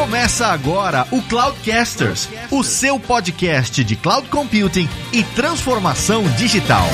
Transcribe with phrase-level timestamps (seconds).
[0.00, 6.86] Começa agora o Cloudcasters, o seu podcast de cloud computing e transformação digital.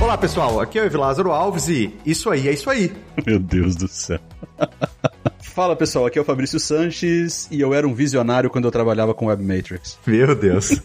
[0.00, 2.92] Olá pessoal, aqui é o Lázaro Alves e isso aí é isso aí.
[3.26, 4.20] Meu Deus do céu.
[5.56, 9.14] Fala pessoal, aqui é o Fabrício Sanches e eu era um visionário quando eu trabalhava
[9.14, 9.98] com Web Matrix.
[10.06, 10.72] Meu Deus.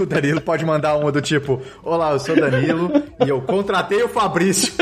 [0.00, 2.90] o Danilo pode mandar uma do tipo: Olá, eu sou Danilo
[3.22, 4.72] e eu contratei o Fabrício.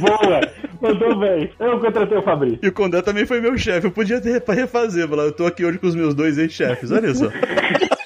[0.00, 0.40] Boa!
[0.80, 1.52] Mandou bem.
[1.60, 2.60] Eu contratei o Fabrício.
[2.62, 3.88] E o Condé também foi meu chefe.
[3.88, 7.14] Eu podia ter refazer, falar, eu tô aqui hoje com os meus dois ex-chefes, olha
[7.14, 7.26] só.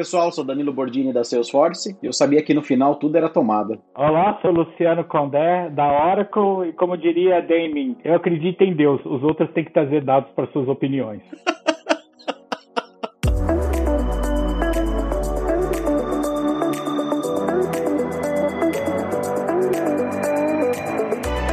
[0.00, 3.28] Olá pessoal, sou Danilo Bordini da Salesforce e eu sabia que no final tudo era
[3.28, 3.78] tomada.
[3.94, 9.22] Olá, sou Luciano Condé da Oracle e como diria Damien, eu acredito em Deus, os
[9.22, 11.20] outros têm que trazer dados para suas opiniões.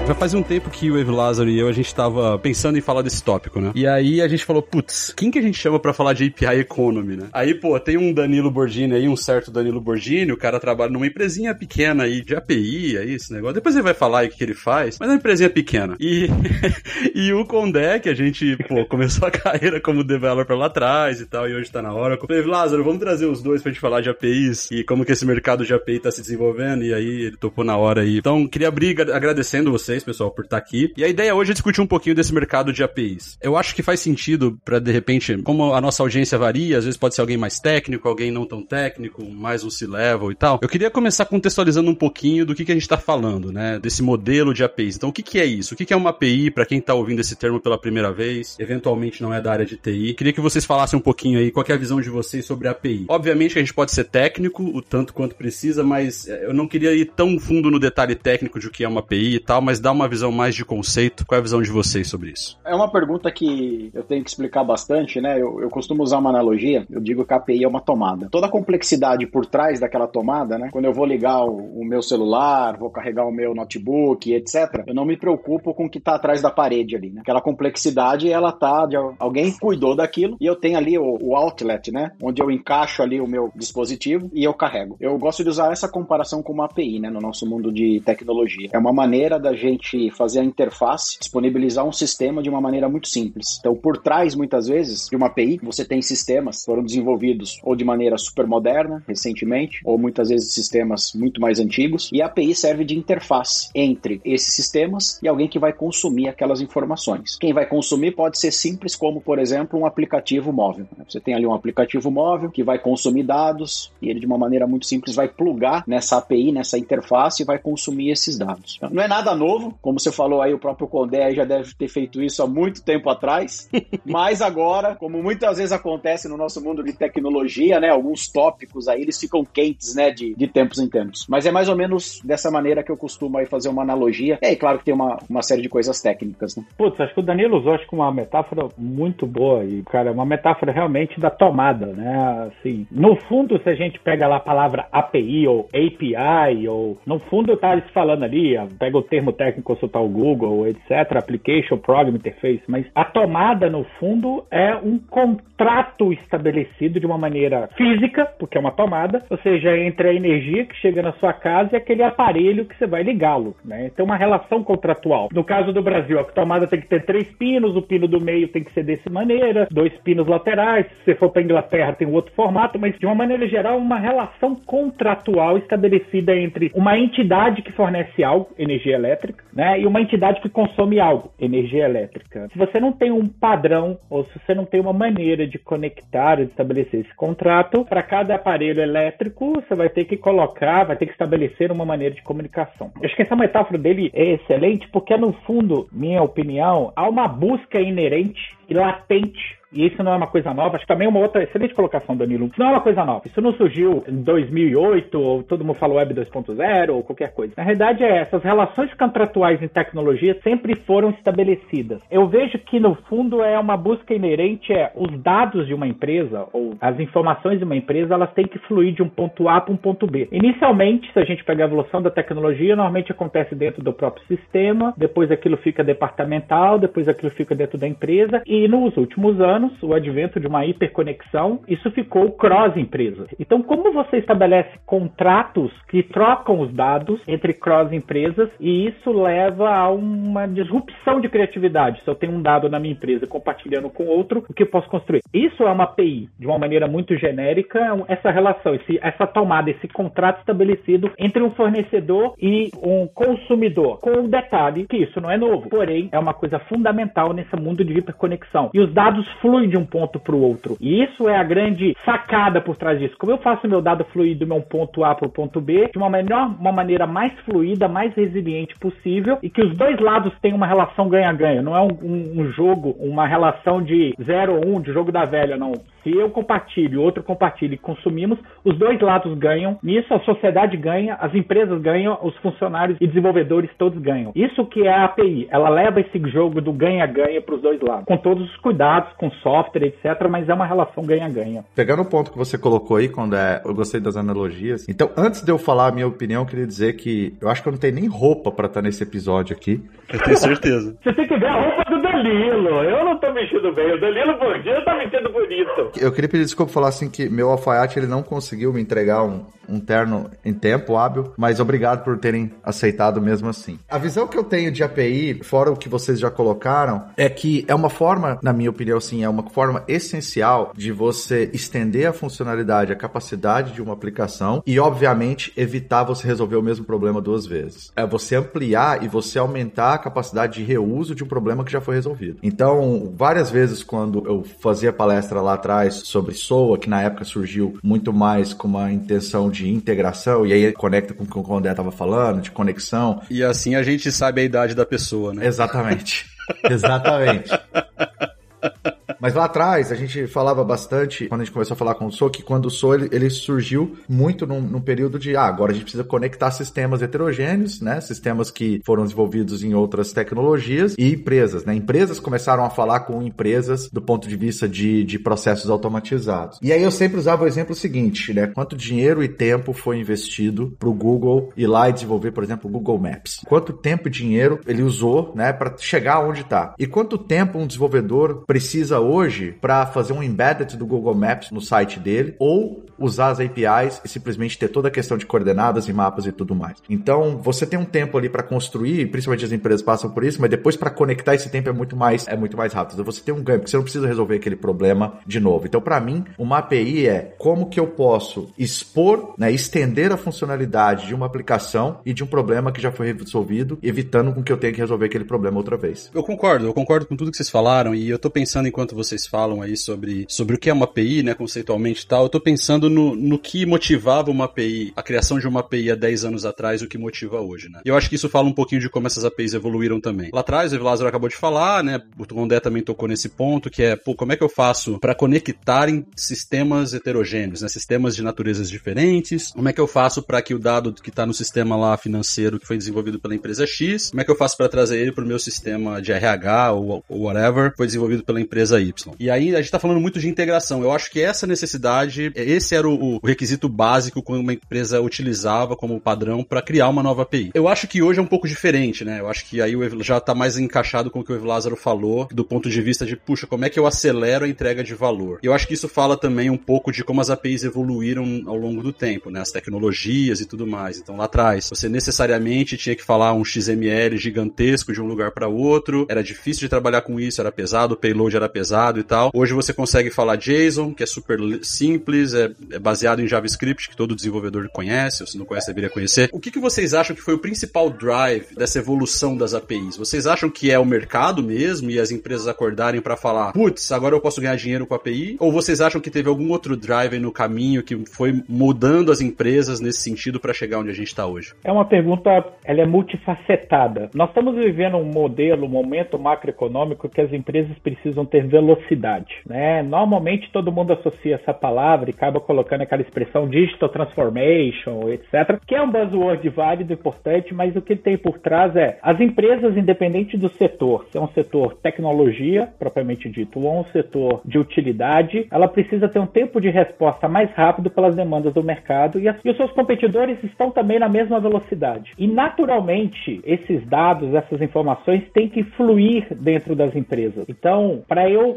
[0.07, 2.81] Já faz um tempo que o Ev Lázaro e eu, a gente tava pensando em
[2.81, 3.73] falar desse tópico, né?
[3.75, 6.61] E aí a gente falou, putz, quem que a gente chama para falar de API
[6.61, 7.27] Economy, né?
[7.33, 11.05] Aí, pô, tem um Danilo Borgini aí, um certo Danilo Borgini, o cara trabalha numa
[11.05, 13.55] empresinha pequena aí, de API, aí, esse negócio.
[13.55, 15.97] Depois ele vai falar aí o que, que ele faz, mas é uma empresinha pequena.
[15.99, 16.29] E,
[17.13, 21.25] e o Condé, que a gente, pô, começou a carreira como developer lá atrás e
[21.25, 22.17] tal, e hoje tá na hora.
[22.17, 25.25] Falei, Lázaro, vamos trazer os dois pra gente falar de APIs e como que esse
[25.25, 28.19] mercado de API tá se desenvolvendo, e aí ele topou na hora aí.
[28.19, 30.93] Então, queria abrir agradecendo vocês vocês, pessoal, por estar aqui.
[30.95, 33.37] E a ideia hoje é discutir um pouquinho desse mercado de APIs.
[33.41, 36.97] Eu acho que faz sentido para de repente, como a nossa audiência varia, às vezes
[36.97, 40.59] pode ser alguém mais técnico, alguém não tão técnico, mais um C-level e tal.
[40.61, 43.79] Eu queria começar contextualizando um pouquinho do que, que a gente está falando, né?
[43.79, 44.95] Desse modelo de APIs.
[44.95, 45.73] Então, o que, que é isso?
[45.73, 48.55] O que, que é uma API para quem está ouvindo esse termo pela primeira vez?
[48.59, 50.13] Eventualmente não é da área de TI.
[50.13, 52.71] Queria que vocês falassem um pouquinho aí qual é a visão de vocês sobre a
[52.71, 53.05] API.
[53.09, 56.67] Obviamente que a gente pode ser técnico, o tanto quanto precisa, mas eh, eu não
[56.67, 59.61] queria ir tão fundo no detalhe técnico de o que é uma API e tal,
[59.61, 61.25] mas dar uma visão mais de conceito.
[61.25, 62.59] Qual é a visão de vocês sobre isso?
[62.65, 65.41] É uma pergunta que eu tenho que explicar bastante, né?
[65.41, 68.27] Eu, eu costumo usar uma analogia, eu digo que a API é uma tomada.
[68.29, 70.69] Toda a complexidade por trás daquela tomada, né?
[70.73, 74.93] Quando eu vou ligar o, o meu celular, vou carregar o meu notebook, etc., eu
[74.93, 77.21] não me preocupo com o que está atrás da parede ali, né?
[77.21, 81.93] Aquela complexidade, ela tá, de, alguém cuidou daquilo e eu tenho ali o, o outlet,
[81.93, 82.11] né?
[82.21, 84.97] Onde eu encaixo ali o meu dispositivo e eu carrego.
[84.99, 87.09] Eu gosto de usar essa comparação com uma API, né?
[87.09, 88.69] No nosso mundo de tecnologia.
[88.73, 89.76] É uma maneira da gente
[90.15, 93.57] fazer a interface, disponibilizar um sistema de uma maneira muito simples.
[93.59, 97.75] Então, por trás, muitas vezes, de uma API, você tem sistemas que foram desenvolvidos ou
[97.75, 102.55] de maneira super moderna, recentemente, ou muitas vezes sistemas muito mais antigos, e a API
[102.55, 107.37] serve de interface entre esses sistemas e alguém que vai consumir aquelas informações.
[107.37, 110.87] Quem vai consumir pode ser simples, como, por exemplo, um aplicativo móvel.
[111.07, 114.67] Você tem ali um aplicativo móvel que vai consumir dados e ele, de uma maneira
[114.67, 118.75] muito simples, vai plugar nessa API, nessa interface e vai consumir esses dados.
[118.77, 121.87] Então, não é nada novo, como você falou aí, o próprio Condé já deve ter
[121.87, 123.69] feito isso há muito tempo atrás,
[124.05, 129.01] mas agora, como muitas vezes acontece no nosso mundo de tecnologia, né, alguns tópicos aí,
[129.01, 131.25] eles ficam quentes, né, de, de tempos em tempos.
[131.29, 134.37] Mas é mais ou menos dessa maneira que eu costumo aí fazer uma analogia.
[134.41, 136.63] É, e claro que tem uma, uma série de coisas técnicas, né?
[136.77, 140.25] Putz, acho que o Danilo usou acho que uma metáfora muito boa e, cara, uma
[140.25, 144.87] metáfora realmente da tomada, né, assim, no fundo, se a gente pega lá a palavra
[144.91, 150.01] API ou API, ou no fundo tá eles falando ali, pega o termo técnico, consultar
[150.01, 156.99] o Google, etc., Application Program Interface, mas a tomada, no fundo, é um contrato estabelecido
[156.99, 161.01] de uma maneira física, porque é uma tomada, ou seja, entre a energia que chega
[161.01, 163.91] na sua casa e aquele aparelho que você vai ligá-lo, né?
[163.95, 165.29] Tem uma relação contratual.
[165.31, 168.47] No caso do Brasil, a tomada tem que ter três pinos, o pino do meio
[168.47, 172.33] tem que ser dessa maneira, dois pinos laterais, se você for para Inglaterra tem outro
[172.33, 178.23] formato, mas de uma maneira geral, uma relação contratual estabelecida entre uma entidade que fornece
[178.23, 182.47] algo, energia elétrica, né, e uma entidade que consome algo, energia elétrica.
[182.51, 186.35] Se você não tem um padrão ou se você não tem uma maneira de conectar,
[186.35, 191.05] de estabelecer esse contrato, para cada aparelho elétrico, você vai ter que colocar, vai ter
[191.05, 192.91] que estabelecer uma maneira de comunicação.
[192.99, 197.27] Eu acho que essa metáfora dele é excelente porque, no fundo, minha opinião, há uma
[197.27, 201.09] busca inerente e latente e isso não é uma coisa nova, acho que também é
[201.09, 202.47] uma outra excelente colocação, Danilo.
[202.47, 203.21] Isso não é uma coisa nova.
[203.25, 207.53] Isso não surgiu em 2008, ou todo mundo falou Web 2.0, ou qualquer coisa.
[207.57, 212.01] Na realidade, é essas relações contratuais em tecnologia sempre foram estabelecidas.
[212.09, 216.47] Eu vejo que, no fundo, é uma busca inerente, é os dados de uma empresa,
[216.53, 219.73] ou as informações de uma empresa, elas têm que fluir de um ponto A para
[219.73, 220.27] um ponto B.
[220.31, 224.93] Inicialmente, se a gente pegar a evolução da tecnologia, normalmente acontece dentro do próprio sistema,
[224.97, 229.93] depois aquilo fica departamental, depois aquilo fica dentro da empresa, e nos últimos anos, o
[229.93, 233.27] advento de uma hiperconexão, isso ficou cross-empresa.
[233.39, 239.89] Então, como você estabelece contratos que trocam os dados entre cross-empresas, e isso leva a
[239.89, 242.01] uma disrupção de criatividade.
[242.03, 244.89] Se eu tenho um dado na minha empresa compartilhando com outro, o que eu posso
[244.89, 245.21] construir?
[245.33, 249.87] Isso é uma API, de uma maneira muito genérica, essa relação, esse, essa tomada, esse
[249.87, 255.37] contrato estabelecido entre um fornecedor e um consumidor, com o detalhe que isso não é
[255.37, 258.69] novo, porém é uma coisa fundamental nesse mundo de hiperconexão.
[258.73, 260.75] E os dados fluem de um ponto para o outro.
[260.81, 263.15] E isso é a grande sacada por trás disso.
[263.17, 265.97] Como eu faço meu dado fluir do meu ponto A para o ponto B de
[265.97, 270.57] uma, melhor, uma maneira mais fluida, mais resiliente possível e que os dois lados tenham
[270.57, 271.61] uma relação ganha-ganha.
[271.61, 275.11] Não é um, um, um jogo, uma relação de 0 ou 1, um, de jogo
[275.11, 275.71] da velha, não.
[276.03, 279.77] Se eu compartilho, outro compartilha e consumimos, os dois lados ganham.
[279.83, 284.31] Nisso a sociedade ganha, as empresas ganham, os funcionários e desenvolvedores todos ganham.
[284.33, 285.47] Isso que é a API.
[285.51, 289.29] Ela leva esse jogo do ganha-ganha para os dois lados, com todos os cuidados, com
[289.41, 290.27] software, etc.
[290.29, 291.65] Mas é uma relação ganha-ganha.
[291.75, 294.87] Pegando o ponto que você colocou aí, quando é, eu gostei das analogias.
[294.87, 297.67] Então, antes de eu falar a minha opinião, eu queria dizer que eu acho que
[297.67, 299.83] eu não tenho nem roupa para estar nesse episódio aqui.
[300.11, 300.97] Eu tenho certeza.
[301.03, 302.83] Você tem que ver a roupa do Danilo.
[302.83, 303.93] Eu não tô vestindo bem.
[303.93, 305.91] O Danilo Bordinho tá vestindo bonito.
[305.99, 309.45] Eu queria pedir desculpa falar assim que meu alfaiate ele não conseguiu me entregar um,
[309.69, 313.79] um terno em tempo hábil, mas obrigado por terem aceitado mesmo assim.
[313.89, 317.65] A visão que eu tenho de API, fora o que vocês já colocaram, é que
[317.67, 322.13] é uma forma, na minha opinião, sim, é uma forma essencial de você estender a
[322.13, 327.45] funcionalidade, a capacidade de uma aplicação e, obviamente, evitar você resolver o mesmo problema duas
[327.45, 327.91] vezes.
[327.95, 331.81] É você ampliar e você aumentar a capacidade de reuso de um problema que já
[331.81, 332.06] foi resolvido.
[332.41, 337.77] Então, várias vezes quando eu fazia palestra lá atrás sobre SOA, que na época surgiu
[337.83, 341.71] muito mais com uma intenção de integração, e aí conecta com o que o André
[341.71, 343.21] estava falando, de conexão.
[343.29, 345.45] E assim a gente sabe a idade da pessoa, né?
[345.45, 346.25] Exatamente.
[346.69, 347.51] Exatamente.
[349.19, 352.11] Mas lá atrás, a gente falava bastante, quando a gente começou a falar com o
[352.11, 355.71] So, que quando o So ele, ele surgiu muito num, num, período de, ah, agora
[355.71, 357.99] a gente precisa conectar sistemas heterogêneos, né?
[358.01, 361.73] Sistemas que foram desenvolvidos em outras tecnologias e empresas, né?
[361.73, 366.59] Empresas começaram a falar com empresas do ponto de vista de, de processos automatizados.
[366.61, 368.47] E aí eu sempre usava o exemplo seguinte, né?
[368.47, 372.69] Quanto dinheiro e tempo foi investido para o Google ir lá e desenvolver, por exemplo,
[372.69, 373.41] o Google Maps?
[373.47, 376.73] Quanto tempo e dinheiro ele usou, né, para chegar onde está?
[376.77, 381.61] E quanto tempo um desenvolvedor precisa hoje para fazer um embedded do Google Maps no
[381.61, 385.93] site dele ou usar as APIs e simplesmente ter toda a questão de coordenadas e
[385.93, 386.77] mapas e tudo mais.
[386.89, 390.49] Então, você tem um tempo ali para construir, principalmente as empresas passam por isso, mas
[390.49, 393.03] depois para conectar esse tempo é muito mais é muito mais rápido.
[393.03, 395.67] Você tem um ganho, porque você não precisa resolver aquele problema de novo.
[395.67, 401.07] Então, para mim, uma API é como que eu posso expor, né, estender a funcionalidade
[401.07, 404.57] de uma aplicação e de um problema que já foi resolvido, evitando com que eu
[404.57, 406.09] tenha que resolver aquele problema outra vez.
[406.13, 409.25] Eu concordo, eu concordo com tudo que vocês falaram e eu tô pensando enquanto vocês
[409.25, 412.39] falam aí sobre, sobre o que é uma API, né, conceitualmente e tal, eu tô
[412.39, 416.45] pensando no, no que motivava uma API, a criação de uma API há 10 anos
[416.45, 417.81] atrás, o que motiva hoje, né?
[417.85, 420.29] E eu acho que isso fala um pouquinho de como essas APIs evoluíram também.
[420.33, 423.83] Lá atrás, o Lázaro acabou de falar, né, o Tondé também tocou nesse ponto, que
[423.83, 428.23] é, pô, como é que eu faço para conectar em sistemas heterogêneos, né, sistemas de
[428.23, 429.51] naturezas diferentes?
[429.51, 432.59] Como é que eu faço para que o dado que tá no sistema lá financeiro
[432.59, 435.25] que foi desenvolvido pela empresa X, como é que eu faço para trazer ele pro
[435.25, 438.86] meu sistema de RH ou, ou whatever, foi desenvolvido pela empresa Y?
[439.19, 440.81] E aí a gente tá falando muito de integração.
[440.81, 445.75] Eu acho que essa necessidade, esse era o, o requisito básico que uma empresa utilizava
[445.75, 447.51] como padrão para criar uma nova API.
[447.53, 449.19] Eu acho que hoje é um pouco diferente, né?
[449.19, 451.75] Eu acho que aí o já tá mais encaixado com o que o Evo Lázaro
[451.75, 454.93] falou, do ponto de vista de, puxa, como é que eu acelero a entrega de
[454.93, 455.39] valor?
[455.41, 458.81] Eu acho que isso fala também um pouco de como as APIs evoluíram ao longo
[458.81, 459.41] do tempo, né?
[459.41, 460.99] As tecnologias e tudo mais.
[460.99, 465.47] Então lá atrás, você necessariamente tinha que falar um XML gigantesco de um lugar para
[465.47, 469.31] outro, era difícil de trabalhar com isso, era pesado, o payload era pesado e tal.
[469.33, 473.97] Hoje você consegue falar JSON, que é super simples, é, é baseado em JavaScript, que
[473.97, 476.29] todo desenvolvedor conhece, ou se não conhece, deveria conhecer.
[476.31, 479.97] O que, que vocês acham que foi o principal drive dessa evolução das APIs?
[479.97, 484.15] Vocês acham que é o mercado mesmo e as empresas acordarem para falar, putz, agora
[484.15, 485.37] eu posso ganhar dinheiro com a API?
[485.39, 489.79] Ou vocês acham que teve algum outro drive no caminho que foi mudando as empresas
[489.79, 491.53] nesse sentido para chegar onde a gente está hoje?
[491.63, 492.29] É uma pergunta,
[492.63, 494.11] ela é multifacetada.
[494.13, 499.33] Nós estamos vivendo um modelo, um momento macroeconômico que as empresas precisam ter velocidade velocidade.
[499.45, 499.81] Né?
[499.81, 505.75] Normalmente todo mundo associa essa palavra e acaba colocando aquela expressão digital transformation, etc., que
[505.75, 510.37] é um buzzword válido, importante, mas o que tem por trás é as empresas, independente
[510.37, 515.67] do setor, se é um setor tecnologia, propriamente dito, ou um setor de utilidade, ela
[515.67, 519.49] precisa ter um tempo de resposta mais rápido pelas demandas do mercado e, as, e
[519.49, 522.13] os seus competidores estão também na mesma velocidade.
[522.17, 527.45] E naturalmente, esses dados, essas informações têm que fluir dentro das empresas.
[527.47, 528.56] Então, para eu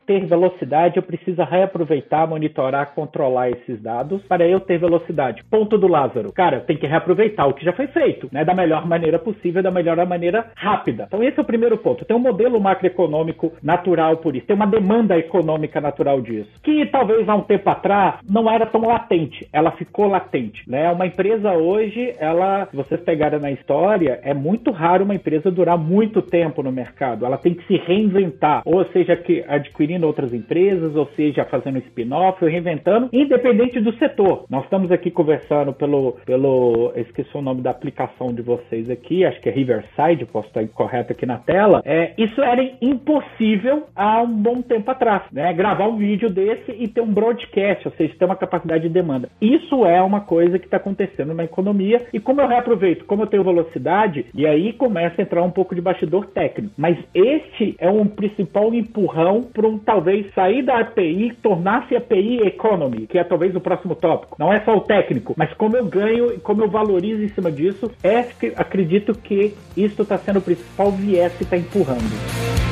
[0.11, 5.41] ter velocidade, eu preciso reaproveitar, monitorar, controlar esses dados para eu ter velocidade.
[5.49, 6.33] Ponto do Lázaro.
[6.33, 8.43] Cara, tem que reaproveitar o que já foi feito, né?
[8.43, 11.05] Da melhor maneira possível, da melhor maneira rápida.
[11.07, 12.03] Então, esse é o primeiro ponto.
[12.03, 14.45] Tem um modelo macroeconômico natural por isso.
[14.45, 16.49] Tem uma demanda econômica natural disso.
[16.61, 19.47] Que talvez há um tempo atrás não era tão latente.
[19.53, 20.91] Ela ficou latente, né?
[20.91, 25.77] Uma empresa hoje, ela, se vocês pegarem na história, é muito raro uma empresa durar
[25.77, 27.25] muito tempo no mercado.
[27.25, 32.43] Ela tem que se reinventar, ou seja, que adquirindo outras empresas, ou seja, fazendo spin-off
[32.45, 34.45] reinventando, independente do setor.
[34.49, 39.39] Nós estamos aqui conversando pelo, pelo, esqueci o nome da aplicação de vocês aqui, acho
[39.41, 41.81] que é Riverside, posso estar incorreto aqui na tela.
[41.85, 45.53] É, isso era impossível há um bom tempo atrás, né?
[45.53, 49.29] Gravar um vídeo desse e ter um broadcast, ou seja, ter uma capacidade de demanda.
[49.41, 53.27] Isso é uma coisa que está acontecendo na economia e como eu reaproveito, como eu
[53.27, 56.73] tenho velocidade, e aí começa a entrar um pouco de bastidor técnico.
[56.77, 63.07] Mas este é um principal empurrão para um talvez sair da API tornar-se API Economy,
[63.07, 64.37] que é talvez o próximo tópico.
[64.39, 67.51] Não é só o técnico, mas como eu ganho e como eu valorizo em cima
[67.51, 72.70] disso, é acredito que isso está sendo o principal viés que está empurrando.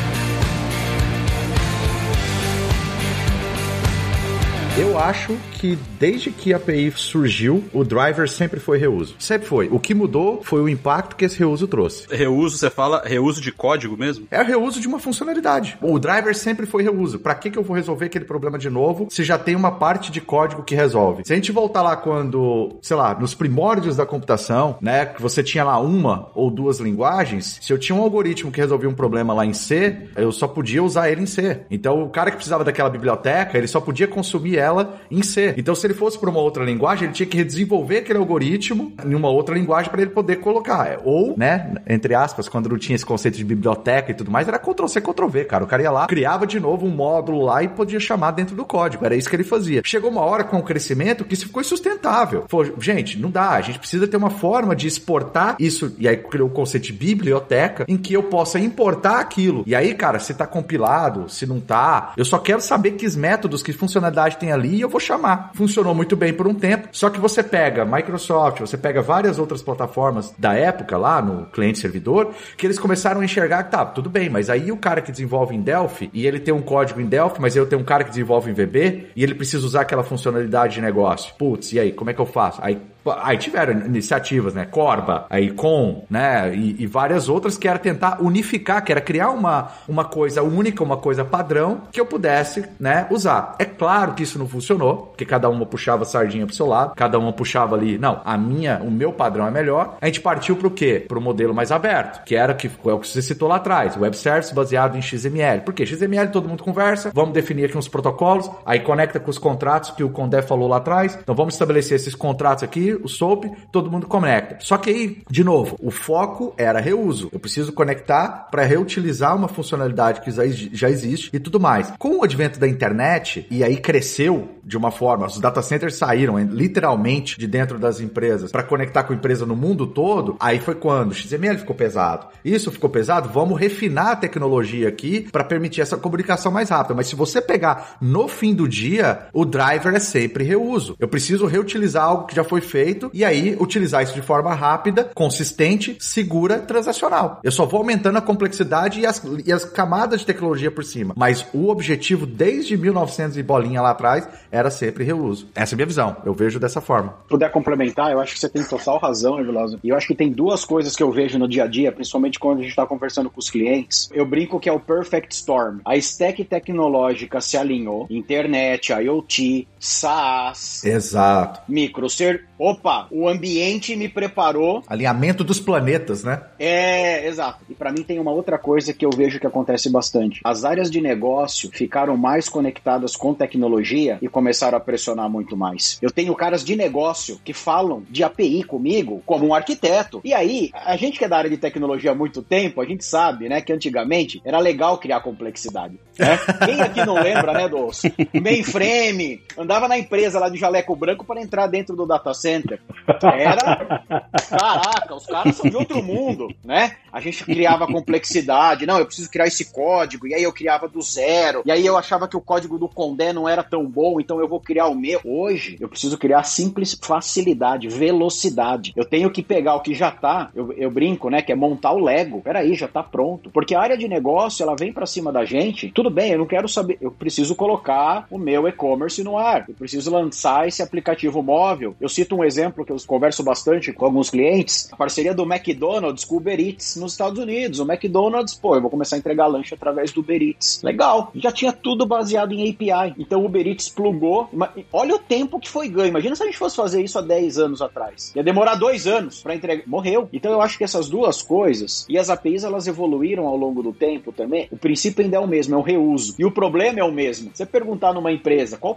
[4.79, 9.13] Eu acho que desde que a API surgiu, o driver sempre foi reuso.
[9.19, 9.67] Sempre foi.
[9.69, 12.07] O que mudou foi o impacto que esse reuso trouxe.
[12.09, 14.25] Reuso, você fala reuso de código mesmo?
[14.31, 15.77] É o reuso de uma funcionalidade.
[15.81, 17.19] O driver sempre foi reuso.
[17.19, 20.13] Para que, que eu vou resolver aquele problema de novo se já tem uma parte
[20.13, 21.23] de código que resolve?
[21.25, 25.43] Se a gente voltar lá quando, sei lá, nos primórdios da computação, né, que você
[25.43, 29.33] tinha lá uma ou duas linguagens, se eu tinha um algoritmo que resolvia um problema
[29.33, 31.63] lá em C, eu só podia usar ele em C.
[31.69, 35.53] Então o cara que precisava daquela biblioteca, ele só podia consumir ela ela em C.
[35.57, 39.13] Então, se ele fosse para uma outra linguagem, ele tinha que desenvolver aquele algoritmo em
[39.13, 40.99] uma outra linguagem para ele poder colocar.
[41.03, 44.57] Ou, né, entre aspas, quando não tinha esse conceito de biblioteca e tudo mais, era
[44.57, 45.63] Ctrl-C, Ctrl-V, cara.
[45.63, 48.65] O cara ia lá, criava de novo um módulo lá e podia chamar dentro do
[48.65, 49.05] código.
[49.05, 49.81] Era isso que ele fazia.
[49.83, 52.45] Chegou uma hora com o crescimento que isso ficou insustentável.
[52.47, 53.51] Falou, gente, não dá.
[53.51, 55.93] A gente precisa ter uma forma de exportar isso.
[55.97, 59.63] E aí criou o conceito de biblioteca em que eu possa importar aquilo.
[59.65, 63.63] E aí, cara, se tá compilado, se não tá, eu só quero saber que métodos,
[63.63, 65.51] que funcionalidade tem ali ali e eu vou chamar.
[65.55, 69.61] Funcionou muito bem por um tempo, só que você pega Microsoft, você pega várias outras
[69.61, 74.29] plataformas da época lá no cliente-servidor, que eles começaram a enxergar que tá, tudo bem,
[74.29, 77.41] mas aí o cara que desenvolve em Delphi e ele tem um código em Delphi,
[77.41, 80.75] mas eu tenho um cara que desenvolve em VB e ele precisa usar aquela funcionalidade
[80.75, 81.33] de negócio.
[81.37, 82.59] Putz, e aí, como é que eu faço?
[82.61, 82.79] Aí
[83.21, 84.65] Aí tiveram iniciativas, né?
[84.65, 86.53] Corba, aí Com, né?
[86.55, 90.83] E, e, várias outras que era tentar unificar, que era criar uma, uma coisa única,
[90.83, 93.55] uma coisa padrão que eu pudesse, né, usar.
[93.59, 96.93] É claro que isso não funcionou, porque cada uma puxava a sardinha pro seu lado,
[96.95, 99.97] cada uma puxava ali, não, a minha, o meu padrão é melhor.
[100.01, 101.05] A gente partiu pro quê?
[101.07, 104.15] Pro modelo mais aberto, que era que é o que você citou lá atrás, web
[104.15, 105.61] service baseado em XML.
[105.61, 105.85] Por quê?
[105.85, 110.03] XML todo mundo conversa, vamos definir aqui uns protocolos, aí conecta com os contratos que
[110.03, 111.17] o Condé falou lá atrás.
[111.21, 114.57] Então vamos estabelecer esses contratos aqui, o SOAP, todo mundo conecta.
[114.59, 117.29] Só que aí, de novo, o foco era reuso.
[117.31, 121.93] Eu preciso conectar para reutilizar uma funcionalidade que já existe e tudo mais.
[121.97, 126.37] Com o advento da internet, e aí cresceu de uma forma, os data centers saíram
[126.37, 130.75] literalmente de dentro das empresas para conectar com a empresa no mundo todo, aí foi
[130.75, 132.27] quando o XML ficou pesado.
[132.45, 136.93] Isso ficou pesado, vamos refinar a tecnologia aqui para permitir essa comunicação mais rápida.
[136.93, 140.95] Mas se você pegar no fim do dia, o driver é sempre reuso.
[140.99, 144.53] Eu preciso reutilizar algo que já foi feito feito e aí utilizar isso de forma
[144.53, 147.41] rápida, consistente, segura, transacional.
[147.43, 151.13] Eu só vou aumentando a complexidade e as, e as camadas de tecnologia por cima.
[151.17, 155.49] Mas o objetivo desde 1900 e bolinha lá atrás era sempre reuso.
[155.53, 156.15] Essa é a minha visão.
[156.25, 157.15] Eu vejo dessa forma.
[157.27, 159.77] Puder complementar, eu acho que você tem total razão, Eveloso.
[159.83, 162.39] E eu acho que tem duas coisas que eu vejo no dia a dia, principalmente
[162.39, 164.09] quando a gente está conversando com os clientes.
[164.13, 165.79] Eu brinco que é o perfect storm.
[165.85, 171.61] A stack tecnológica se alinhou, internet, IoT, SaaS, Exato.
[171.67, 172.45] microser.
[172.57, 174.83] Opa, o ambiente me preparou.
[174.87, 176.41] Alinhamento dos planetas, né?
[176.59, 177.63] É, exato.
[177.69, 180.41] E para mim tem uma outra coisa que eu vejo que acontece bastante.
[180.43, 185.97] As áreas de negócio ficaram mais conectadas com tecnologia e começaram a pressionar muito mais.
[186.01, 190.19] Eu tenho caras de negócio que falam de API comigo como um arquiteto.
[190.23, 193.05] E aí, a gente que é da área de tecnologia há muito tempo, a gente
[193.05, 195.97] sabe, né, que antigamente era legal criar complexidade.
[196.17, 196.37] Né?
[196.65, 198.01] Quem aqui não lembra, né, dos
[198.33, 202.81] mainframe, andava na empresa lá de jaleco branco para entrar dentro do data center.
[203.21, 204.03] Era.
[204.49, 206.95] Caraca, os caras são de outro mundo, né?
[207.13, 208.87] A gente criava complexidade.
[208.87, 210.27] Não, eu preciso criar esse código.
[210.27, 211.61] E aí eu criava do zero.
[211.65, 214.47] E aí eu achava que o código do Condé não era tão bom, então eu
[214.47, 215.21] vou criar o meu.
[215.23, 218.91] Hoje, eu preciso criar simples facilidade, velocidade.
[218.95, 221.43] Eu tenho que pegar o que já tá, eu, eu brinco, né?
[221.43, 222.41] Que é montar o Lego.
[222.41, 223.51] Peraí, já tá pronto.
[223.51, 225.91] Porque a área de negócio, ela vem para cima da gente.
[225.91, 226.97] Tudo bem, eu não quero saber.
[226.99, 229.58] Eu preciso colocar o meu e-commerce no ar.
[229.67, 231.95] Eu preciso lançar esse aplicativo móvel.
[231.99, 236.25] Eu cito um exemplo que eu converso bastante com alguns clientes: a parceria do McDonald's
[236.25, 237.79] com o Uber Eats nos Estados Unidos.
[237.79, 240.81] O McDonald's, pô, eu vou começar a entregar lanche através do Uber Eats.
[240.83, 241.31] Legal.
[241.35, 243.15] Já tinha tudo baseado em API.
[243.17, 244.49] Então o Uber Eats plugou.
[244.91, 246.09] Olha o tempo que foi ganho.
[246.09, 248.33] Imagina se a gente fosse fazer isso há 10 anos atrás.
[248.35, 249.87] Ia demorar dois anos para entregar.
[249.87, 250.29] Morreu.
[250.31, 253.93] Então eu acho que essas duas coisas e as APIs elas evoluíram ao longo do
[253.93, 254.67] tempo também.
[254.71, 256.35] O princípio ainda é o mesmo, é o reuso.
[256.37, 257.51] E o problema é o mesmo.
[257.53, 258.95] Você perguntar numa empresa qual o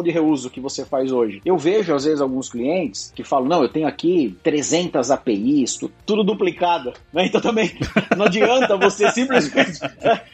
[0.00, 1.40] percentual de reuso que você faz hoje.
[1.44, 6.24] Eu vejo às vezes alguns clientes que falam: "Não, eu tenho aqui 300 APIs, tudo
[6.24, 6.92] duplicado".
[7.12, 7.26] Né?
[7.26, 7.70] Então também
[8.16, 9.80] não adianta você simplesmente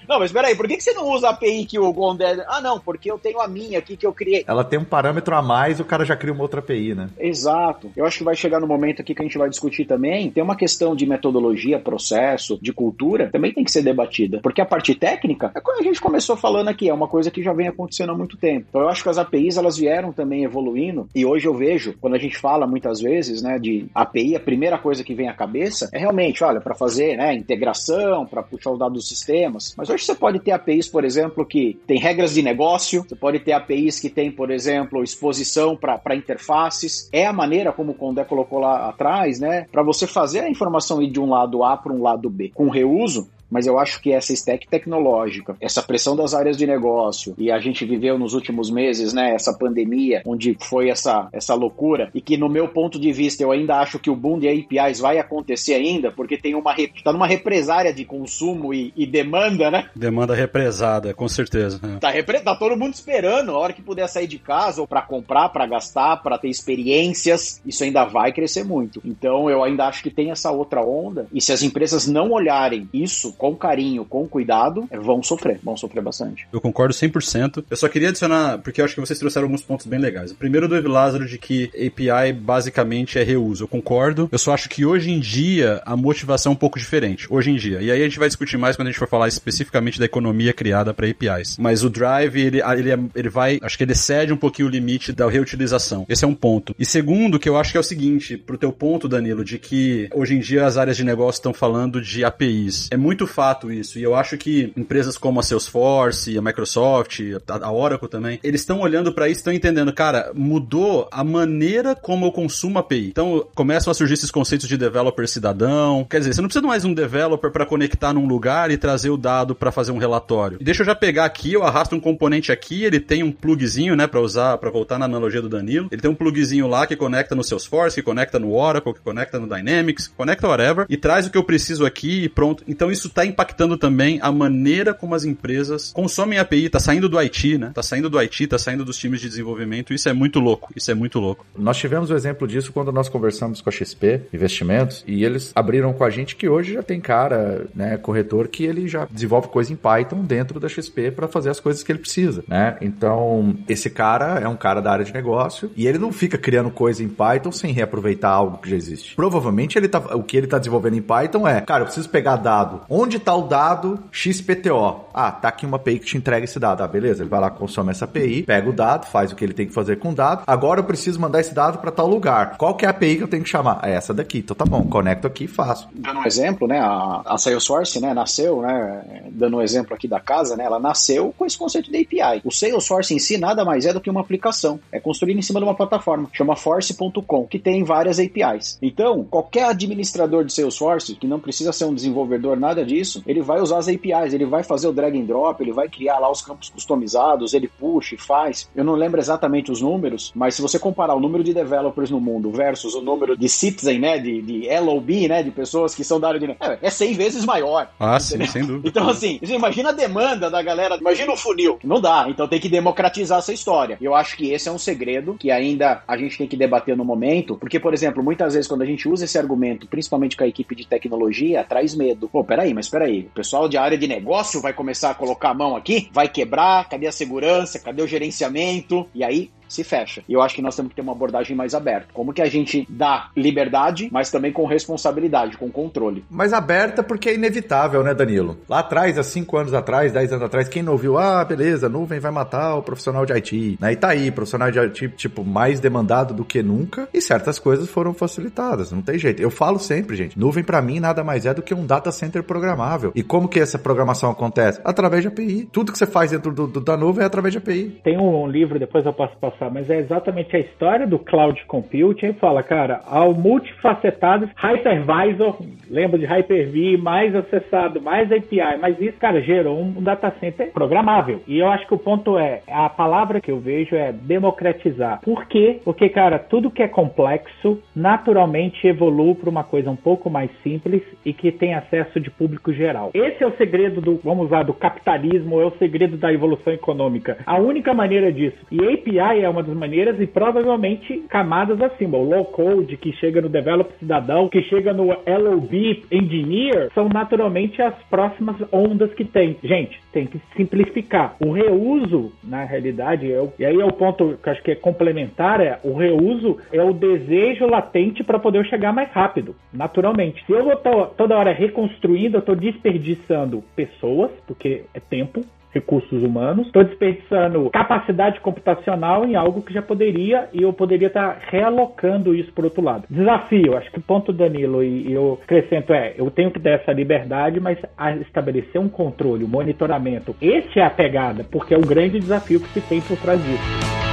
[0.08, 2.44] Não, mas espera aí, por que você não usa a API que o Gondé...
[2.48, 4.44] Ah, não, porque eu tenho a minha aqui que eu criei.
[4.46, 7.08] Ela tem um parâmetro a mais, o cara já cria uma outra API, né?
[7.18, 7.90] Exato.
[7.96, 10.30] Eu acho que vai chegar no momento aqui que a gente vai discutir também.
[10.30, 14.38] Tem uma questão de metodologia, processo, de cultura, também tem que ser debatida.
[14.40, 17.42] Porque a parte técnica, é como a gente começou falando aqui, é uma coisa que
[17.42, 18.66] já vem acontecendo há muito tempo.
[18.68, 21.08] Então eu acho que as APIs, elas vieram também evoluindo.
[21.14, 24.78] E hoje eu vejo, quando a gente fala muitas vezes, né, de API, a primeira
[24.78, 28.78] coisa que vem à cabeça é realmente, olha, para fazer, né, integração, para puxar os
[28.78, 29.74] dados dos sistemas.
[29.76, 33.40] Mas hoje você pode ter APIs, por exemplo, que tem regras de negócio, você pode
[33.40, 37.08] ter APIs que tem, por exemplo, exposição para interfaces.
[37.12, 39.66] É a maneira como o Condé colocou lá atrás, né?
[39.70, 42.68] Para você fazer a informação ir de um lado A para um lado B com
[42.68, 47.50] reuso, mas eu acho que essa stack tecnológica, essa pressão das áreas de negócio, e
[47.50, 52.20] a gente viveu nos últimos meses, né, essa pandemia, onde foi essa, essa loucura, e
[52.20, 55.18] que no meu ponto de vista eu ainda acho que o boom de APIs vai
[55.18, 59.88] acontecer ainda, porque tem uma tá numa represária de consumo e, e demanda, né?
[59.94, 61.80] Demanda represada, com certeza.
[61.82, 61.98] É.
[61.98, 62.40] Tá, repre...
[62.40, 65.66] tá todo mundo esperando a hora que puder sair de casa ou para comprar, para
[65.66, 69.00] gastar, para ter experiências, isso ainda vai crescer muito.
[69.04, 72.88] Então eu ainda acho que tem essa outra onda, e se as empresas não olharem
[72.92, 76.46] isso com carinho, com cuidado, vão sofrer, vão sofrer bastante.
[76.52, 77.64] Eu concordo 100%.
[77.70, 80.30] Eu só queria adicionar, porque eu acho que vocês trouxeram alguns pontos bem legais.
[80.30, 83.64] O primeiro do Evi Lázaro de que API basicamente é reuso.
[83.64, 84.28] Eu concordo.
[84.30, 87.26] Eu só acho que hoje em dia a motivação é um pouco diferente.
[87.30, 87.80] Hoje em dia.
[87.80, 90.52] E aí a gente vai discutir mais quando a gente for falar especificamente da economia
[90.52, 91.56] criada para APIs.
[91.58, 94.70] Mas o Drive, ele, ele, é, ele vai, acho que ele excede um pouquinho o
[94.70, 96.06] limite da reutilização.
[96.08, 96.74] Esse é um ponto.
[96.78, 100.08] E segundo, que eu acho que é o seguinte, pro teu ponto, Danilo, de que
[100.14, 102.88] hoje em dia as áreas de negócio estão falando de APIs.
[102.90, 103.98] É muito fato isso.
[103.98, 108.80] E eu acho que empresas como a Salesforce, a Microsoft, a Oracle também, eles estão
[108.80, 113.08] olhando para isso, estão entendendo, cara, mudou a maneira como eu consumo API.
[113.08, 116.06] Então começam a surgir esses conceitos de developer cidadão.
[116.08, 119.16] Quer dizer, você não precisa mais um developer para conectar num lugar e trazer o
[119.16, 120.58] dado para fazer um relatório.
[120.60, 123.96] E deixa eu já pegar aqui, eu arrasto um componente aqui, ele tem um plugzinho,
[123.96, 125.88] né, para usar, para voltar na analogia do Danilo.
[125.90, 129.38] Ele tem um plugzinho lá que conecta no Salesforce, que conecta no Oracle, que conecta
[129.38, 132.64] no Dynamics, conecta whatever e traz o que eu preciso aqui e pronto.
[132.66, 137.18] Então isso tá impactando também a maneira como as empresas consomem API, tá saindo do
[137.18, 137.70] IT, né?
[137.72, 139.94] Tá saindo do IT, tá saindo dos times de desenvolvimento.
[139.94, 140.70] Isso é muito louco.
[140.76, 141.46] Isso é muito louco.
[141.56, 145.50] Nós tivemos o um exemplo disso quando nós conversamos com a XP Investimentos e eles
[145.54, 149.48] abriram com a gente que hoje já tem cara, né, corretor que ele já desenvolve
[149.48, 152.76] coisa em Python dentro da XP para fazer as coisas que ele precisa, né?
[152.82, 156.70] Então, esse cara é um cara da área de negócio e ele não fica criando
[156.70, 159.16] coisa em Python sem reaproveitar algo que já existe.
[159.16, 162.36] Provavelmente ele tá, o que ele tá desenvolvendo em Python é, cara, eu preciso pegar
[162.36, 162.82] dado.
[162.88, 165.06] Onde tá o dado XPTO?
[165.14, 166.82] Ah, tá aqui uma API que te entrega esse dado.
[166.82, 169.54] Ah, beleza, ele vai lá, consome essa API, pega o dado, faz o que ele
[169.54, 170.42] tem que fazer com o dado.
[170.46, 172.56] Agora eu preciso mandar esse dado para tal lugar.
[172.56, 173.80] Qual que é a API que eu tenho que chamar?
[173.82, 174.38] É essa daqui.
[174.38, 175.88] Então tá bom, conecto aqui e faço.
[175.94, 180.20] Dando um exemplo, né, a, a Salesforce, né, nasceu, né, dando um exemplo aqui da
[180.20, 182.40] casa, né, ela nasceu com esse conceito de API.
[182.44, 184.80] O Salesforce em si nada mais é do que uma aplicação.
[184.90, 188.78] É construído em cima de uma plataforma, chama force.com, que tem várias APIs.
[188.82, 193.42] Então, qualquer administrador de Salesforce, que não precisa ser um desenvolvedor, nada disso, disso, ele
[193.42, 196.30] vai usar as APIs, ele vai fazer o drag and drop, ele vai criar lá
[196.30, 198.68] os campos customizados, ele puxa e faz.
[198.74, 202.20] Eu não lembro exatamente os números, mas se você comparar o número de developers no
[202.20, 206.18] mundo versus o número de citizen, né, de, de LOB, né, de pessoas que são
[206.18, 206.46] da área de...
[206.46, 207.90] É, é 100 vezes maior.
[207.98, 208.46] Ah, entendeu?
[208.46, 208.88] sim, sem dúvida.
[208.88, 211.78] Então, assim, imagina a demanda da galera, imagina o funil.
[211.84, 213.98] Não dá, então tem que democratizar essa história.
[214.00, 216.96] E eu acho que esse é um segredo que ainda a gente tem que debater
[216.96, 220.44] no momento, porque, por exemplo, muitas vezes quando a gente usa esse argumento, principalmente com
[220.44, 222.28] a equipe de tecnologia, traz medo.
[222.28, 225.54] Pô, peraí, mas peraí, o pessoal de área de negócio vai começar a colocar a
[225.54, 226.08] mão aqui?
[226.12, 226.88] Vai quebrar?
[226.88, 227.78] Cadê a segurança?
[227.78, 229.08] Cadê o gerenciamento?
[229.14, 230.22] E aí se fecha.
[230.28, 232.08] E eu acho que nós temos que ter uma abordagem mais aberta.
[232.12, 236.24] Como que a gente dá liberdade, mas também com responsabilidade, com controle.
[236.30, 238.58] Mas aberta porque é inevitável, né, Danilo?
[238.68, 242.20] Lá atrás, há 5 anos atrás, 10 anos atrás, quem não ouviu, ah, beleza, nuvem
[242.20, 243.78] vai matar o profissional de IT.
[243.80, 243.92] Né?
[243.92, 247.88] E tá aí, profissional de IT, tipo, mais demandado do que nunca, e certas coisas
[247.88, 249.42] foram facilitadas, não tem jeito.
[249.42, 252.42] Eu falo sempre, gente, nuvem para mim nada mais é do que um data center
[252.42, 253.12] programável.
[253.14, 254.80] E como que essa programação acontece?
[254.84, 255.68] Através de API.
[255.72, 258.00] Tudo que você faz dentro do, do, da nuvem é através de API.
[258.02, 261.64] Tem um livro, depois eu posso passar passar, mas é exatamente a história do cloud
[261.66, 262.34] computing.
[262.34, 265.56] Fala, cara, ao multifacetado hypervisor,
[265.90, 271.40] lembra de Hyper-V, mais acessado, mais API, mas isso, cara, gerou um data center programável.
[271.46, 275.20] E eu acho que o ponto é, a palavra que eu vejo é democratizar.
[275.22, 275.80] Por quê?
[275.84, 281.02] Porque, cara, tudo que é complexo naturalmente evolui para uma coisa um pouco mais simples
[281.24, 283.10] e que tem acesso de público geral.
[283.14, 287.38] Esse é o segredo do, vamos usar, do capitalismo, é o segredo da evolução econômica.
[287.46, 288.56] A única maneira disso.
[288.70, 292.18] E API é uma das maneiras e provavelmente camadas acima.
[292.18, 297.80] O low code que chega no develop cidadão, que chega no LOB engineer, são naturalmente
[297.82, 299.56] as próximas ondas que tem.
[299.62, 301.36] Gente, tem que simplificar.
[301.40, 304.70] O reuso, na realidade, é o, e aí é o ponto que eu acho que
[304.70, 310.44] é complementar, é o reuso é o desejo latente para poder chegar mais rápido, naturalmente.
[310.46, 315.42] Se eu vou toda hora reconstruindo, eu estou desperdiçando pessoas, porque é tempo,
[315.76, 321.34] recursos humanos, estou desperdiçando capacidade computacional em algo que já poderia e eu poderia estar
[321.34, 323.04] tá realocando isso por outro lado.
[323.10, 326.92] Desafio, acho que o ponto Danilo e, eu acrescento é, eu tenho que dar essa
[326.92, 327.78] liberdade, mas
[328.22, 330.34] estabelecer um controle, um monitoramento.
[330.40, 334.05] Esse é a pegada, porque é o grande desafio que se tem por trás disso.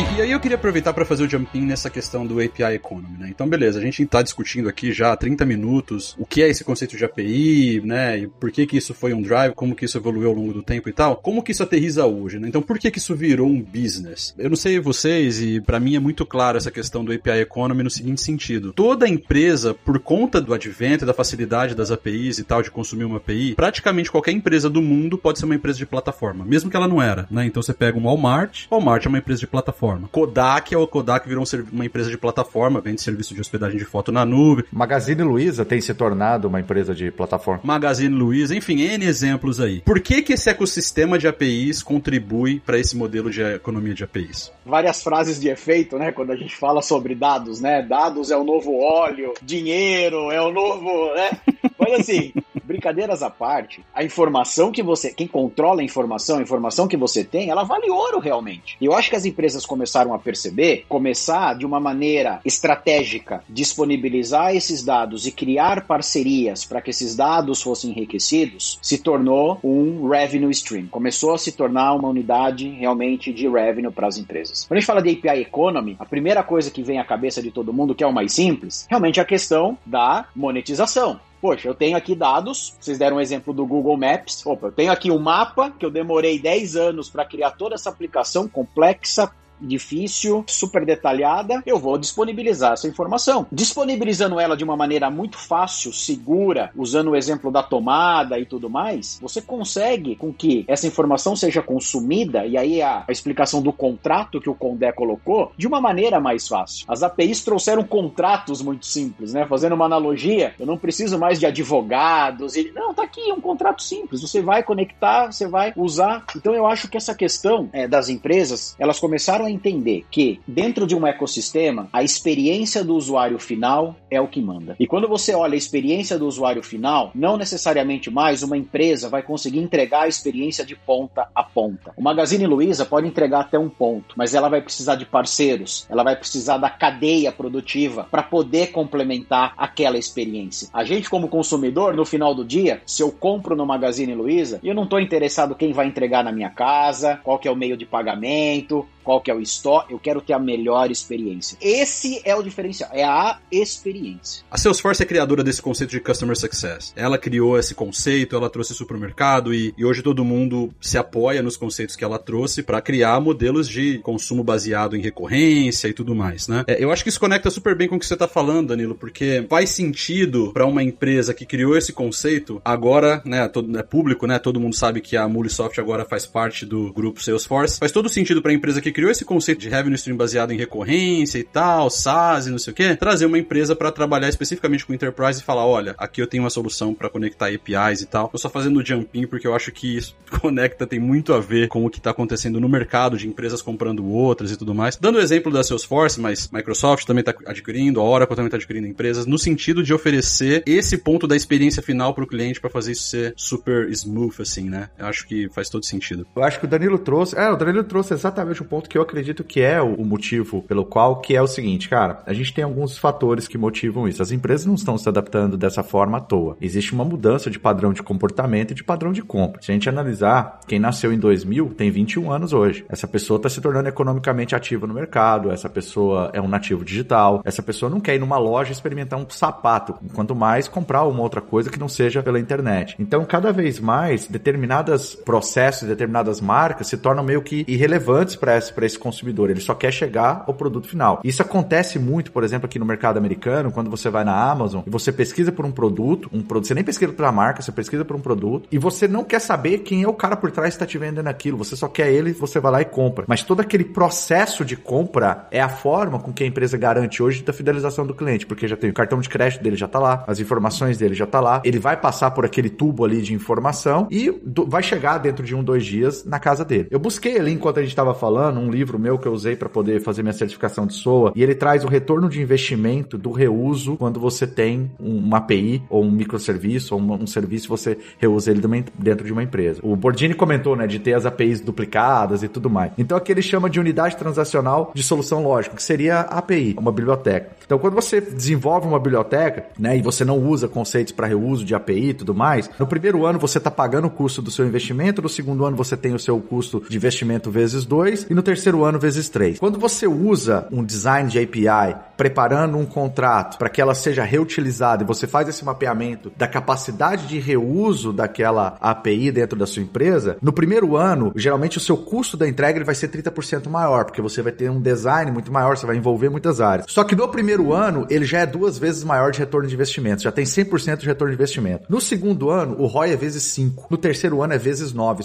[0.00, 3.18] E, e, aí eu queria aproveitar para fazer o jumping nessa questão do API Economy,
[3.18, 3.28] né?
[3.28, 6.64] Então, beleza, a gente está discutindo aqui já há 30 minutos o que é esse
[6.64, 8.20] conceito de API, né?
[8.20, 10.62] E por que que isso foi um drive, como que isso evoluiu ao longo do
[10.62, 11.16] tempo e tal.
[11.16, 12.48] Como que isso aterriza hoje, né?
[12.48, 14.34] Então, por que que isso virou um business?
[14.38, 17.82] Eu não sei vocês e para mim é muito claro essa questão do API Economy
[17.82, 18.72] no seguinte sentido.
[18.72, 23.04] Toda empresa, por conta do advento e da facilidade das APIs e tal, de consumir
[23.04, 26.76] uma API, praticamente qualquer empresa do mundo pode ser uma empresa de plataforma, mesmo que
[26.76, 27.44] ela não era, né?
[27.44, 30.08] Então você pega um Walmart, Walmart é uma empresa de plataforma plataforma.
[30.10, 34.12] Kodak é o Kodak virou uma empresa de plataforma, vende serviço de hospedagem de foto
[34.12, 34.64] na nuvem.
[34.72, 37.60] Magazine Luiza tem se tornado uma empresa de plataforma.
[37.64, 39.80] Magazine Luiza, enfim, N exemplos aí.
[39.80, 44.52] Por que que esse ecossistema de APIs contribui para esse modelo de economia de APIs?
[44.64, 47.82] Várias frases de efeito, né, quando a gente fala sobre dados, né?
[47.82, 51.30] Dados é o novo óleo, dinheiro é o novo, né?
[51.78, 56.86] Mas assim, brincadeiras à parte, a informação que você, quem controla a informação, a informação
[56.86, 58.76] que você tem, ela vale ouro realmente.
[58.80, 64.54] E eu acho que as empresas começaram a perceber, começar de uma maneira estratégica, disponibilizar
[64.54, 70.50] esses dados e criar parcerias para que esses dados fossem enriquecidos, se tornou um revenue
[70.50, 70.86] stream.
[70.88, 74.66] Começou a se tornar uma unidade realmente de revenue para as empresas.
[74.66, 77.50] Quando a gente fala de API Economy, a primeira coisa que vem à cabeça de
[77.50, 81.18] todo mundo, que é o mais simples, realmente é a questão da monetização.
[81.40, 84.44] Poxa, eu tenho aqui dados, vocês deram um exemplo do Google Maps.
[84.44, 87.88] Opa, eu tenho aqui um mapa que eu demorei 10 anos para criar toda essa
[87.88, 93.46] aplicação complexa, difícil, super detalhada, eu vou disponibilizar essa informação.
[93.50, 98.68] Disponibilizando ela de uma maneira muito fácil, segura, usando o exemplo da tomada e tudo
[98.68, 103.72] mais, você consegue com que essa informação seja consumida, e aí a, a explicação do
[103.72, 106.84] contrato que o Condé colocou, de uma maneira mais fácil.
[106.88, 109.46] As APIs trouxeram contratos muito simples, né?
[109.46, 113.82] Fazendo uma analogia, eu não preciso mais de advogados, e não, tá aqui um contrato
[113.82, 116.24] simples, você vai conectar, você vai usar.
[116.36, 120.86] Então eu acho que essa questão é, das empresas, elas começaram a entender que dentro
[120.86, 124.76] de um ecossistema, a experiência do usuário final é o que manda.
[124.78, 129.22] E quando você olha a experiência do usuário final, não necessariamente mais uma empresa vai
[129.22, 131.92] conseguir entregar a experiência de ponta a ponta.
[131.96, 136.02] O Magazine Luiza pode entregar até um ponto, mas ela vai precisar de parceiros, ela
[136.02, 140.68] vai precisar da cadeia produtiva para poder complementar aquela experiência.
[140.72, 144.74] A gente, como consumidor, no final do dia, se eu compro no Magazine Luiza, eu
[144.74, 147.86] não estou interessado quem vai entregar na minha casa, qual que é o meio de
[147.86, 151.56] pagamento, qual que é o o store, eu quero ter a melhor experiência.
[151.60, 154.44] Esse é o diferencial, é a experiência.
[154.50, 156.92] A Salesforce é criadora desse conceito de Customer Success.
[156.96, 160.98] Ela criou esse conceito, ela trouxe isso pro mercado e, e hoje todo mundo se
[160.98, 165.92] apoia nos conceitos que ela trouxe para criar modelos de consumo baseado em recorrência e
[165.92, 166.64] tudo mais, né?
[166.66, 168.94] É, eu acho que isso conecta super bem com o que você tá falando, Danilo,
[168.94, 174.26] porque faz sentido para uma empresa que criou esse conceito, agora, né, todo, é público,
[174.26, 178.08] né, todo mundo sabe que a Mulisoft agora faz parte do grupo Salesforce, faz todo
[178.08, 181.44] sentido para a empresa que criou esse conceito de revenue stream baseado em recorrência e
[181.44, 185.40] tal, SaaS e não sei o que, trazer uma empresa para trabalhar especificamente com enterprise
[185.40, 188.28] e falar, olha, aqui eu tenho uma solução para conectar APIs e tal.
[188.28, 191.68] Tô só fazendo o jumping porque eu acho que isso conecta, tem muito a ver
[191.68, 194.96] com o que está acontecendo no mercado de empresas comprando outras e tudo mais.
[194.96, 198.86] Dando o exemplo da Salesforce, mas Microsoft também está adquirindo, a Oracle também está adquirindo
[198.86, 202.92] empresas, no sentido de oferecer esse ponto da experiência final para o cliente para fazer
[202.92, 204.88] isso ser super smooth, assim, né?
[204.98, 206.26] Eu acho que faz todo sentido.
[206.34, 209.02] Eu acho que o Danilo trouxe, é, o Danilo trouxe exatamente o ponto que eu
[209.10, 212.64] acredito que é o, motivo pelo qual, que é o seguinte, cara, a gente tem
[212.64, 214.22] alguns fatores que motivam isso.
[214.22, 216.56] As empresas não estão se adaptando dessa forma à toa.
[216.60, 219.60] Existe uma mudança de padrão de comportamento e de padrão de compra.
[219.60, 222.84] Se a gente analisar, quem nasceu em 2000 tem 21 anos hoje.
[222.88, 227.42] Essa pessoa está se tornando economicamente ativa no mercado, essa pessoa é um nativo digital,
[227.44, 231.40] essa pessoa não quer ir numa loja experimentar um sapato, quanto mais comprar uma outra
[231.40, 232.94] coisa que não seja pela internet.
[232.98, 238.72] Então, cada vez mais, determinados processos, determinadas marcas se tornam meio que irrelevantes para esse,
[238.84, 239.50] esse consumidor.
[239.50, 241.20] Ele só quer chegar ao produto final.
[241.24, 244.90] Isso acontece muito, por exemplo, aqui no mercado americano, quando você vai na Amazon e
[244.90, 248.16] você pesquisa por um produto, um produto, você nem pesquisa pela marca, você pesquisa por
[248.16, 250.86] um produto e você não quer saber quem é o cara por trás que está
[250.86, 251.58] te vendendo aquilo.
[251.58, 253.24] Você só quer ele, você vai lá e compra.
[253.26, 257.42] Mas todo aquele processo de compra é a forma com que a empresa garante hoje
[257.42, 260.24] da fidelização do cliente, porque já tem o cartão de crédito dele já está lá,
[260.26, 264.06] as informações dele já está lá, ele vai passar por aquele tubo ali de informação
[264.10, 264.32] e
[264.66, 266.88] vai chegar dentro de um, dois dias na casa dele.
[266.90, 269.68] Eu busquei ali enquanto a gente estava falando um livro meu que eu usei para
[269.68, 273.96] poder fazer minha certificação de SOA e ele traz o retorno de investimento do reuso
[273.96, 278.60] quando você tem uma API ou um microserviço ou um, um serviço você reusa ele
[278.98, 279.80] dentro de uma empresa.
[279.82, 282.92] O Bordini comentou, né, de ter as APIs duplicadas e tudo mais.
[282.96, 286.92] Então aqui ele chama de unidade transacional de solução lógica, que seria a API, uma
[286.92, 287.50] biblioteca.
[287.64, 291.74] Então quando você desenvolve uma biblioteca, né, e você não usa conceitos para reuso de
[291.74, 295.22] API e tudo mais, no primeiro ano você está pagando o custo do seu investimento,
[295.22, 298.79] no segundo ano você tem o seu custo de investimento vezes dois e no terceiro
[298.84, 299.58] ano vezes três.
[299.58, 305.02] Quando você usa um design de API preparando um contrato para que ela seja reutilizada
[305.02, 310.36] e você faz esse mapeamento da capacidade de reuso daquela API dentro da sua empresa,
[310.42, 314.20] no primeiro ano, geralmente o seu custo da entrega ele vai ser 30% maior, porque
[314.20, 316.86] você vai ter um design muito maior, você vai envolver muitas áreas.
[316.88, 320.22] Só que no primeiro ano, ele já é duas vezes maior de retorno de investimento,
[320.22, 321.86] já tem 100% de retorno de investimento.
[321.88, 323.86] No segundo ano, o ROI é vezes 5.
[323.90, 325.22] No terceiro ano é vezes 9.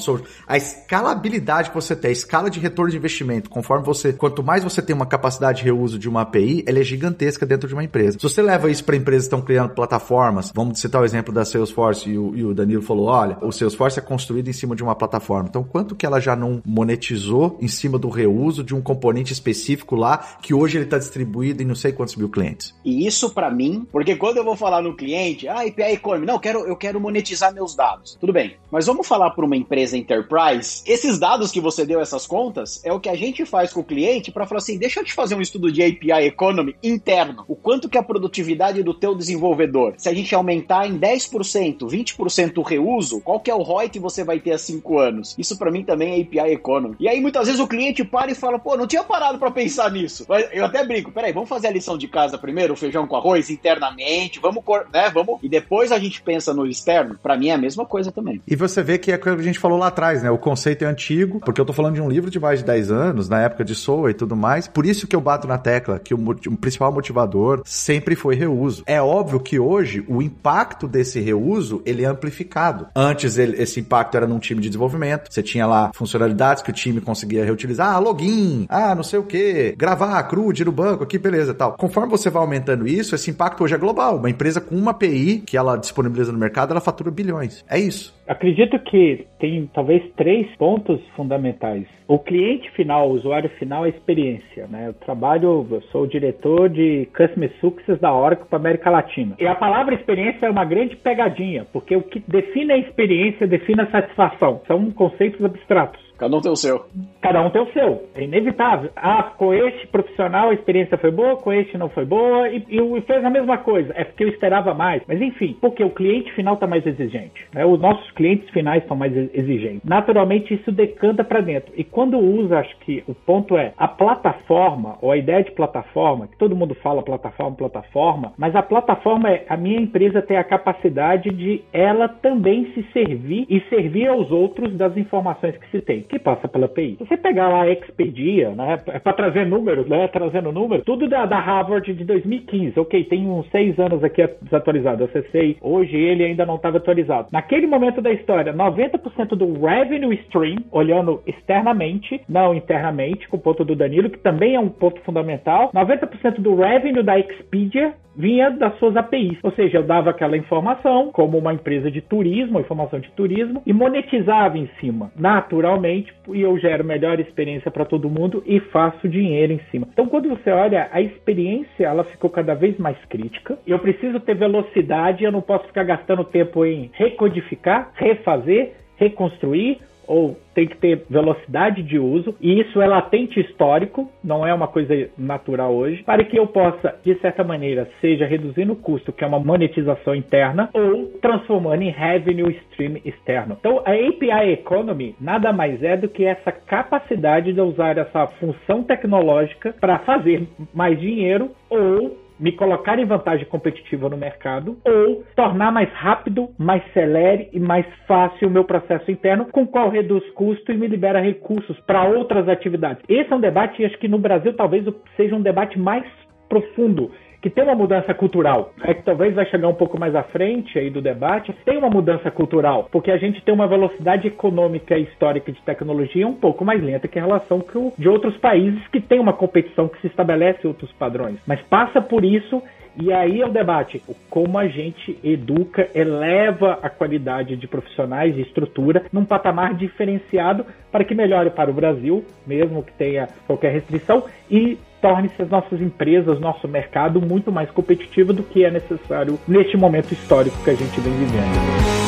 [0.47, 4.63] A escalabilidade que você tem, a escala de retorno de investimento, conforme você, quanto mais
[4.63, 7.83] você tem uma capacidade de reuso de uma API, ela é gigantesca dentro de uma
[7.83, 8.17] empresa.
[8.19, 11.45] Se você leva isso para empresas que estão criando plataformas, vamos citar o exemplo da
[11.45, 14.83] Salesforce e o, e o Danilo falou, olha, o Salesforce é construído em cima de
[14.83, 15.47] uma plataforma.
[15.49, 19.95] Então, quanto que ela já não monetizou em cima do reuso de um componente específico
[19.95, 22.75] lá, que hoje ele está distribuído em não sei quantos mil clientes?
[22.83, 26.35] E isso para mim, porque quando eu vou falar no cliente, ah, API Economy, não,
[26.35, 28.17] eu quero, eu quero monetizar meus dados.
[28.19, 32.27] Tudo bem, mas vamos falar para uma empresa enterprise, esses dados que você deu, essas
[32.27, 35.03] contas, é o que a gente faz com o cliente para falar assim, deixa eu
[35.03, 37.43] te fazer um estudo de API Economy interno.
[37.47, 42.57] O quanto que a produtividade do teu desenvolvedor, se a gente aumentar em 10%, 20%
[42.57, 45.35] o reuso, qual que é o ROI que você vai ter há 5 anos?
[45.39, 46.95] Isso para mim também é API Economy.
[46.99, 49.91] E aí muitas vezes o cliente para e fala, pô, não tinha parado para pensar
[49.91, 50.25] nisso.
[50.29, 53.15] Mas eu até brinco, peraí, vamos fazer a lição de casa primeiro, o feijão com
[53.15, 57.17] arroz internamente, vamos, né, vamos, e depois a gente pensa no externo.
[57.21, 58.41] Para mim é a mesma coisa também.
[58.47, 60.29] E você vê que é o que a gente falou lá atrás, né?
[60.29, 62.91] O conceito é antigo, porque eu tô falando de um livro de mais de 10
[62.91, 64.67] anos, na época de SOA e tudo mais.
[64.67, 68.83] Por isso que eu bato na tecla que o, o principal motivador sempre foi reuso.
[68.85, 72.87] É óbvio que hoje o impacto desse reuso ele é amplificado.
[72.95, 76.73] Antes ele, esse impacto era num time de desenvolvimento, você tinha lá funcionalidades que o
[76.73, 81.17] time conseguia reutilizar, ah, login, ah, não sei o que, gravar, crude no banco, aqui,
[81.17, 81.73] beleza, tal.
[81.73, 84.17] Conforme você vai aumentando isso, esse impacto hoje é global.
[84.17, 87.63] Uma empresa com uma API que ela disponibiliza no mercado, ela fatura bilhões.
[87.67, 88.14] É isso.
[88.27, 91.85] Acredito que tem talvez três pontos fundamentais.
[92.07, 94.67] O cliente final, o usuário final, é a experiência.
[94.67, 94.87] Né?
[94.87, 99.35] Eu trabalho, eu sou o diretor de Customer Success da Oracle para América Latina.
[99.39, 103.81] E a palavra experiência é uma grande pegadinha, porque o que define a experiência define
[103.81, 104.61] a satisfação.
[104.67, 106.03] São conceitos abstratos.
[106.17, 106.85] Cada um tem o seu.
[107.21, 108.03] Cada um tem o seu.
[108.15, 108.89] É inevitável.
[108.95, 113.01] Ah, com este profissional a experiência foi boa, com este não foi boa, e, e
[113.01, 113.93] fez a mesma coisa.
[113.95, 115.01] É porque eu esperava mais.
[115.07, 117.45] Mas enfim, porque o cliente final está mais exigente.
[117.53, 117.65] Né?
[117.65, 119.81] Os nossos clientes finais estão mais exigentes.
[119.83, 121.73] Naturalmente, isso decanta para dentro.
[121.75, 126.27] E quando usa, acho que o ponto é a plataforma, ou a ideia de plataforma,
[126.27, 130.43] que todo mundo fala plataforma, plataforma, mas a plataforma é a minha empresa ter a
[130.43, 136.04] capacidade de ela também se servir e servir aos outros das informações que se tem,
[136.05, 136.95] que passa pela API.
[136.97, 141.07] Se você pegar lá a Expedia, né, é para trazer números, né, trazendo números, tudo
[141.07, 145.95] da, da Harvard de 2015, ok, tem uns seis anos aqui desatualizado, eu acessei hoje
[145.95, 147.27] ele ainda não estava atualizado.
[147.31, 153.63] Naquele momento da história, 90% do revenue stream, olhando externamente, não internamente, com o ponto
[153.63, 158.77] do Danilo, que também é um ponto fundamental, 90% do revenue da Expedia vinha das
[158.79, 159.37] suas APIs.
[159.43, 163.73] Ou seja, eu dava aquela informação como uma empresa de turismo, informação de turismo, e
[163.73, 169.53] monetizava em cima, naturalmente, e eu gero melhor experiência para todo mundo e faço dinheiro
[169.53, 169.87] em cima.
[169.91, 173.57] Então, quando você olha, a experiência ela ficou cada vez mais crítica.
[173.65, 180.37] Eu preciso ter velocidade, eu não posso ficar gastando tempo em recodificar, refazer, reconstruir ou
[180.53, 185.09] tem que ter velocidade de uso, e isso é latente histórico, não é uma coisa
[185.17, 189.27] natural hoje, para que eu possa, de certa maneira, seja reduzindo o custo, que é
[189.27, 193.57] uma monetização interna, ou transformando em revenue stream externo.
[193.59, 198.83] Então, a API Economy nada mais é do que essa capacidade de usar essa função
[198.83, 205.71] tecnológica para fazer mais dinheiro ou me colocar em vantagem competitiva no mercado ou tornar
[205.71, 210.23] mais rápido, mais celere e mais fácil o meu processo interno, com o qual reduz
[210.31, 213.03] custo e me libera recursos para outras atividades.
[213.07, 216.05] Esse é um debate, acho que no Brasil talvez seja um debate mais
[216.49, 217.11] profundo
[217.45, 220.79] que tem uma mudança cultural, é que talvez vai chegar um pouco mais à frente
[220.79, 225.03] aí do debate, tem uma mudança cultural, porque a gente tem uma velocidade econômica e
[225.03, 228.99] histórica de tecnologia um pouco mais lenta que em relação com de outros países que
[228.99, 231.37] tem uma competição que se estabelece outros padrões.
[231.45, 232.63] Mas passa por isso
[232.97, 238.41] e aí é o debate, como a gente educa, eleva a qualidade de profissionais e
[238.41, 244.23] estrutura num patamar diferenciado para que melhore para o Brasil, mesmo que tenha qualquer restrição,
[244.49, 249.77] e torne-se as nossas empresas, nosso mercado muito mais competitivo do que é necessário neste
[249.77, 252.04] momento histórico que a gente vem vivendo.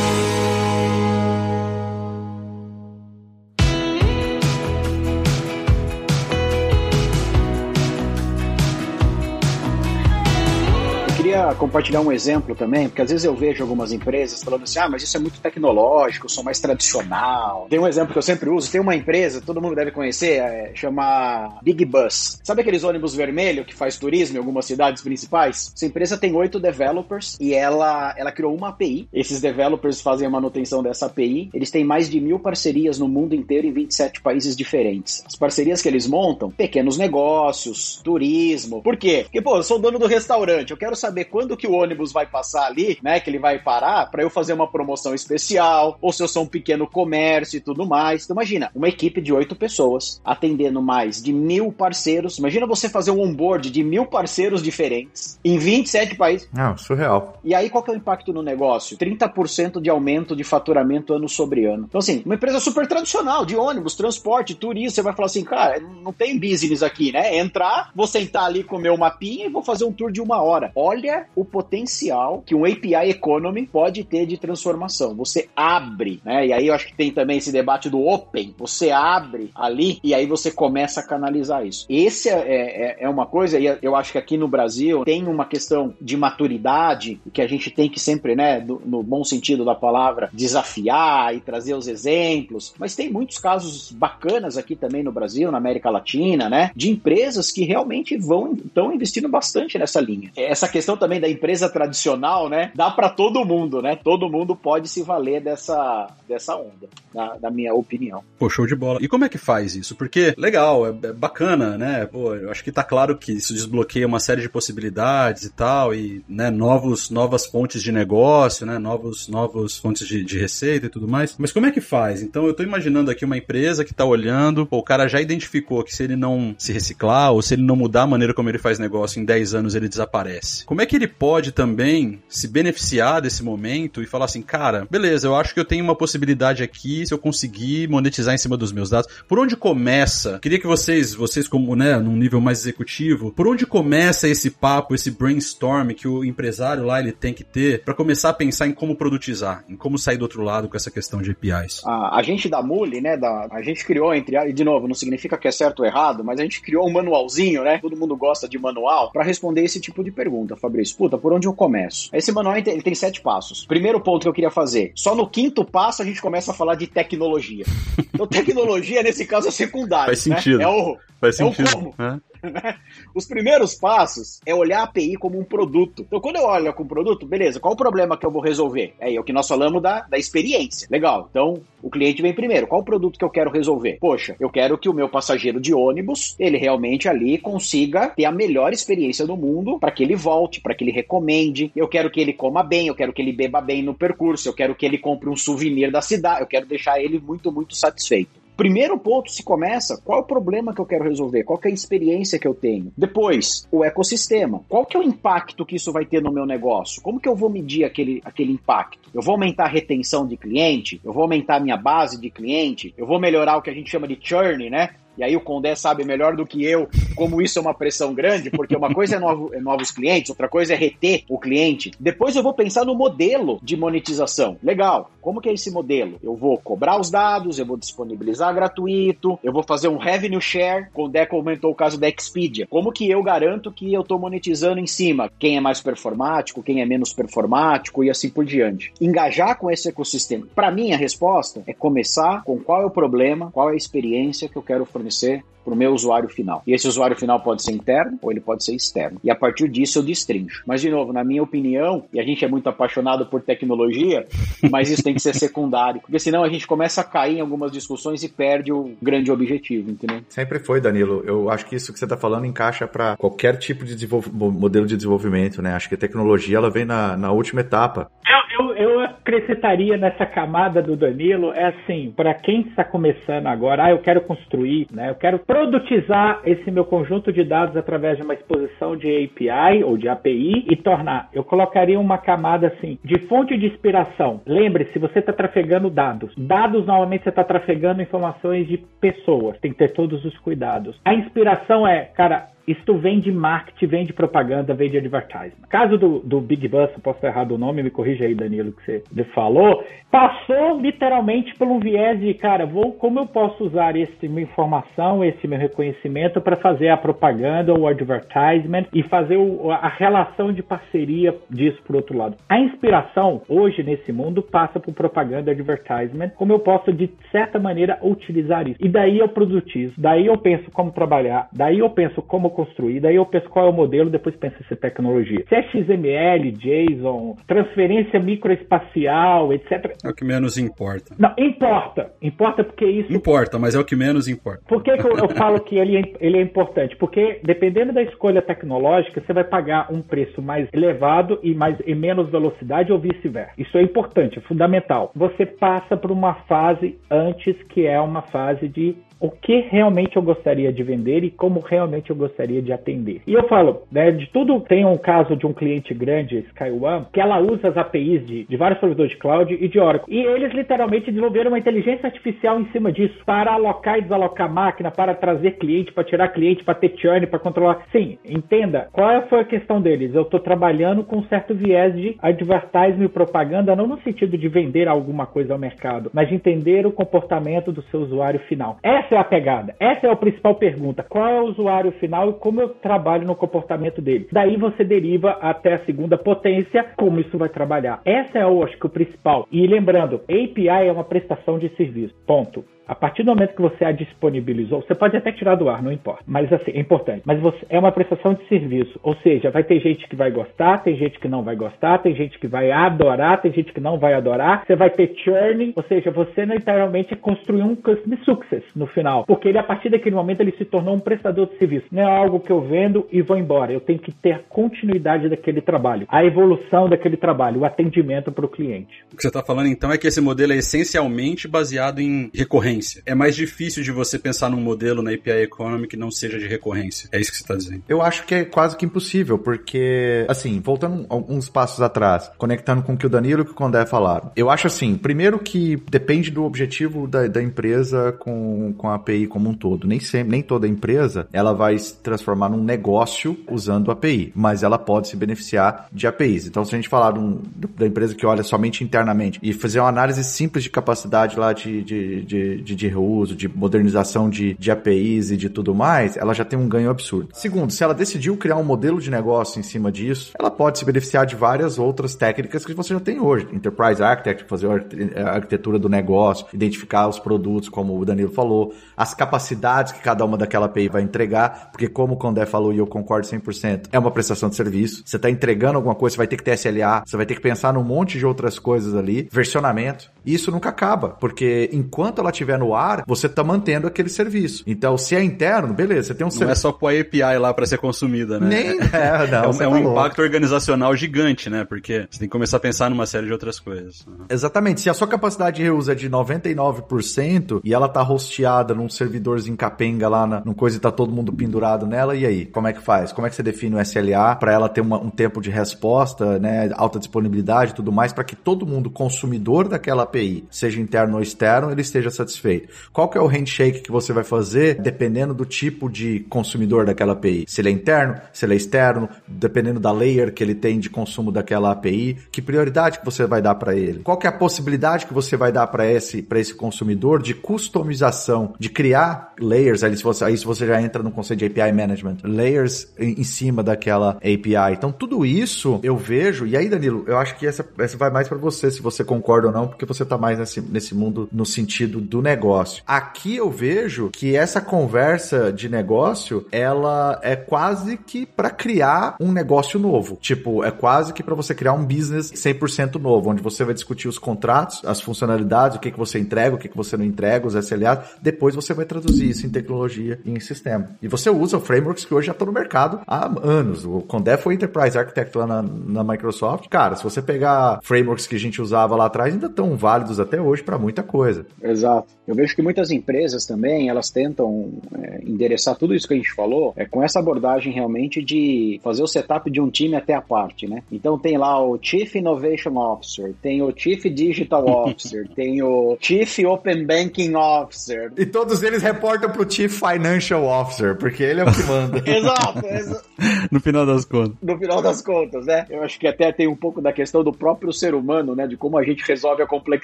[11.55, 15.03] Compartilhar um exemplo também, porque às vezes eu vejo algumas empresas falando assim: ah, mas
[15.03, 17.67] isso é muito tecnológico, sou mais tradicional.
[17.69, 20.71] Tem um exemplo que eu sempre uso: tem uma empresa, todo mundo deve conhecer, é,
[20.73, 22.39] chama Big Bus.
[22.43, 25.71] Sabe aqueles ônibus vermelho que faz turismo em algumas cidades principais?
[25.75, 29.07] Essa empresa tem oito developers e ela, ela criou uma API.
[29.13, 31.49] Esses developers fazem a manutenção dessa API.
[31.53, 35.23] Eles têm mais de mil parcerias no mundo inteiro em 27 países diferentes.
[35.25, 38.81] As parcerias que eles montam, pequenos negócios, turismo.
[38.81, 39.23] Por quê?
[39.23, 42.25] Porque, pô, eu sou dono do restaurante, eu quero saber quando que o ônibus vai
[42.25, 43.19] passar ali, né?
[43.19, 46.47] Que ele vai parar, para eu fazer uma promoção especial, ou se eu sou um
[46.47, 48.23] pequeno comércio e tudo mais.
[48.23, 52.39] Então, imagina, uma equipe de oito pessoas atendendo mais de mil parceiros.
[52.39, 56.49] Imagina você fazer um onboard de mil parceiros diferentes em 27 países.
[56.51, 57.39] Não, surreal.
[57.43, 58.97] E aí, qual que é o impacto no negócio?
[58.97, 61.85] 30% de aumento de faturamento ano sobre ano.
[61.87, 64.89] Então, assim, uma empresa super tradicional de ônibus, transporte, turismo.
[64.89, 67.37] Você vai falar assim, cara, não tem business aqui, né?
[67.37, 70.71] Entrar, vou sentar ali, comer uma pinha e vou fazer um tour de uma hora.
[70.75, 75.15] Olha o potencial que um API Economy pode ter de transformação.
[75.15, 76.47] Você abre, né?
[76.47, 78.55] E aí eu acho que tem também esse debate do open.
[78.57, 81.85] Você abre ali e aí você começa a canalizar isso.
[81.89, 85.45] Esse é, é, é uma coisa, e eu acho que aqui no Brasil tem uma
[85.45, 89.75] questão de maturidade que a gente tem que sempre, né, no, no bom sentido da
[89.75, 92.73] palavra, desafiar e trazer os exemplos.
[92.79, 97.51] Mas tem muitos casos bacanas aqui também no Brasil, na América Latina, né, de empresas
[97.51, 100.31] que realmente vão estão investindo bastante nessa linha.
[100.35, 102.71] Essa questão também da empresa tradicional, né?
[102.75, 103.95] Dá para todo mundo, né?
[103.95, 108.23] Todo mundo pode se valer dessa, dessa onda, na, na, minha opinião.
[108.37, 108.99] Pô, show de bola.
[109.01, 109.95] E como é que faz isso?
[109.95, 112.05] Porque, legal, é, é, bacana, né?
[112.05, 115.93] Pô, eu acho que tá claro que isso desbloqueia uma série de possibilidades e tal,
[115.93, 118.77] e, né, novos, novas fontes de negócio, né?
[118.77, 121.35] Novos, novos fontes de, de receita e tudo mais.
[121.37, 122.21] Mas como é que faz?
[122.21, 125.83] Então, eu tô imaginando aqui uma empresa que tá olhando, pô, o cara já identificou
[125.83, 128.57] que se ele não se reciclar ou se ele não mudar a maneira como ele
[128.57, 130.65] faz negócio em 10 anos ele desaparece.
[130.65, 134.85] Como é que ele ele pode também se beneficiar desse momento e falar assim, cara,
[134.91, 138.57] beleza, eu acho que eu tenho uma possibilidade aqui se eu conseguir monetizar em cima
[138.57, 139.09] dos meus dados.
[139.27, 140.39] Por onde começa?
[140.39, 144.93] Queria que vocês, vocês como, né, num nível mais executivo, por onde começa esse papo,
[144.93, 148.73] esse brainstorm que o empresário lá ele tem que ter para começar a pensar em
[148.73, 151.81] como produtizar, em como sair do outro lado com essa questão de APIs?
[151.85, 154.95] A, a gente da Muli, né, da, a gente criou entre, e de novo, não
[154.95, 157.79] significa que é certo ou errado, mas a gente criou um manualzinho, né?
[157.81, 160.96] Todo mundo gosta de manual para responder esse tipo de pergunta, Fabrício.
[160.97, 162.09] Puta, por onde eu começo?
[162.11, 163.65] Esse manual ele tem sete passos.
[163.65, 166.75] Primeiro ponto que eu queria fazer, só no quinto passo a gente começa a falar
[166.75, 167.65] de tecnologia.
[168.17, 170.07] Então, tecnologia nesse caso é secundário.
[170.07, 170.57] Faz sentido.
[170.57, 170.63] Né?
[170.63, 171.67] É o, Faz é sentido.
[171.67, 171.95] o como.
[171.99, 172.19] É.
[173.13, 176.03] Os primeiros passos é olhar a API como um produto.
[176.07, 178.93] Então, quando eu olho com o produto, beleza, qual o problema que eu vou resolver?
[178.99, 180.87] É, é o que nós falamos da, da experiência.
[180.89, 181.27] Legal.
[181.29, 182.67] Então, o cliente vem primeiro.
[182.67, 183.97] Qual o produto que eu quero resolver?
[183.99, 188.31] Poxa, eu quero que o meu passageiro de ônibus, ele realmente ali consiga ter a
[188.31, 191.71] melhor experiência do mundo para que ele volte, para que ele recomende.
[191.75, 194.53] Eu quero que ele coma bem, eu quero que ele beba bem no percurso, eu
[194.53, 198.46] quero que ele compre um souvenir da cidade, eu quero deixar ele muito, muito satisfeito.
[198.57, 201.43] Primeiro ponto se começa, qual é o problema que eu quero resolver?
[201.43, 202.91] Qual é a experiência que eu tenho?
[202.97, 204.63] Depois, o ecossistema.
[204.67, 206.99] Qual que é o impacto que isso vai ter no meu negócio?
[207.03, 209.11] Como que eu vou medir aquele, aquele impacto?
[209.13, 210.99] Eu vou aumentar a retenção de cliente?
[211.05, 212.95] Eu vou aumentar a minha base de cliente?
[212.97, 214.89] Eu vou melhorar o que a gente chama de churn, né?
[215.17, 218.51] E aí o Condé sabe melhor do que eu como isso é uma pressão grande,
[218.51, 221.91] porque uma coisa é, novo, é novos clientes, outra coisa é reter o cliente.
[221.99, 224.57] Depois eu vou pensar no modelo de monetização.
[224.61, 226.19] Legal, como que é esse modelo?
[226.21, 230.89] Eu vou cobrar os dados, eu vou disponibilizar gratuito, eu vou fazer um revenue share.
[230.93, 232.67] Condé comentou o caso da Expedia.
[232.67, 235.31] Como que eu garanto que eu estou monetizando em cima?
[235.39, 238.93] Quem é mais performático, quem é menos performático e assim por diante.
[239.01, 240.45] Engajar com esse ecossistema.
[240.53, 244.47] Para mim, a resposta é começar com qual é o problema, qual é a experiência
[244.47, 246.63] que eu quero fornecer fornecer para o meu usuário final.
[246.65, 249.19] E esse usuário final pode ser interno ou ele pode ser externo.
[249.21, 250.63] E a partir disso eu destrincho.
[250.65, 254.25] Mas, de novo, na minha opinião, e a gente é muito apaixonado por tecnologia,
[254.71, 257.69] mas isso tem que ser secundário, porque senão a gente começa a cair em algumas
[257.69, 260.21] discussões e perde o grande objetivo, entendeu?
[260.29, 261.21] Sempre foi, Danilo.
[261.25, 264.95] Eu acho que isso que você está falando encaixa para qualquer tipo de modelo de
[264.95, 265.73] desenvolvimento, né?
[265.73, 268.09] Acho que a tecnologia ela vem na, na última etapa.
[268.25, 268.46] Eu,
[268.77, 273.99] eu, acrescentaria nessa camada do Danilo é assim, para quem está começando agora, ah, eu
[273.99, 275.09] quero construir, né?
[275.09, 279.97] Eu quero produtizar esse meu conjunto de dados através de uma exposição de API ou
[279.97, 281.29] de API e tornar.
[281.33, 284.41] Eu colocaria uma camada assim de fonte de inspiração.
[284.45, 286.33] Lembre-se, você está trafegando dados.
[286.37, 289.59] Dados normalmente você está trafegando informações de pessoas.
[289.59, 290.99] Tem que ter todos os cuidados.
[291.03, 295.55] A inspiração é, cara, isto vem de marketing, vem de propaganda, vem de advertising.
[295.69, 298.83] Caso do, do Big Bus, posso estar errado o nome, me corrija aí, Danilo, que
[298.83, 304.27] você falou, passou literalmente por um viés de, cara, vou, como eu posso usar esse
[304.27, 309.87] minha informação, esse meu reconhecimento para fazer a propaganda, o advertisement e fazer o, a
[309.87, 312.35] relação de parceria disso por outro lado.
[312.49, 317.97] A inspiração hoje nesse mundo passa por propaganda, advertisement, como eu posso de certa maneira
[318.01, 318.79] utilizar isso.
[318.83, 323.15] E daí eu produtizo, daí eu penso como trabalhar, daí eu penso como construir, daí
[323.17, 325.45] eu penso qual é o modelo, depois penso se é tecnologia.
[325.47, 329.95] Se é XML, JSON, transferência microespacial, etc.
[330.03, 331.13] É o que menos importa.
[331.19, 332.11] Não, importa.
[332.19, 333.13] Importa porque isso.
[333.13, 334.63] Importa, mas é o que menos importa.
[334.67, 336.95] Por que, que eu, eu, falo que ele é, ele é importante?
[336.95, 341.93] Porque dependendo da escolha tecnológica, você vai pagar um preço mais elevado e, mais, e
[341.93, 343.53] menos velocidade ou vice-versa.
[343.55, 345.11] Isso é importante, é fundamental.
[345.15, 350.21] Você passa por uma fase antes que é uma fase de o que realmente eu
[350.21, 353.21] gostaria de vender e como realmente eu gostaria de atender.
[353.27, 357.19] E eu falo, né, de tudo, tem um caso de um cliente grande, SkyOne, que
[357.19, 360.13] ela usa as APIs de, de vários provedores de cloud e de Oracle.
[360.13, 364.91] E eles literalmente desenvolveram uma inteligência artificial em cima disso para alocar e desalocar máquina,
[364.91, 367.85] para trazer cliente, para tirar cliente, para ter churn, para controlar.
[367.91, 370.13] Sim, entenda, qual foi a questão deles?
[370.13, 374.47] Eu estou trabalhando com um certo viés de advertising e propaganda, não no sentido de
[374.47, 378.77] vender alguma coisa ao mercado, mas de entender o comportamento do seu usuário final.
[379.07, 379.75] Essa é a pegada.
[379.79, 381.05] Essa é a principal pergunta.
[381.07, 384.27] Qual é o usuário final e como eu trabalho no comportamento dele?
[384.31, 388.01] Daí você deriva até a segunda potência, como isso vai trabalhar.
[388.03, 389.47] Essa é, eu acho que, o principal.
[389.49, 392.13] E lembrando, API é uma prestação de serviço.
[392.25, 392.65] Ponto.
[392.87, 395.91] A partir do momento que você a disponibilizou, você pode até tirar do ar, não
[395.91, 396.23] importa.
[396.25, 397.23] Mas assim, é importante.
[397.25, 398.97] Mas você, é uma prestação de serviço.
[399.03, 402.15] Ou seja, vai ter gente que vai gostar, tem gente que não vai gostar, tem
[402.15, 404.63] gente que vai adorar, tem gente que não vai adorar.
[404.65, 409.25] Você vai ter churning, ou seja, você literalmente construir um customer success no final.
[409.25, 411.87] Porque ele, a partir daquele momento, ele se tornou um prestador de serviço.
[411.91, 413.73] Não é algo que eu vendo e vou embora.
[413.73, 418.45] Eu tenho que ter a continuidade daquele trabalho, a evolução daquele trabalho, o atendimento para
[418.45, 419.03] o cliente.
[419.11, 422.76] O que você está falando então é que esse modelo é essencialmente baseado em recorrência
[422.77, 423.01] recorrência.
[423.05, 426.47] É mais difícil de você pensar num modelo na API Economy que não seja de
[426.47, 427.09] recorrência.
[427.11, 427.83] É isso que você está dizendo.
[427.87, 432.93] Eu acho que é quase que impossível, porque, assim, voltando alguns passos atrás, conectando com
[432.93, 434.31] o que o Danilo e o que o Condé falaram.
[434.35, 439.27] Eu acho assim, primeiro que depende do objetivo da, da empresa com, com a API
[439.27, 439.87] como um todo.
[439.87, 444.77] Nem sempre, nem toda empresa, ela vai se transformar num negócio usando API, mas ela
[444.77, 446.47] pode se beneficiar de APIs.
[446.47, 447.41] Então, se a gente falar um,
[447.77, 451.83] da empresa que olha somente internamente e fazer uma análise simples de capacidade lá de,
[451.83, 456.33] de, de, de, de reuso, de modernização de, de APIs e de tudo mais, ela
[456.33, 457.29] já tem um ganho absurdo.
[457.33, 460.85] Segundo, se ela decidiu criar um modelo de negócio em cima disso, ela pode se
[460.85, 463.47] beneficiar de várias outras técnicas que você já tem hoje.
[463.53, 469.13] Enterprise Architect, fazer a arquitetura do negócio, identificar os produtos, como o Danilo falou, as
[469.13, 472.87] capacidades que cada uma daquela API vai entregar, porque como o Condé falou e eu
[472.87, 475.03] concordo 100%, é uma prestação de serviço.
[475.05, 477.41] Você está entregando alguma coisa, você vai ter que ter SLA, você vai ter que
[477.41, 480.11] pensar num monte de outras coisas ali, versionamento.
[480.27, 484.63] E isso nunca acaba, porque enquanto ela estiver no ar, você está mantendo aquele serviço.
[484.67, 487.53] Então, se é interno, beleza, você tem um Não é só pôr a API lá
[487.53, 488.47] para ser consumida, né?
[488.47, 491.63] Nem, é, não, é, um, é tá um impacto organizacional gigante, né?
[491.63, 494.05] Porque você tem que começar a pensar numa série de outras coisas.
[494.05, 494.25] Uhum.
[494.29, 494.81] Exatamente.
[494.81, 499.55] Se a sua capacidade de reuso é de 99% e ela tá hosteada num servidorzinho
[499.55, 502.45] capenga lá, na, num coisa e tá todo mundo pendurado nela, e aí?
[502.45, 503.13] Como é que faz?
[503.13, 506.37] Como é que você define o SLA para ela ter uma, um tempo de resposta,
[506.39, 510.16] né, alta disponibilidade e tudo mais, para que todo mundo consumidor daquela API,
[510.49, 512.69] seja interno ou externo, ele esteja satisfeito?
[512.91, 517.13] Qual que é o handshake que você vai fazer dependendo do tipo de consumidor daquela
[517.13, 517.45] API?
[517.47, 520.89] Se ele é interno, se ele é externo, dependendo da layer que ele tem de
[520.89, 523.99] consumo daquela API, que prioridade que você vai dar para ele?
[523.99, 528.53] Qual que é a possibilidade que você vai dar para esse, esse consumidor de customização,
[528.59, 531.71] de criar layers, aí se, você, aí se você já entra no conceito de API
[531.71, 534.73] Management, layers em, em cima daquela API.
[534.73, 538.27] Então tudo isso eu vejo, e aí Danilo, eu acho que essa, essa vai mais
[538.27, 541.45] para você, se você concorda ou não, porque você tá mais nesse, nesse mundo no
[541.45, 542.83] sentido do negócio.
[542.85, 549.31] Aqui eu vejo que essa conversa de negócio, ela é quase que para criar um
[549.31, 550.17] negócio novo.
[550.21, 554.07] Tipo, é quase que para você criar um business 100% novo, onde você vai discutir
[554.07, 557.47] os contratos, as funcionalidades, o que, que você entrega, o que, que você não entrega,
[557.47, 557.99] os SLAs.
[558.21, 560.89] Depois você vai traduzir isso em tecnologia e em sistema.
[561.01, 563.85] E você usa frameworks que hoje já estão no mercado há anos.
[563.85, 566.67] O Condé foi Enterprise Architect lá na, na Microsoft.
[566.69, 570.41] Cara, se você pegar frameworks que a gente usava lá atrás, ainda estão válidos até
[570.41, 571.45] hoje para muita coisa.
[571.63, 572.09] Exato.
[572.27, 574.69] Eu vejo que muitas empresas também, elas tentam
[575.01, 579.01] é, endereçar tudo isso que a gente falou é, com essa abordagem realmente de fazer
[579.01, 580.83] o setup de um time até a parte, né?
[580.91, 586.39] Então tem lá o Chief Innovation Officer, tem o Chief Digital Officer, tem o Chief
[586.45, 588.11] Open Banking Officer.
[588.17, 592.03] E todos eles reportam pro Chief Financial Officer, porque ele é o que manda.
[592.05, 593.01] exato, exa
[593.49, 594.35] No final das contas.
[594.41, 595.65] no final das contas, né?
[595.69, 598.45] Eu acho que até tem um pouco da questão do próprio ser humano, né?
[598.45, 599.76] De como a gente resolve a complexidade,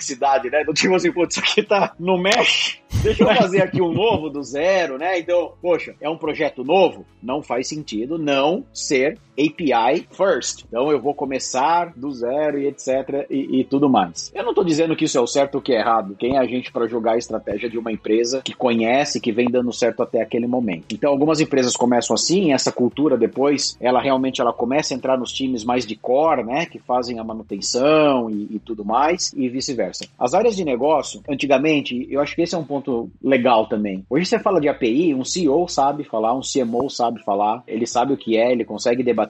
[0.50, 0.64] né?
[0.64, 4.30] Do tipo assim, putz, isso aqui tá no mesh, deixa eu fazer aqui um novo
[4.30, 5.20] do zero, né?
[5.20, 7.06] Então, poxa, é um projeto novo?
[7.22, 10.66] Não faz sentido não ser API first.
[10.68, 14.32] Então eu vou começar do zero e etc e, e tudo mais.
[14.34, 16.16] Eu não tô dizendo que isso é o certo ou que é errado.
[16.18, 19.50] Quem é a gente para julgar a estratégia de uma empresa que conhece, que vem
[19.50, 20.94] dando certo até aquele momento.
[20.94, 25.32] Então algumas empresas começam assim, essa cultura depois, ela realmente ela começa a entrar nos
[25.32, 30.06] times mais de core, né, que fazem a manutenção e, e tudo mais e vice-versa.
[30.18, 34.06] As áreas de negócio, antigamente, eu acho que esse é um ponto legal também.
[34.10, 38.14] Hoje você fala de API, um CEO sabe falar, um CMO sabe falar, ele sabe
[38.14, 39.23] o que é, ele consegue debater,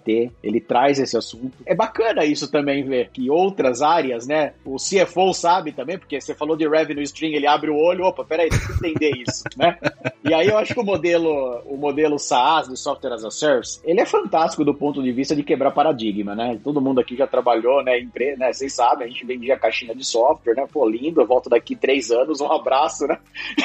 [0.43, 1.51] ele traz esse assunto.
[1.65, 4.53] É bacana isso também ver que outras áreas, né?
[4.65, 8.23] O CFO sabe também, porque você falou de revenue stream, ele abre o olho, opa,
[8.23, 9.77] peraí, tem que entender isso, né?
[10.23, 13.79] E aí eu acho que o modelo, o modelo SaaS, do Software as a Service,
[13.83, 16.59] ele é fantástico do ponto de vista de quebrar paradigma, né?
[16.63, 17.99] Todo mundo aqui já trabalhou, né?
[17.99, 18.51] Empre né?
[18.51, 20.65] Vocês sabem, a gente vendia caixinha de software, né?
[20.71, 23.17] Pô, lindo, eu volto daqui três anos, um abraço, né?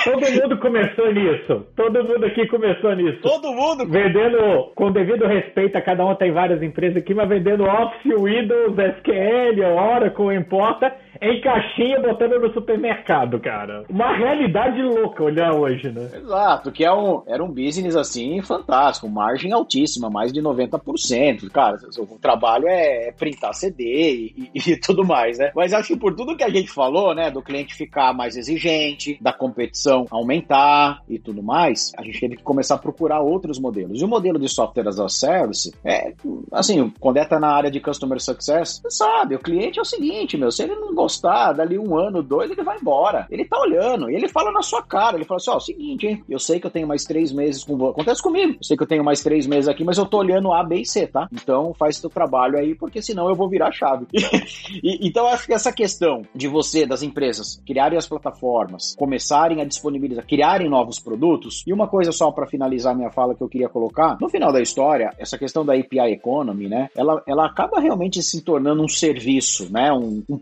[0.05, 1.67] Todo mundo começou nisso.
[1.77, 3.21] Todo mundo aqui começou nisso.
[3.23, 7.65] Todo mundo Vendendo, com devido respeito a cada um, tem várias empresas aqui, mas vendendo
[7.65, 13.85] Office, Windows, SQL, Oracle, importa, em caixinha, botando no supermercado, cara.
[13.89, 16.11] Uma realidade louca olhar hoje, né?
[16.15, 21.51] Exato, que é um, era um business assim fantástico, margem altíssima, mais de 90%.
[21.51, 25.51] Cara, o trabalho é printar CD e, e, e, tudo mais, né?
[25.55, 29.19] Mas acho que por tudo que a gente falou, né, do cliente ficar mais exigente,
[29.21, 34.01] da competição aumentar e tudo mais, a gente teve que começar a procurar outros modelos.
[34.01, 36.13] E o modelo de software as a service é,
[36.53, 39.85] assim, quando é tá na área de customer success, você sabe, o cliente é o
[39.85, 43.27] seguinte, meu, se ele não gostar, dali um ano, dois, ele vai embora.
[43.31, 46.07] Ele tá olhando e ele fala na sua cara, ele fala assim, ó, oh, seguinte,
[46.07, 47.93] hein, eu sei que eu tenho mais três meses com você.
[47.93, 48.53] Acontece comigo.
[48.53, 50.83] Eu sei que eu tenho mais três meses aqui, mas eu tô olhando A, B
[50.83, 51.27] e C, tá?
[51.33, 54.07] Então faz teu trabalho aí, porque senão eu vou virar chave.
[54.13, 59.65] e, então acho que essa questão de você, das empresas, criarem as plataformas, começarem a
[59.65, 61.65] disponibilizar, criarem novos produtos.
[61.67, 64.61] E uma coisa só para finalizar minha fala que eu queria colocar, no final da
[64.61, 69.73] história, essa questão da API Economy, né, ela, ela acaba realmente se tornando um serviço,
[69.73, 70.37] né, um, um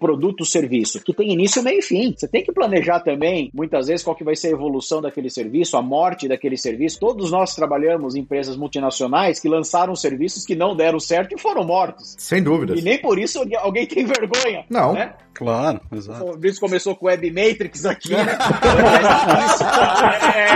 [0.56, 2.14] produto-serviço, que tem início, meio e fim.
[2.16, 5.76] Você tem que planejar também, muitas vezes, qual que vai ser a evolução daquele serviço,
[5.76, 6.98] a morte daquele serviço.
[6.98, 11.64] Todos nós trabalhamos em empresas multinacionais que lançaram serviços que não deram certo e foram
[11.64, 12.14] mortos.
[12.18, 12.78] Sem dúvidas.
[12.78, 14.64] E nem por isso alguém tem vergonha.
[14.68, 14.94] Não.
[14.94, 15.14] Né?
[15.36, 16.24] Claro, exato.
[16.24, 18.38] O Fabrício começou com Web Matrix aqui, né?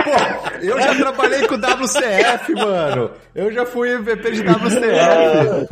[0.03, 3.11] Pô, eu já trabalhei com WCF, mano.
[3.35, 5.67] Eu já fui MVP de WCF.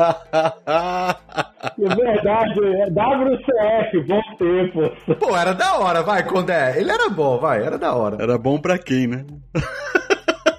[1.79, 5.15] É verdade, é WCF, bom tempo.
[5.15, 6.79] Pô, era da hora, vai, Condé.
[6.79, 8.17] Ele era bom, vai, era da hora.
[8.21, 9.25] Era bom pra quem, né?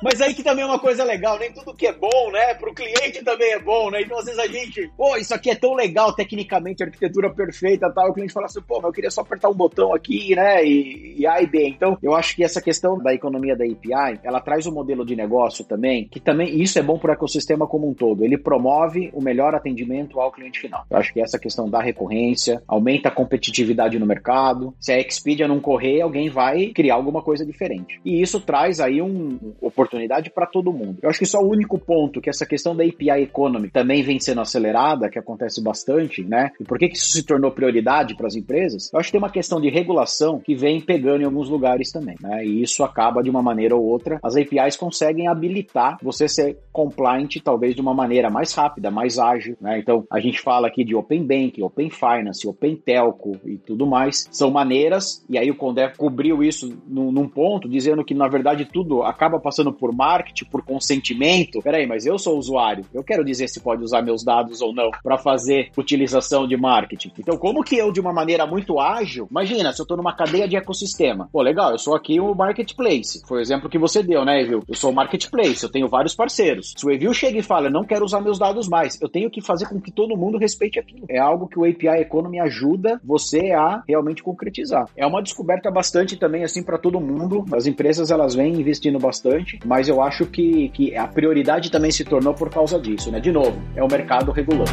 [0.03, 2.55] Mas aí que também é uma coisa legal, nem tudo que é bom, né?
[2.55, 4.03] Pro cliente também é bom, né?
[4.03, 8.11] Então às vezes a gente, pô, isso aqui é tão legal, tecnicamente, arquitetura perfeita tal.
[8.11, 10.64] O cliente fala assim, pô, mas eu queria só apertar um botão aqui, né?
[10.64, 11.68] E, e A e B.
[11.68, 15.14] Então eu acho que essa questão da economia da API, ela traz um modelo de
[15.14, 18.24] negócio também, que também, isso é bom pro ecossistema como um todo.
[18.24, 20.84] Ele promove o melhor atendimento ao cliente final.
[20.90, 24.74] Eu acho que essa questão da recorrência aumenta a competitividade no mercado.
[24.80, 28.01] Se a Expedia não correr, alguém vai criar alguma coisa diferente.
[28.05, 30.99] E isso traz aí um oportunidade oportunidade para todo mundo.
[31.03, 34.20] Eu acho que só o único ponto que essa questão da API Economy também vem
[34.20, 36.53] sendo acelerada, que acontece bastante, né?
[36.61, 38.91] E por que, que isso se tornou prioridade para as empresas?
[38.93, 42.16] Eu acho que tem uma questão de regulação que vem pegando em alguns lugares também,
[42.20, 42.45] né?
[42.45, 47.36] E isso acaba de uma maneira ou outra, as APIs conseguem habilitar você ser compliant
[47.43, 49.78] talvez de uma maneira mais rápida, mais ágil, né?
[49.78, 54.28] Então a gente fala aqui de Open Bank, Open Finance, Open Telco e tudo mais.
[54.30, 58.64] São maneiras, e aí o Condé cobriu isso num, num ponto, dizendo que na verdade
[58.64, 61.62] tudo acaba passando por marketing, por consentimento.
[61.62, 62.84] Peraí, mas eu sou usuário.
[62.92, 67.12] Eu quero dizer se pode usar meus dados ou não para fazer utilização de marketing.
[67.18, 70.46] Então, como que eu, de uma maneira muito ágil, imagina, se eu estou numa cadeia
[70.46, 71.28] de ecossistema.
[71.32, 73.22] Pô, legal, eu sou aqui o marketplace.
[73.26, 74.62] Foi o exemplo que você deu, né, Evil?
[74.68, 76.74] Eu sou o marketplace, eu tenho vários parceiros.
[76.76, 79.40] Se o Evil chega e fala, não quero usar meus dados mais, eu tenho que
[79.40, 81.06] fazer com que todo mundo respeite aquilo.
[81.08, 84.88] É algo que o API Economy ajuda você a realmente concretizar.
[84.96, 87.44] É uma descoberta bastante também, assim, para todo mundo.
[87.52, 92.04] As empresas, elas vêm investindo bastante, mas eu acho que, que a prioridade também se
[92.04, 93.20] tornou por causa disso, né?
[93.20, 94.68] De novo, é o mercado regulando.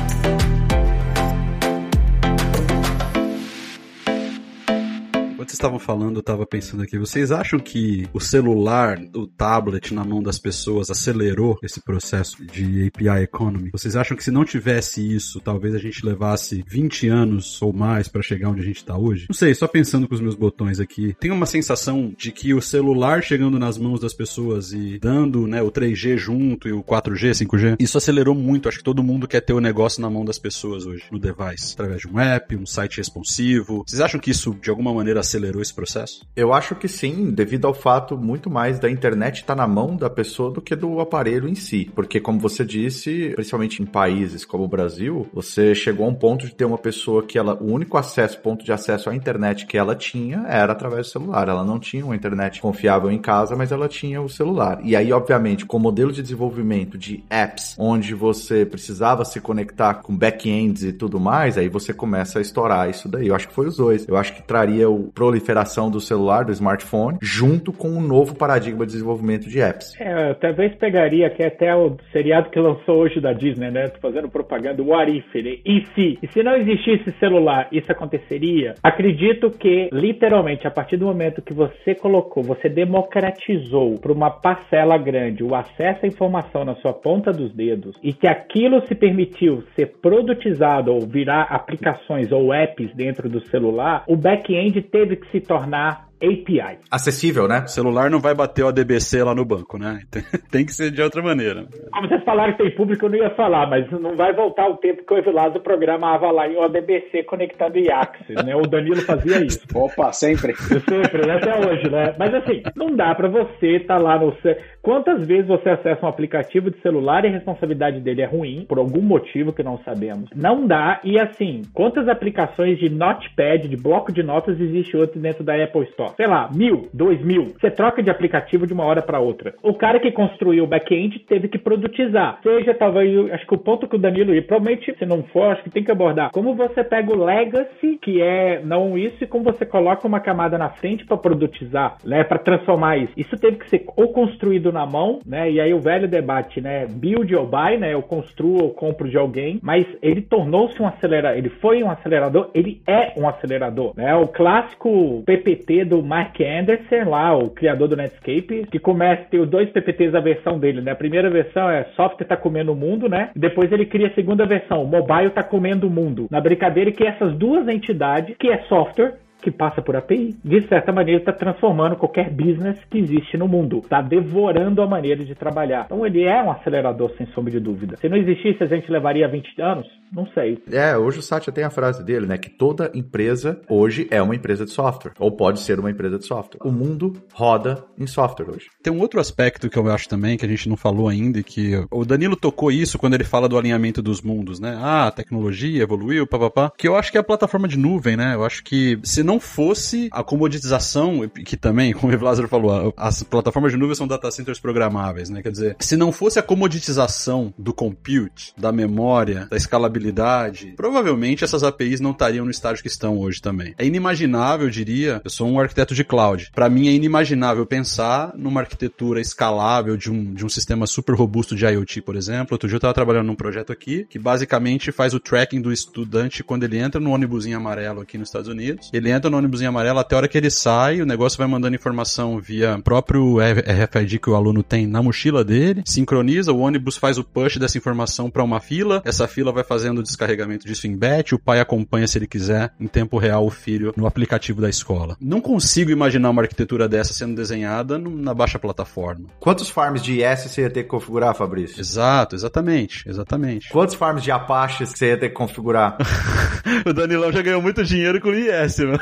[5.48, 6.98] Enquanto vocês estavam falando, eu estava pensando aqui.
[6.98, 12.88] Vocês acham que o celular, o tablet na mão das pessoas acelerou esse processo de
[12.88, 13.70] API economy?
[13.72, 18.10] Vocês acham que se não tivesse isso, talvez a gente levasse 20 anos ou mais
[18.10, 19.28] para chegar onde a gente está hoje?
[19.30, 21.16] Não sei, só pensando com os meus botões aqui.
[21.18, 25.62] Tem uma sensação de que o celular chegando nas mãos das pessoas e dando, né,
[25.62, 28.68] o 3G junto e o 4G, 5G, isso acelerou muito.
[28.68, 31.74] Acho que todo mundo quer ter o negócio na mão das pessoas hoje, no device,
[31.74, 33.86] através de um app, um site responsivo.
[33.88, 36.26] Vocês acham que isso de alguma maneira acelerou esse processo?
[36.36, 39.96] Eu acho que sim, devido ao fato muito mais da internet estar tá na mão
[39.96, 41.92] da pessoa do que do aparelho em si.
[41.94, 46.46] Porque, como você disse, principalmente em países como o Brasil, você chegou a um ponto
[46.46, 49.78] de ter uma pessoa que ela, o único acesso, ponto de acesso à internet que
[49.78, 51.48] ela tinha era através do celular.
[51.48, 54.80] Ela não tinha uma internet confiável em casa, mas ela tinha o celular.
[54.84, 59.96] E aí, obviamente, com o modelo de desenvolvimento de apps, onde você precisava se conectar
[59.96, 63.28] com backends e tudo mais, aí você começa a estourar isso daí.
[63.28, 64.08] Eu acho que foi os dois.
[64.08, 68.34] Eu acho que traria o proliferação proliferação do celular, do smartphone, junto com um novo
[68.34, 69.94] paradigma de desenvolvimento de apps.
[70.00, 73.90] É, talvez pegaria que até o seriado que lançou hoje da Disney, né?
[73.90, 75.58] Tô fazendo propaganda, o If, né?
[75.66, 76.18] E se?
[76.22, 78.76] E se não existisse celular, isso aconteceria?
[78.82, 84.98] Acredito que, literalmente, a partir do momento que você colocou, você democratizou para uma parcela
[84.98, 89.64] grande o acesso à informação na sua ponta dos dedos e que aquilo se permitiu
[89.76, 95.42] ser produtizado ou virar aplicações ou apps dentro do celular, o back-end teve que se
[95.42, 96.80] tornar API.
[96.92, 97.64] Acessível, né?
[97.66, 100.00] O celular não vai bater o ADBC lá no banco, né?
[100.52, 101.66] Tem que ser de outra maneira.
[101.92, 104.78] Como vocês falaram que tem público, eu não ia falar, mas não vai voltar o
[104.78, 108.56] tempo que o Evilazo programava lá em ODBC conectado em Axis, né?
[108.56, 109.66] O Danilo fazia isso.
[109.76, 110.56] Opa, sempre.
[110.56, 111.36] Sempre, né?
[111.36, 112.16] até hoje, né?
[112.18, 114.36] Mas assim, não dá para você estar tá lá no...
[114.82, 118.78] Quantas vezes você acessa um aplicativo de celular e a responsabilidade dele é ruim, por
[118.78, 120.30] algum motivo que não sabemos?
[120.36, 125.44] Não dá, e assim, quantas aplicações de Notepad, de bloco de notas, existe hoje dentro
[125.44, 126.07] da Apple Store?
[126.16, 127.54] Sei lá, mil, dois mil.
[127.60, 129.54] Você troca de aplicativo de uma hora para outra.
[129.64, 132.40] O cara que construiu o back-end teve que produtizar.
[132.44, 135.64] Seja, talvez, acho que o ponto que o Danilo, e provavelmente, se não for, acho
[135.64, 136.32] que tem que abordar.
[136.32, 140.58] Como você pega o legacy, que é não isso, e como você coloca uma camada
[140.58, 142.24] na frente para produtizar, né?
[142.24, 143.14] Para transformar isso.
[143.18, 145.50] Isso teve que ser ou construído na mão, né?
[145.50, 146.86] E aí o velho debate, né?
[146.88, 147.94] Build or buy, né?
[147.94, 152.50] Eu construo ou compro de alguém, mas ele tornou-se um acelerador, ele foi um acelerador,
[152.54, 154.16] ele é um acelerador, né?
[154.16, 159.40] O clássico PPT do Mark Anderson, lá, o criador do Netscape, que começa a ter
[159.40, 160.92] os dois PPTs a versão dele, né?
[160.92, 163.32] A primeira versão é software tá comendo o mundo, né?
[163.36, 166.28] E depois ele cria a segunda versão, mobile tá comendo o mundo.
[166.30, 170.92] Na brincadeira que essas duas entidades, que é software, que passa por API, de certa
[170.92, 175.86] maneira está transformando qualquer business que existe no mundo, está devorando a maneira de trabalhar.
[175.86, 177.98] Então ele é um acelerador sem sombra de dúvida.
[177.98, 179.88] Se não existisse, a gente levaria 20 anos?
[180.12, 180.58] Não sei.
[180.72, 184.36] É, hoje o Satya tem a frase dele, né, que toda empresa hoje é uma
[184.36, 186.60] empresa de software, ou pode ser uma empresa de software.
[186.64, 188.68] O mundo roda em software hoje.
[188.82, 191.44] Tem um outro aspecto que eu acho também que a gente não falou ainda e
[191.44, 194.78] que o Danilo tocou isso quando ele fala do alinhamento dos mundos, né?
[194.80, 196.72] Ah, a tecnologia evoluiu, papapá.
[196.78, 198.36] Que eu acho que é a plataforma de nuvem, né?
[198.36, 203.22] Eu acho que se não fosse a comoditização, que também, como o Lázaro falou, as
[203.24, 205.42] plataformas de nuvem são data centers programáveis, né?
[205.42, 211.62] Quer dizer, se não fosse a comoditização do compute, da memória, da escalabilidade, provavelmente essas
[211.62, 213.76] APIs não estariam no estágio que estão hoje também.
[213.78, 216.50] É inimaginável, eu diria, eu sou um arquiteto de cloud.
[216.56, 221.54] Para mim é inimaginável pensar numa arquitetura escalável de um, de um sistema super robusto
[221.54, 222.54] de IoT, por exemplo.
[222.54, 226.44] Outro dia eu estava trabalhando num projeto aqui que basicamente faz o tracking do estudante
[226.44, 228.90] quando ele entra no ônibusinho amarelo aqui nos Estados Unidos.
[228.94, 231.76] Ele entra no ônibusinho amarelo até a hora que ele sai, o negócio vai mandando
[231.76, 237.18] informação via próprio RFID que o aluno tem na mochila dele, sincroniza, o ônibus faz
[237.18, 240.96] o push dessa informação para uma fila, essa fila vai fazendo o descarregamento disso em
[240.96, 244.70] batch, o pai acompanha se ele quiser em tempo real o filho no aplicativo da
[244.70, 245.18] escola.
[245.20, 249.26] Não consigo imaginar uma arquitetura dessa sendo desenhada na baixa plataforma.
[249.40, 251.80] Quantos farms de IS você ia ter que configurar, Fabrício?
[251.80, 253.70] Exato, exatamente, exatamente.
[253.70, 255.98] Quantos farms de Apache você ia ter que configurar?
[256.86, 259.00] o Danilão já ganhou muito dinheiro com o IS, mano.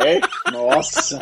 [0.00, 0.20] É?
[0.52, 1.18] Nossa.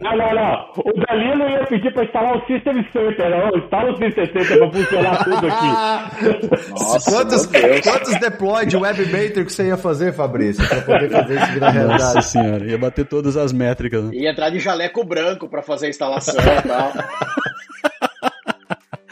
[0.00, 0.72] Não, não, não.
[0.76, 3.30] O Danilo ia pedir pra instalar o System Center.
[3.30, 6.70] Não, instala o System Center pra funcionar tudo aqui.
[6.70, 7.46] Nossa, quantos,
[7.82, 10.66] quantos deploy de Web Matrix você ia fazer, Fabrício?
[10.68, 12.02] Pra poder fazer isso virar realidade?
[12.02, 14.04] Nossa senhora, ia bater todas as métricas.
[14.04, 14.10] Né?
[14.14, 16.92] Ia entrar de jaleco branco pra fazer a instalação e tal.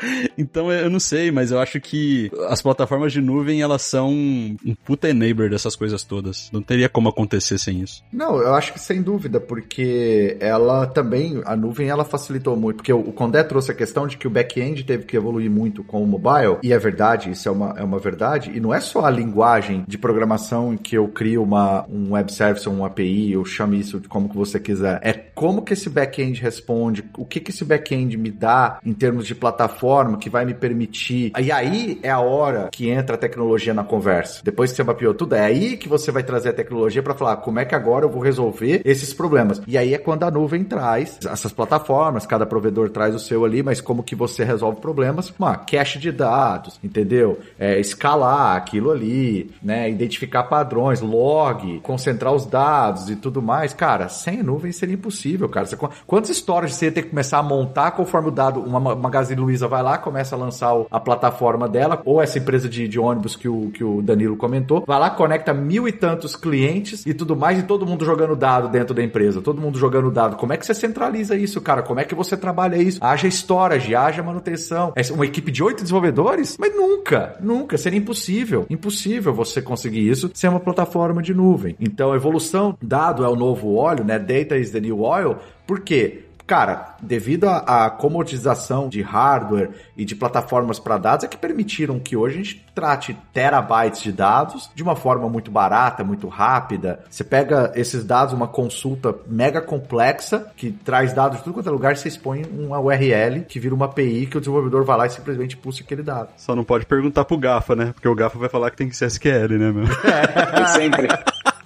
[0.36, 4.74] Então eu não sei, mas eu acho que as plataformas de nuvem elas são um
[4.84, 6.50] puta enabler dessas coisas todas.
[6.52, 8.02] Não teria como acontecer sem isso.
[8.12, 12.92] Não, eu acho que sem dúvida, porque ela também, a nuvem ela facilitou muito, porque
[12.92, 16.07] o Condé trouxe a questão de que o back-end teve que evoluir muito com o
[16.07, 19.11] mobile, e é verdade, isso é uma, é uma verdade, e não é só a
[19.11, 23.44] linguagem de programação em que eu crio uma, um web service ou um API, eu
[23.44, 27.40] chame isso de como que você quiser, é como que esse back-end responde, o que
[27.40, 31.32] que esse back-end me dá em termos de plataforma, que vai me permitir.
[31.38, 34.40] E aí é a hora que entra a tecnologia na conversa.
[34.42, 37.36] Depois que você mapeou tudo, é aí que você vai trazer a tecnologia para falar
[37.36, 39.61] como é que agora eu vou resolver esses problemas.
[39.66, 43.62] E aí é quando a nuvem traz essas plataformas, cada provedor traz o seu ali,
[43.62, 45.32] mas como que você resolve problemas?
[45.38, 47.38] Uma cache de dados, entendeu?
[47.59, 49.88] É, escalar aquilo ali, né?
[49.90, 53.72] Identificar padrões, log, concentrar os dados e tudo mais.
[53.72, 55.66] Cara, sem nuvem seria impossível, cara.
[55.66, 55.76] Você,
[56.07, 59.68] quantas histórias você ia ter que começar a montar conforme o dado, uma Magazine Luiza
[59.68, 63.49] vai lá, começa a lançar a plataforma dela, ou essa empresa de, de ônibus que
[63.49, 67.59] o, que o Danilo comentou, vai lá, conecta mil e tantos clientes e tudo mais,
[67.59, 70.37] e todo mundo jogando dado dentro da empresa, todo mundo jogando dado.
[70.37, 71.82] Como é que você centraliza isso, cara?
[71.82, 72.99] Como é que você trabalha isso?
[73.03, 74.93] Haja storage, haja manutenção.
[74.97, 76.57] É uma equipe de oito desenvolvedores?
[76.59, 78.66] Mas nunca, nunca, seria impossível.
[78.70, 81.76] Impossível você conseguir isso sem uma plataforma de nuvem.
[81.78, 84.18] Então, evolução, dado é o novo óleo, né?
[84.18, 85.37] Data is the new oil.
[85.66, 86.23] Por quê?
[86.47, 92.16] Cara, devido à comodização de hardware e de plataformas para dados, é que permitiram que
[92.16, 97.01] hoje a gente trate terabytes de dados de uma forma muito barata, muito rápida.
[97.09, 101.72] Você pega esses dados, uma consulta mega complexa, que traz dados de tudo quanto é
[101.72, 105.11] lugar, você expõe uma URL que vira uma API que o desenvolvedor vai lá e
[105.11, 106.28] simplesmente puxa aquele dado.
[106.36, 107.92] Só não pode perguntar pro GAFA, né?
[107.95, 109.84] Porque o GAFA vai falar que tem que ser SQL, né, meu?
[109.84, 111.09] É, sempre.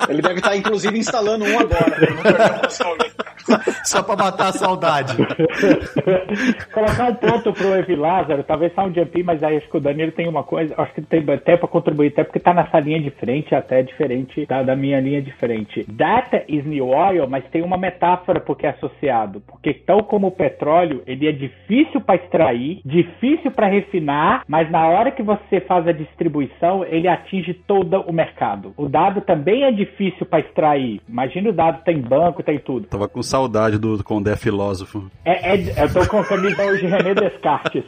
[0.09, 1.99] Ele deve estar, inclusive, instalando um agora.
[3.85, 5.17] Só pra matar a saudade.
[6.73, 9.81] Colocar um ponto pro Evi Lázaro, talvez só um jumpy, mas aí acho que o
[9.81, 13.01] Danilo tem uma coisa, acho que tem até pra contribuir, até porque tá nessa linha
[13.01, 15.85] de frente, até diferente da, da minha linha de frente.
[15.89, 19.41] Data is new oil, mas tem uma metáfora porque é associado.
[19.47, 24.87] Porque tal como o petróleo, ele é difícil para extrair, difícil para refinar, mas na
[24.87, 28.73] hora que você faz a distribuição, ele atinge todo o mercado.
[28.77, 31.01] O dado também é difícil para extrair.
[31.09, 32.87] Imagina o dado tem banco, tem tudo.
[32.87, 35.11] Tava com saudade do Condé Filósofo.
[35.25, 37.85] É, é, eu tô com a camisa hoje René Descartes.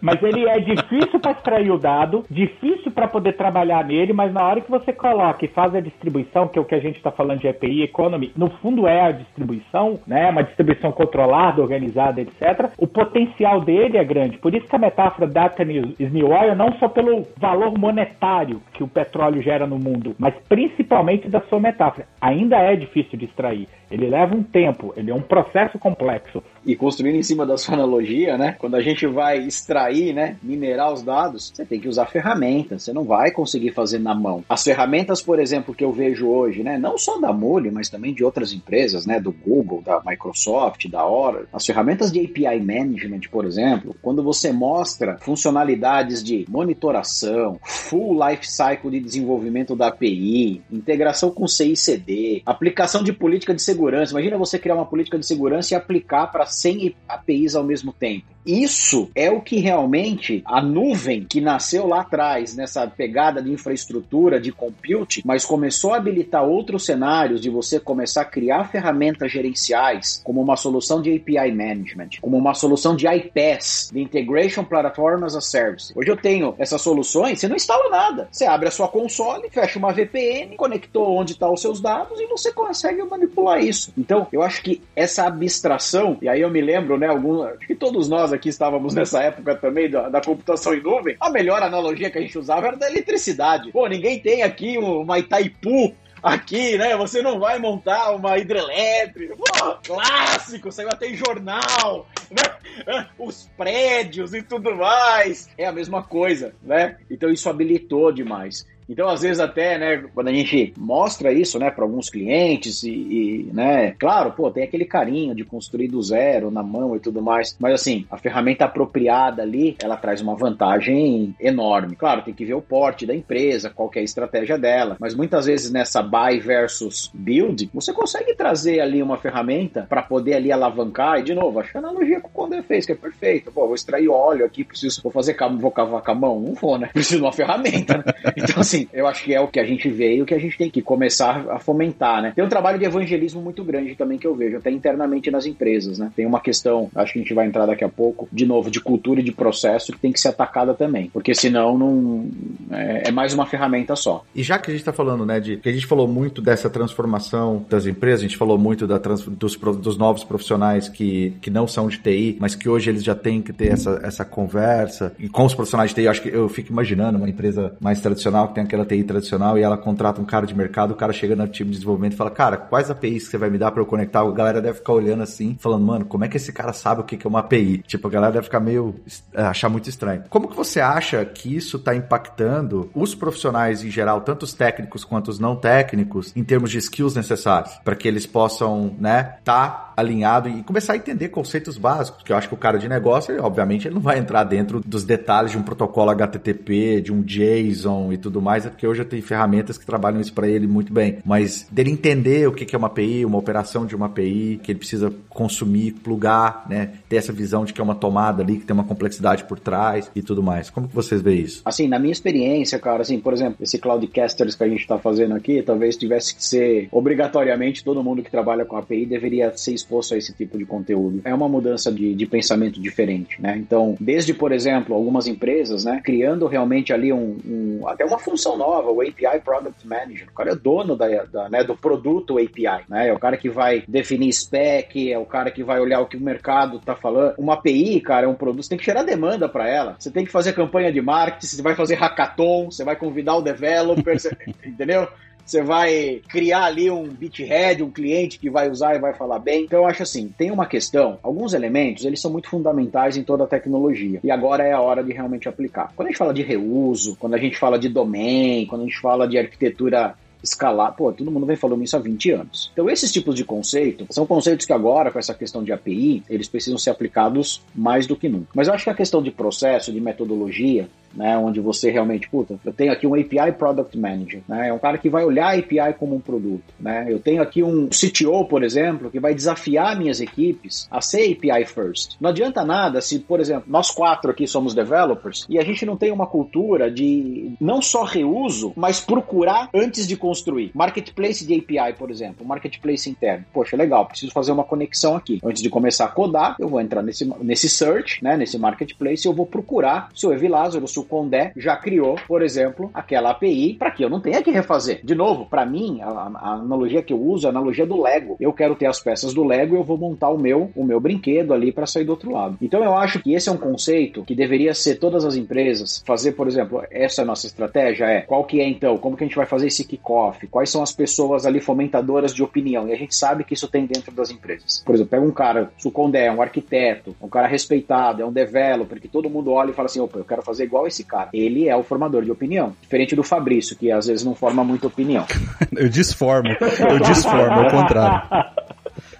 [0.00, 4.42] Mas ele é difícil para extrair o dado, difícil para poder trabalhar nele, mas na
[4.42, 7.10] hora que você coloca e faz a distribuição, que é o que a gente está
[7.10, 10.30] falando de API Economy, no fundo é a distribuição, né?
[10.30, 12.70] Uma distribuição controlada, organizada, etc.
[12.78, 14.38] O potencial dele é grande.
[14.38, 18.82] Por isso que a metáfora data is new oil não só pelo valor monetário que
[18.82, 22.06] o petróleo gera no mundo, mas principalmente da sua metáfora.
[22.20, 23.68] Ainda é difícil de extrair.
[23.90, 26.42] Ele leva um tempo, ele é um processo complexo.
[26.66, 28.56] E construindo em cima da sua analogia, né?
[28.58, 32.92] Quando a gente vai extrair, né, minerar os dados, você tem que usar ferramentas, você
[32.92, 34.44] não vai conseguir fazer na mão.
[34.48, 38.14] As ferramentas, por exemplo, que eu vejo hoje, né, não só da Mule, mas também
[38.14, 43.20] de outras empresas, né, do Google, da Microsoft, da Oracle, as ferramentas de API Management,
[43.30, 50.62] por exemplo, quando você mostra funcionalidades de monitoração, full life cycle de desenvolvimento da API,
[50.70, 54.12] integração com CI/CD, aplicação de política de segurança.
[54.12, 58.34] Imagina você criar uma política de segurança e aplicar para 100 APIs ao mesmo tempo.
[58.46, 64.38] Isso é o que realmente a nuvem que nasceu lá atrás, nessa pegada de infraestrutura,
[64.38, 70.20] de compute, mas começou a habilitar outros cenários de você começar a criar ferramentas gerenciais,
[70.22, 75.34] como uma solução de API Management, como uma solução de IPaaS, de Integration Platform as
[75.34, 75.92] a Service.
[75.96, 78.28] Hoje eu tenho essas soluções, você não instala nada.
[78.30, 82.20] Você abre a sua console, fecha uma VPN, conectou onde estão tá os seus dados
[82.20, 83.90] e você consegue manipular isso.
[83.96, 88.08] Então, eu acho que essa abstração, e aí eu me lembro, né, algum, que todos
[88.08, 92.18] nós aqui estávamos nessa época também da, da, computação em nuvem, a melhor analogia que
[92.18, 93.70] a gente usava era da eletricidade.
[93.72, 96.96] Pô, ninguém tem aqui uma Itaipu aqui, né?
[96.96, 99.36] Você não vai montar uma hidrelétrica.
[99.36, 103.06] Pô, clássico, saiu até em jornal, né?
[103.18, 105.50] Os prédios e tudo mais.
[105.58, 106.96] É a mesma coisa, né?
[107.10, 108.66] Então isso habilitou demais.
[108.88, 112.90] Então, às vezes até, né, quando a gente mostra isso, né, para alguns clientes e,
[112.90, 117.22] e, né, claro, pô, tem aquele carinho de construir do zero na mão e tudo
[117.22, 121.96] mais, mas assim, a ferramenta apropriada ali, ela traz uma vantagem enorme.
[121.96, 125.46] Claro, tem que ver o porte da empresa, qual é a estratégia dela, mas muitas
[125.46, 131.20] vezes nessa buy versus build, você consegue trazer ali uma ferramenta para poder ali alavancar
[131.20, 133.50] e de novo, acho que a analogia que o Condé fez, que é perfeito.
[133.52, 136.78] Pô, vou extrair óleo aqui, preciso, vou fazer, vou cavar com a mão, não vou,
[136.78, 136.90] né?
[136.92, 138.04] Preciso de uma ferramenta, né?
[138.36, 140.34] Então assim, assim, eu acho que é o que a gente vê e o que
[140.34, 142.32] a gente tem que começar a fomentar, né?
[142.34, 145.98] Tem um trabalho de evangelismo muito grande também que eu vejo, até internamente nas empresas,
[145.98, 146.10] né?
[146.14, 148.80] Tem uma questão, acho que a gente vai entrar daqui a pouco, de novo, de
[148.80, 152.28] cultura e de processo que tem que ser atacada também, porque senão não
[152.70, 154.24] é, é mais uma ferramenta só.
[154.34, 156.68] E já que a gente está falando, né, de que a gente falou muito dessa
[156.68, 161.50] transformação das empresas, a gente falou muito da trans, dos, dos novos profissionais que, que
[161.50, 165.14] não são de TI, mas que hoje eles já têm que ter essa, essa conversa
[165.18, 168.48] e com os profissionais de TI, acho que eu fico imaginando uma empresa mais tradicional
[168.48, 171.36] que tem aquela TI tradicional e ela contrata um cara de mercado, o cara chega
[171.36, 173.82] no time de desenvolvimento e fala, cara, quais APIs que você vai me dar para
[173.82, 174.20] eu conectar?
[174.20, 177.04] A galera deve ficar olhando assim, falando, mano, como é que esse cara sabe o
[177.04, 177.78] que é uma API?
[177.78, 178.94] Tipo, a galera deve ficar meio,
[179.32, 180.24] é, achar muito estranho.
[180.28, 185.04] Como que você acha que isso está impactando os profissionais em geral, tanto os técnicos
[185.04, 189.92] quanto os não técnicos, em termos de skills necessários, para que eles possam, né, tá
[189.96, 193.32] alinhado e começar a entender conceitos básicos, porque eu acho que o cara de negócio,
[193.32, 197.22] ele, obviamente, ele não vai entrar dentro dos detalhes de um protocolo HTTP, de um
[197.22, 200.92] JSON e tudo mais, é porque hoje tem ferramentas que trabalham isso para ele muito
[200.92, 204.72] bem, mas dele entender o que é uma API, uma operação de uma API, que
[204.72, 208.64] ele precisa consumir, plugar, né, ter essa visão de que é uma tomada ali, que
[208.64, 210.70] tem uma complexidade por trás e tudo mais.
[210.70, 211.62] Como que vocês veem isso?
[211.64, 215.34] Assim, na minha experiência, cara, assim, por exemplo, esse Cloudcasters que a gente está fazendo
[215.34, 220.14] aqui, talvez tivesse que ser obrigatoriamente todo mundo que trabalha com API deveria ser exposto
[220.14, 221.20] a esse tipo de conteúdo.
[221.24, 223.56] É uma mudança de, de pensamento diferente, né?
[223.56, 228.43] Então, desde, por exemplo, algumas empresas, né, criando realmente ali um, um até uma função
[228.50, 230.28] nova, o API Product Manager.
[230.28, 233.08] O cara é dono da, da né, do produto API, né?
[233.08, 236.16] É o cara que vai definir spec, é o cara que vai olhar o que
[236.16, 237.34] o mercado tá falando.
[237.38, 239.96] Uma API, cara, é um produto, você tem que gerar demanda para ela.
[239.98, 243.42] Você tem que fazer campanha de marketing, você vai fazer hackathon, você vai convidar o
[243.42, 245.08] developer, você, entendeu?
[245.44, 249.64] Você vai criar ali um beathead, um cliente que vai usar e vai falar bem.
[249.64, 253.44] Então eu acho assim, tem uma questão, alguns elementos, eles são muito fundamentais em toda
[253.44, 254.20] a tecnologia.
[254.24, 255.92] E agora é a hora de realmente aplicar.
[255.94, 259.00] Quando a gente fala de reuso, quando a gente fala de domain, quando a gente
[259.00, 260.14] fala de arquitetura
[260.44, 260.94] escalar.
[260.94, 262.70] Pô, todo mundo vem falando isso há 20 anos.
[262.72, 266.48] Então, esses tipos de conceito são conceitos que agora, com essa questão de API, eles
[266.48, 268.48] precisam ser aplicados mais do que nunca.
[268.54, 272.58] Mas eu acho que a questão de processo, de metodologia, né, onde você realmente, puta,
[272.64, 275.58] eu tenho aqui um API Product Manager, né, é um cara que vai olhar a
[275.58, 279.96] API como um produto, né, eu tenho aqui um CTO, por exemplo, que vai desafiar
[279.96, 282.16] minhas equipes a ser API first.
[282.20, 285.96] Não adianta nada se, por exemplo, nós quatro aqui somos developers e a gente não
[285.96, 290.70] tem uma cultura de não só reuso, mas procurar antes de construir construir.
[290.74, 293.44] Marketplace de API, por exemplo, marketplace interno.
[293.52, 295.40] Poxa, legal, preciso fazer uma conexão aqui.
[295.44, 299.32] Antes de começar a codar, eu vou entrar nesse, nesse search, né, nesse marketplace, eu
[299.32, 303.90] vou procurar se o Evilázaro, se o Condé já criou, por exemplo, aquela API para
[303.90, 305.00] que eu não tenha que refazer.
[305.04, 308.36] De novo, para mim, a, a, analogia que eu uso é a analogia do Lego.
[308.40, 310.98] Eu quero ter as peças do Lego e eu vou montar o meu, o meu
[310.98, 312.58] brinquedo ali para sair do outro lado.
[312.60, 316.32] Então eu acho que esse é um conceito que deveria ser todas as empresas fazer,
[316.32, 319.26] por exemplo, essa é a nossa estratégia é qual que é então, como que a
[319.26, 322.96] gente vai fazer esse kickoff, quais são as pessoas ali fomentadoras de opinião, e a
[322.96, 324.82] gente sabe que isso tem dentro das empresas.
[324.84, 328.32] Por exemplo, pega um cara, o Condé, é um arquiteto, um cara respeitado, é um
[328.32, 331.30] developer, que todo mundo olha e fala assim, opa, eu quero fazer igual esse cara.
[331.32, 334.86] Ele é o formador de opinião, diferente do Fabrício, que às vezes não forma muita
[334.86, 335.26] opinião.
[335.76, 338.28] eu disformo, eu disformo, ao contrário.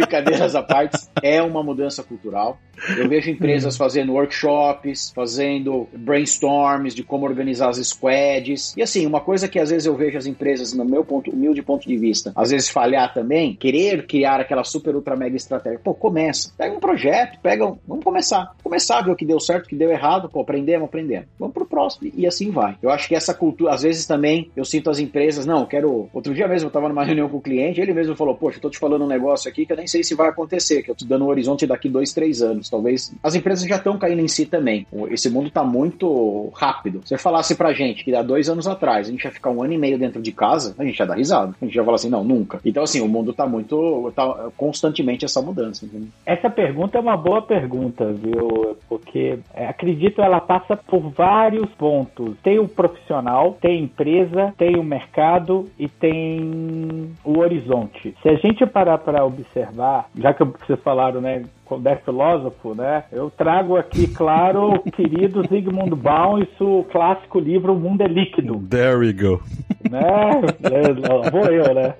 [0.00, 2.58] brincadeiras à parte, é uma mudança cultural.
[2.96, 8.74] Eu vejo empresas fazendo workshops, fazendo brainstorms de como organizar as squads.
[8.74, 11.62] E assim, uma coisa que às vezes eu vejo as empresas, no meu ponto, humilde
[11.62, 15.78] ponto de vista, às vezes falhar também, querer criar aquela super ultra mega estratégia.
[15.82, 16.52] Pô, começa.
[16.56, 17.76] Pega um projeto, pega um...
[17.86, 18.54] Vamos começar.
[18.62, 20.30] Começar a ver o que deu certo, o que deu errado.
[20.30, 21.26] Pô, aprendemos, aprendemos.
[21.38, 22.10] Vamos pro próximo.
[22.14, 22.76] E assim vai.
[22.82, 26.08] Eu acho que essa cultura, às vezes também, eu sinto as empresas, não, quero.
[26.14, 28.62] Outro dia mesmo eu tava numa reunião com o cliente, ele mesmo falou, poxa, eu
[28.62, 30.94] tô te falando um negócio aqui que eu nem sei se vai acontecer, que eu
[30.94, 32.70] tô dando um horizonte daqui dois, três anos.
[32.70, 34.86] Talvez as empresas já estão caindo em si também.
[35.10, 37.00] Esse mundo está muito rápido.
[37.02, 39.62] Se você falasse pra gente que há dois anos atrás a gente ia ficar um
[39.62, 41.54] ano e meio dentro de casa, a gente ia dar risada.
[41.60, 42.60] A gente ia falar assim, não, nunca.
[42.64, 44.12] Então, assim, o mundo está muito.
[44.14, 45.84] tá constantemente essa mudança.
[45.84, 46.08] Entendeu?
[46.24, 48.76] Essa pergunta é uma boa pergunta, viu?
[48.88, 52.36] Porque é, acredito ela passa por vários pontos.
[52.42, 58.14] Tem o profissional, tem a empresa, tem o mercado e tem o horizonte.
[58.22, 59.79] Se a gente parar para observar,
[60.16, 61.44] já que vocês falaram, né,
[61.84, 63.04] é filósofo, né?
[63.10, 68.06] Eu trago aqui, claro, o querido Zygmunt Baum e seu clássico livro O Mundo é
[68.06, 68.60] Líquido.
[68.68, 69.40] There we go.
[69.88, 70.00] Né?
[70.70, 71.94] É, vou eu, né?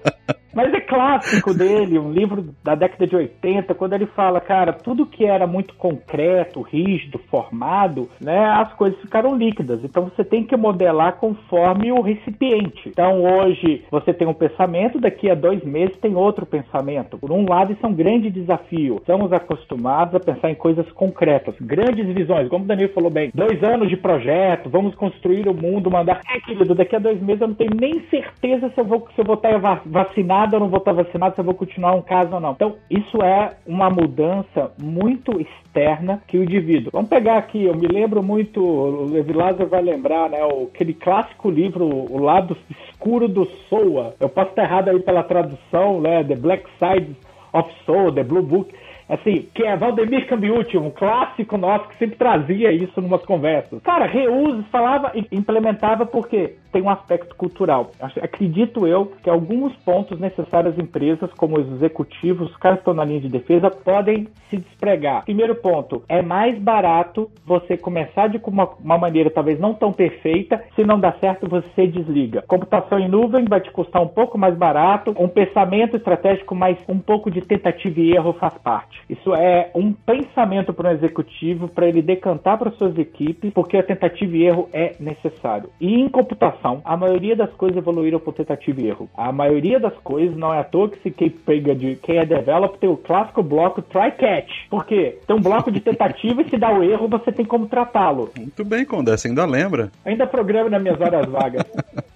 [0.63, 5.07] Mas é clássico dele, um livro da década de 80, quando ele fala, cara, tudo
[5.07, 9.83] que era muito concreto, rígido, formado, né, as coisas ficaram líquidas.
[9.83, 12.91] Então você tem que modelar conforme o recipiente.
[12.91, 17.17] Então hoje você tem um pensamento, daqui a dois meses tem outro pensamento.
[17.17, 18.97] Por um lado, isso é um grande desafio.
[18.97, 23.65] Estamos acostumados a pensar em coisas concretas, grandes visões, como o Danilo falou bem, dois
[23.65, 26.21] anos de projeto, vamos construir o mundo, mandar.
[26.31, 29.23] É, querido, daqui a dois meses eu não tenho nem certeza se eu vou, se
[29.23, 32.03] eu vou estar vacinado vacinado ou não vou estar vacinado, se eu vou continuar um
[32.03, 32.53] caso ou não.
[32.53, 36.91] Então, isso é uma mudança muito externa que o indivíduo.
[36.93, 40.39] Vamos pegar aqui, eu me lembro muito, o Levi Lázaro vai lembrar, né,
[40.75, 44.15] aquele clássico livro, O Lado Escuro do Soa.
[44.19, 47.17] Eu posso estar errado aí pela tradução, né, The Black Side
[47.53, 48.75] of Soul, The Blue Book
[49.11, 53.83] assim, que é Valdemir Cambiucci, um clássico nosso que sempre trazia isso numas conversas.
[53.83, 57.91] Cara, reuso, falava e implementava porque tem um aspecto cultural.
[58.01, 63.05] Acredito eu que alguns pontos necessários empresas, como os executivos, os caras que estão na
[63.05, 65.25] linha de defesa, podem se despregar.
[65.25, 70.63] Primeiro ponto, é mais barato você começar de uma, uma maneira talvez não tão perfeita,
[70.75, 72.43] se não dá certo você desliga.
[72.47, 76.99] Computação em nuvem vai te custar um pouco mais barato, um pensamento estratégico mais um
[76.99, 79.00] pouco de tentativa e erro faz parte.
[79.09, 83.83] Isso é um pensamento para um executivo para ele decantar para suas equipes, porque a
[83.83, 85.71] tentativa e erro é necessário.
[85.81, 89.09] E em computação, a maioria das coisas evoluíram por tentativa e erro.
[89.17, 92.25] A maioria das coisas não é à toa que se quem pega de quem é
[92.25, 94.51] developer tem o clássico bloco try catch.
[94.69, 95.19] Por quê?
[95.27, 98.31] Tem um bloco de tentativa e se dá o erro, você tem como tratá-lo.
[98.37, 99.91] Muito bem, você ainda lembra?
[100.05, 101.65] Ainda programa nas minhas horas vagas.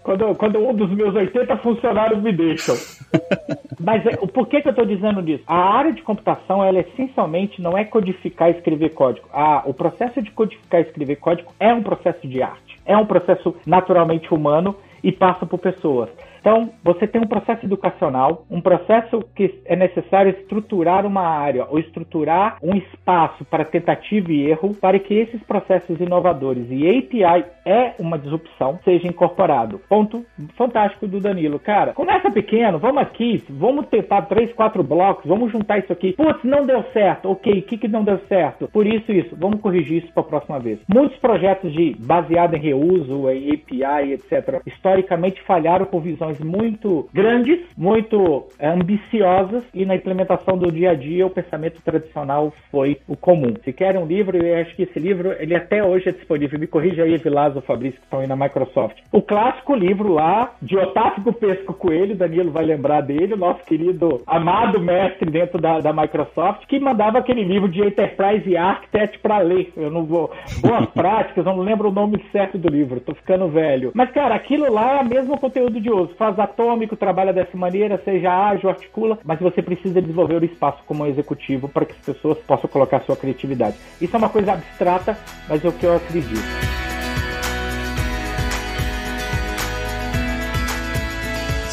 [0.03, 2.77] quando, quando um dos meus 80 funcionários me deixam.
[3.81, 5.43] Mas é, por que, que eu estou dizendo disso?
[5.47, 9.29] A área de computação, ela essencialmente não é codificar e escrever código.
[9.65, 12.79] O processo de codificar e escrever código é um processo de arte.
[12.85, 16.11] É um processo naturalmente humano e passa por pessoas.
[16.45, 21.79] Então, você tem um processo educacional, um processo que é necessário estruturar uma área ou
[21.79, 27.95] estruturar um espaço para tentativa e erro para que esses processos inovadores e API é
[27.99, 29.81] uma disrupção seja incorporado.
[29.89, 30.23] Ponto
[30.55, 31.59] fantástico do Danilo.
[31.59, 36.13] Cara, começa pequeno, vamos aqui, vamos tentar três, quatro blocos, vamos juntar isso aqui.
[36.13, 37.31] Putz, não deu certo.
[37.31, 38.69] Ok, o que, que não deu certo?
[38.69, 40.79] Por isso, isso, vamos corrigir isso para a próxima vez.
[40.87, 47.61] Muitos projetos de baseado em reuso, em API, etc., historicamente falharam por visões muito grandes,
[47.77, 53.17] muito é, ambiciosas e na implementação do dia a dia o pensamento tradicional foi o
[53.17, 53.55] comum.
[53.65, 56.59] Se querem um livro, eu acho que esse livro ele até hoje é disponível.
[56.59, 58.97] Me corrija aí, Vilas ou Fabrício, que estão aí na Microsoft.
[59.13, 64.23] O clássico livro lá de Otávio Pesco Coelho, Danilo vai lembrar dele, o nosso querido
[64.27, 69.73] amado mestre dentro da, da Microsoft, que mandava aquele livro de Enterprise Architect para ler.
[69.77, 70.31] Eu não vou.
[70.61, 73.93] Boas práticas, eu não lembro o nome certo do livro, tô ficando velho.
[73.95, 76.15] Mas, cara, aquilo lá é o mesmo conteúdo de uso.
[76.25, 81.07] Faz atômico, trabalha dessa maneira, seja ágil, articula, mas você precisa desenvolver o espaço como
[81.07, 83.77] executivo para que as pessoas possam colocar sua criatividade.
[84.01, 86.84] Isso é uma coisa abstrata, mas é o que eu acredito.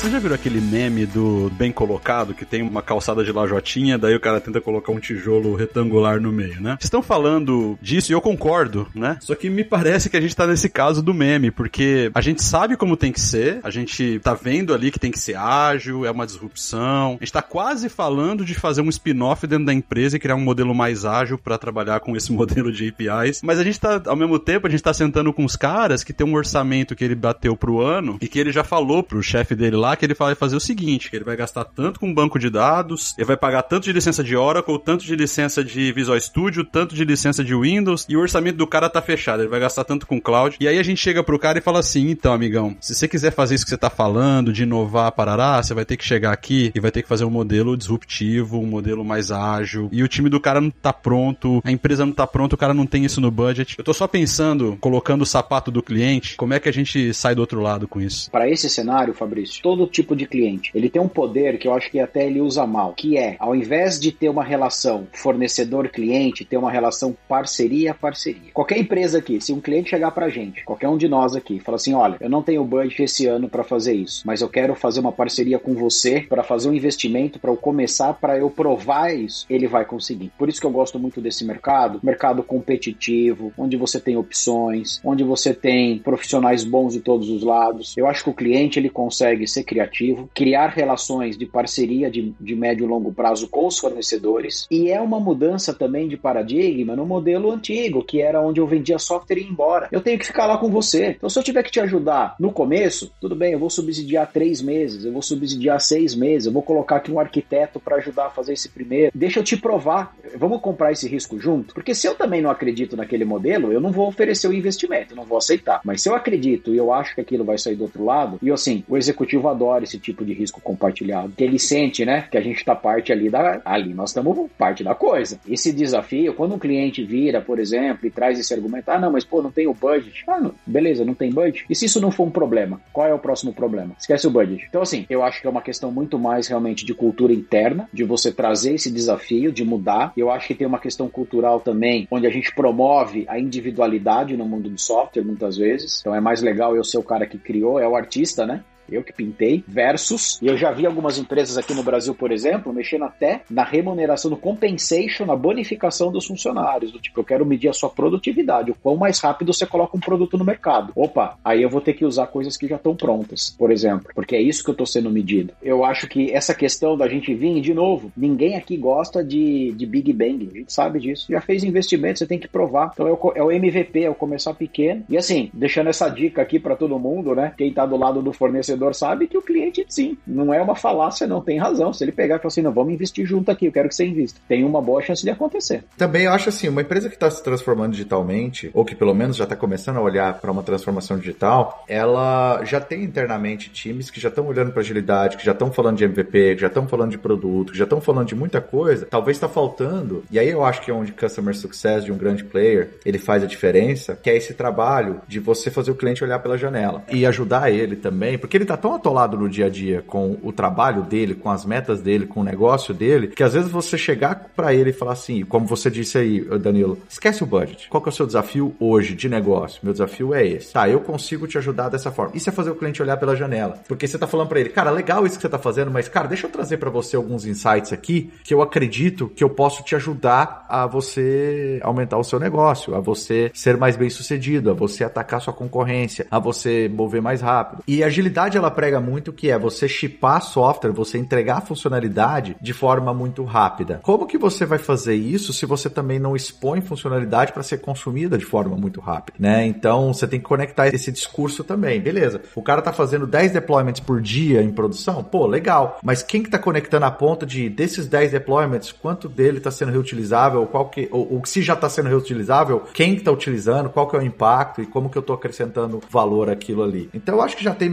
[0.01, 4.15] Você já viu aquele meme do bem colocado, que tem uma calçada de lajotinha, daí
[4.15, 6.75] o cara tenta colocar um tijolo retangular no meio, né?
[6.81, 9.19] Estão falando disso e eu concordo, né?
[9.21, 12.41] Só que me parece que a gente tá nesse caso do meme, porque a gente
[12.41, 16.03] sabe como tem que ser, a gente tá vendo ali que tem que ser ágil,
[16.03, 20.17] é uma disrupção, a gente tá quase falando de fazer um spin-off dentro da empresa
[20.17, 23.63] e criar um modelo mais ágil para trabalhar com esse modelo de APIs, mas a
[23.63, 26.33] gente tá, ao mesmo tempo, a gente tá sentando com os caras que tem um
[26.33, 29.90] orçamento que ele bateu pro ano e que ele já falou pro chefe dele lá
[29.95, 33.13] que ele vai fazer o seguinte, que ele vai gastar tanto com banco de dados,
[33.17, 36.95] ele vai pagar tanto de licença de Oracle, tanto de licença de Visual Studio, tanto
[36.95, 40.05] de licença de Windows, e o orçamento do cara tá fechado, ele vai gastar tanto
[40.05, 40.57] com cloud.
[40.59, 43.31] E aí a gente chega pro cara e fala assim, então, amigão, se você quiser
[43.31, 46.71] fazer isso que você tá falando, de inovar, parará, você vai ter que chegar aqui
[46.73, 50.29] e vai ter que fazer um modelo disruptivo, um modelo mais ágil, e o time
[50.29, 53.21] do cara não tá pronto, a empresa não tá pronta, o cara não tem isso
[53.21, 53.75] no budget.
[53.77, 57.35] Eu tô só pensando, colocando o sapato do cliente, como é que a gente sai
[57.35, 58.29] do outro lado com isso?
[58.31, 60.71] Para esse cenário, Fabrício, todo tipo de cliente.
[60.73, 63.55] Ele tem um poder que eu acho que até ele usa mal, que é, ao
[63.55, 68.51] invés de ter uma relação fornecedor-cliente, ter uma relação parceria-parceria.
[68.53, 71.75] Qualquer empresa aqui, se um cliente chegar pra gente, qualquer um de nós aqui, fala
[71.75, 74.99] assim, olha, eu não tenho budget esse ano para fazer isso, mas eu quero fazer
[74.99, 79.45] uma parceria com você para fazer um investimento para eu começar, para eu provar isso,
[79.49, 80.31] ele vai conseguir.
[80.37, 85.23] Por isso que eu gosto muito desse mercado, mercado competitivo, onde você tem opções, onde
[85.23, 87.95] você tem profissionais bons de todos os lados.
[87.97, 92.55] Eu acho que o cliente ele consegue ser criativo, criar relações de parceria de, de
[92.57, 94.67] médio e longo prazo com os fornecedores.
[94.69, 98.99] E é uma mudança também de paradigma no modelo antigo, que era onde eu vendia
[98.99, 99.87] software e ia embora.
[99.89, 101.11] Eu tenho que ficar lá com você.
[101.11, 104.61] Então, se eu tiver que te ajudar no começo, tudo bem, eu vou subsidiar três
[104.61, 108.29] meses, eu vou subsidiar seis meses, eu vou colocar aqui um arquiteto para ajudar a
[108.29, 109.13] fazer esse primeiro.
[109.15, 110.13] Deixa eu te provar.
[110.35, 111.73] Vamos comprar esse risco junto?
[111.73, 115.23] Porque se eu também não acredito naquele modelo, eu não vou oferecer o investimento, não
[115.23, 115.79] vou aceitar.
[115.85, 118.51] Mas se eu acredito e eu acho que aquilo vai sair do outro lado, e
[118.51, 122.41] assim, o executivo adora esse tipo de risco compartilhado, que ele sente, né, que a
[122.41, 125.39] gente está parte ali da, ali nós estamos parte da coisa.
[125.47, 129.23] Esse desafio, quando um cliente vira, por exemplo, e traz esse argumento, ah, não, mas
[129.23, 130.23] pô, não tem o budget.
[130.27, 131.65] Ah, não, beleza, não tem budget.
[131.69, 133.95] E se isso não for um problema, qual é o próximo problema?
[133.99, 134.65] Esquece o budget.
[134.67, 138.03] Então, assim, eu acho que é uma questão muito mais realmente de cultura interna, de
[138.03, 140.13] você trazer esse desafio, de mudar.
[140.15, 144.45] Eu acho que tem uma questão cultural também, onde a gente promove a individualidade no
[144.45, 145.99] mundo do software, muitas vezes.
[146.01, 148.63] Então, é mais legal eu ser o cara que criou, é o artista, né?
[148.91, 152.73] Eu que pintei, versus, e eu já vi algumas empresas aqui no Brasil, por exemplo,
[152.73, 157.69] mexendo até na remuneração, no compensation, na bonificação dos funcionários, do tipo, eu quero medir
[157.69, 160.91] a sua produtividade, o quão mais rápido você coloca um produto no mercado.
[160.95, 164.35] Opa, aí eu vou ter que usar coisas que já estão prontas, por exemplo, porque
[164.35, 165.53] é isso que eu estou sendo medido.
[165.61, 169.85] Eu acho que essa questão da gente vir, de novo, ninguém aqui gosta de, de
[169.85, 172.91] Big Bang, a gente sabe disso, já fez investimento, você tem que provar.
[172.93, 175.03] Então é o, é o MVP, é o começar pequeno.
[175.09, 177.53] E assim, deixando essa dica aqui para todo mundo, né?
[177.57, 180.75] Quem está do lado do fornecedor fornecedor sabe que o cliente, sim, não é uma
[180.75, 181.93] falácia, não tem razão.
[181.93, 184.05] Se ele pegar e falar assim, não, vamos investir junto aqui, eu quero que você
[184.05, 184.39] invista.
[184.47, 185.83] Tem uma boa chance de acontecer.
[185.97, 189.37] Também eu acho assim, uma empresa que está se transformando digitalmente, ou que pelo menos
[189.37, 194.19] já está começando a olhar para uma transformação digital, ela já tem internamente times que
[194.19, 197.11] já estão olhando para agilidade, que já estão falando de MVP, que já estão falando
[197.11, 199.05] de produto, que já estão falando de muita coisa.
[199.05, 202.43] Talvez está faltando, e aí eu acho que é onde Customer Success de um grande
[202.43, 206.39] player, ele faz a diferença, que é esse trabalho de você fazer o cliente olhar
[206.39, 210.01] pela janela e ajudar ele também, porque ele tá tão atolado no dia a dia
[210.05, 213.69] com o trabalho dele, com as metas dele, com o negócio dele, que às vezes
[213.69, 217.89] você chegar para ele e falar assim, como você disse aí, Danilo, esquece o budget.
[217.89, 219.81] Qual que é o seu desafio hoje de negócio?
[219.83, 220.71] Meu desafio é esse.
[220.71, 222.35] Tá, eu consigo te ajudar dessa forma.
[222.35, 223.79] Isso é fazer o cliente olhar pela janela.
[223.87, 226.27] Porque você tá falando para ele, cara, legal isso que você tá fazendo, mas cara,
[226.27, 229.95] deixa eu trazer para você alguns insights aqui que eu acredito que eu posso te
[229.95, 235.03] ajudar a você aumentar o seu negócio, a você ser mais bem sucedido, a você
[235.03, 237.83] atacar sua concorrência, a você mover mais rápido.
[237.87, 243.13] E agilidade ela prega muito que é você chipar software, você entregar funcionalidade de forma
[243.13, 243.99] muito rápida.
[244.03, 248.37] Como que você vai fazer isso se você também não expõe funcionalidade para ser consumida
[248.37, 249.65] de forma muito rápida, né?
[249.65, 251.99] Então você tem que conectar esse discurso também.
[251.99, 252.41] Beleza.
[252.55, 255.23] O cara tá fazendo 10 deployments por dia em produção?
[255.23, 255.99] Pô, legal.
[256.03, 259.91] Mas quem que tá conectando a ponta de desses 10 deployments, quanto dele está sendo
[259.91, 264.19] reutilizável, qual que ou, se já está sendo reutilizável, quem está utilizando, qual que é
[264.19, 267.09] o impacto e como que eu estou acrescentando valor àquilo ali.
[267.13, 267.89] Então eu acho que já tem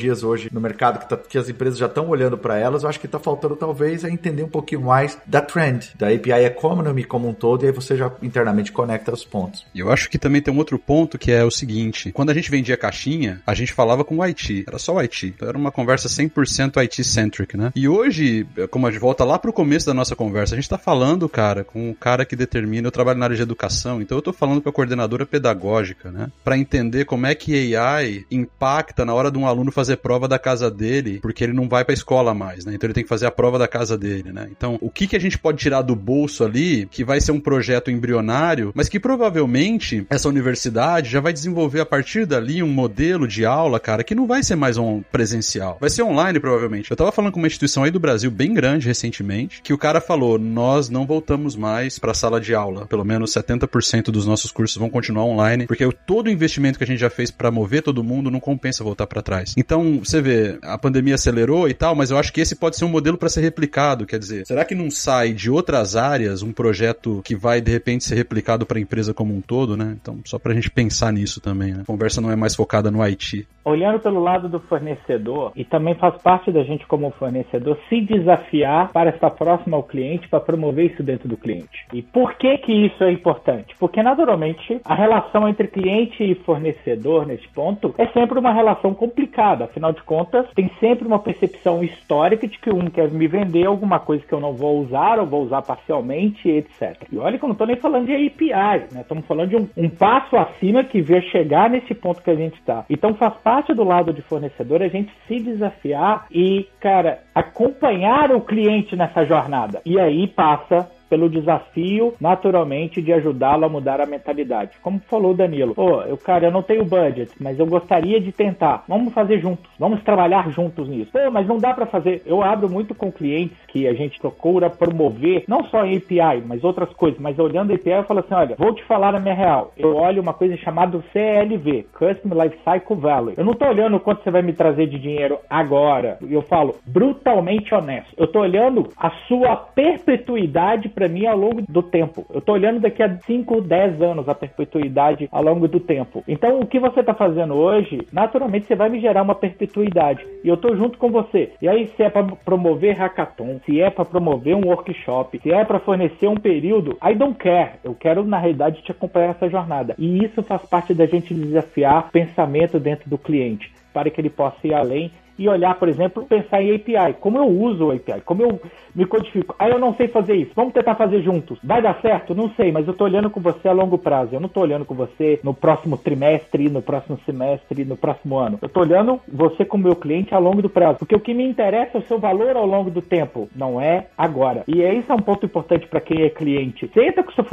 [0.00, 2.82] metodologias hoje no mercado que, tá, que as empresas já estão olhando para elas.
[2.82, 6.44] Eu acho que está faltando talvez é entender um pouquinho mais da trend, da API
[6.44, 9.66] Economy como um todo, e aí você já internamente conecta os pontos.
[9.74, 12.34] E eu acho que também tem um outro ponto que é o seguinte: quando a
[12.34, 15.26] gente vendia caixinha, a gente falava com o IT, era só o IT.
[15.26, 17.72] Então era uma conversa 100% IT-centric, né?
[17.74, 20.78] E hoje, como a gente volta lá pro começo da nossa conversa, a gente está
[20.78, 22.88] falando, cara, com o cara que determina.
[22.88, 26.30] Eu trabalho na área de educação, então eu estou falando com a coordenadora pedagógica, né?
[26.44, 30.38] Para entender como é que AI impacta na hora de um aluno fazer prova da
[30.38, 32.74] casa dele, porque ele não vai para a escola mais, né?
[32.74, 34.48] Então ele tem que fazer a prova da casa dele, né?
[34.50, 37.40] Então, o que, que a gente pode tirar do bolso ali, que vai ser um
[37.40, 43.26] projeto embrionário, mas que provavelmente essa universidade já vai desenvolver a partir dali um modelo
[43.26, 45.78] de aula, cara, que não vai ser mais um presencial.
[45.80, 46.90] Vai ser online, provavelmente.
[46.90, 50.00] Eu tava falando com uma instituição aí do Brasil bem grande recentemente, que o cara
[50.00, 52.86] falou: nós não voltamos mais para a sala de aula.
[52.86, 56.86] Pelo menos 70% dos nossos cursos vão continuar online, porque todo o investimento que a
[56.86, 59.54] gente já fez para mover todo mundo não compensa voltar para trás.
[59.56, 62.84] Então, você vê, a pandemia acelerou e tal, mas eu acho que esse pode ser
[62.84, 64.06] um modelo para ser replicado.
[64.06, 68.04] Quer dizer, será que não sai de outras áreas um projeto que vai de repente
[68.04, 69.96] ser replicado para a empresa como um todo, né?
[70.00, 71.72] Então, só para a gente pensar nisso também.
[71.72, 71.80] Né?
[71.82, 73.46] A conversa não é mais focada no IT.
[73.64, 78.90] Olhando pelo lado do fornecedor, e também faz parte da gente como fornecedor se desafiar
[78.92, 81.86] para estar próximo ao cliente, para promover isso dentro do cliente.
[81.92, 83.74] E por que que isso é importante?
[83.78, 89.64] Porque naturalmente a relação entre cliente e fornecedor nesse ponto é sempre uma relação complicada.
[89.64, 93.98] Afinal de contas, tem sempre uma percepção histórica de que um quer me vender alguma
[93.98, 96.96] coisa que eu não vou usar ou vou usar parcialmente, etc.
[97.12, 99.00] E olha que eu não estou nem falando de API, né?
[99.02, 102.58] Estamos falando de um, um passo acima que vê chegar nesse ponto que a gente
[102.58, 102.84] está.
[102.88, 108.40] Então faz parte do lado de fornecedor a gente se desafiar e, cara, acompanhar o
[108.40, 109.82] cliente nessa jornada.
[109.84, 114.78] E aí passa pelo desafio, naturalmente, de ajudá-lo a mudar a mentalidade.
[114.80, 118.84] Como falou Danilo, pô, eu, cara, eu não tenho budget, mas eu gostaria de tentar.
[118.88, 121.10] Vamos fazer juntos, vamos trabalhar juntos nisso.
[121.10, 122.22] Pô, mas não dá para fazer.
[122.24, 126.90] Eu abro muito com clientes que a gente procura promover, não só API, mas outras
[126.94, 129.72] coisas, mas olhando API, eu falo assim: olha, vou te falar a minha real.
[129.76, 133.34] Eu olho uma coisa chamada CLV, Customer Lifecycle Value.
[133.36, 136.18] Eu não tô olhando quanto você vai me trazer de dinheiro agora.
[136.28, 138.14] Eu falo brutalmente honesto.
[138.16, 142.26] Eu tô olhando a sua perpetuidade para mim ao longo do tempo.
[142.28, 146.22] Eu estou olhando daqui a 5, 10 anos a perpetuidade ao longo do tempo.
[146.28, 150.26] Então, o que você está fazendo hoje, naturalmente você vai me gerar uma perpetuidade.
[150.44, 151.52] E eu estou junto com você.
[151.62, 155.64] E aí, se é para promover hackathon, se é para promover um workshop, se é
[155.64, 157.76] para fornecer um período, I don't care.
[157.82, 159.94] Eu quero, na realidade, te acompanhar nessa jornada.
[159.98, 164.66] E isso faz parte da gente desafiar pensamento dentro do cliente, para que ele possa
[164.66, 165.10] ir além
[165.40, 167.14] e olhar, por exemplo, pensar em API.
[167.18, 168.20] Como eu uso o API?
[168.26, 168.60] Como eu
[168.94, 169.54] me codifico?
[169.58, 170.52] Ah, eu não sei fazer isso.
[170.54, 171.58] Vamos tentar fazer juntos.
[171.64, 172.34] Vai dar certo?
[172.34, 174.34] Não sei, mas eu estou olhando com você a longo prazo.
[174.34, 178.58] Eu não estou olhando com você no próximo trimestre, no próximo semestre, no próximo ano.
[178.60, 180.98] Eu estou olhando você como meu cliente a longo do prazo.
[180.98, 184.08] Porque o que me interessa é o seu valor ao longo do tempo, não é
[184.18, 184.64] agora.
[184.68, 186.90] E esse é um ponto importante para quem é cliente.
[186.92, 187.44] Senta com o seu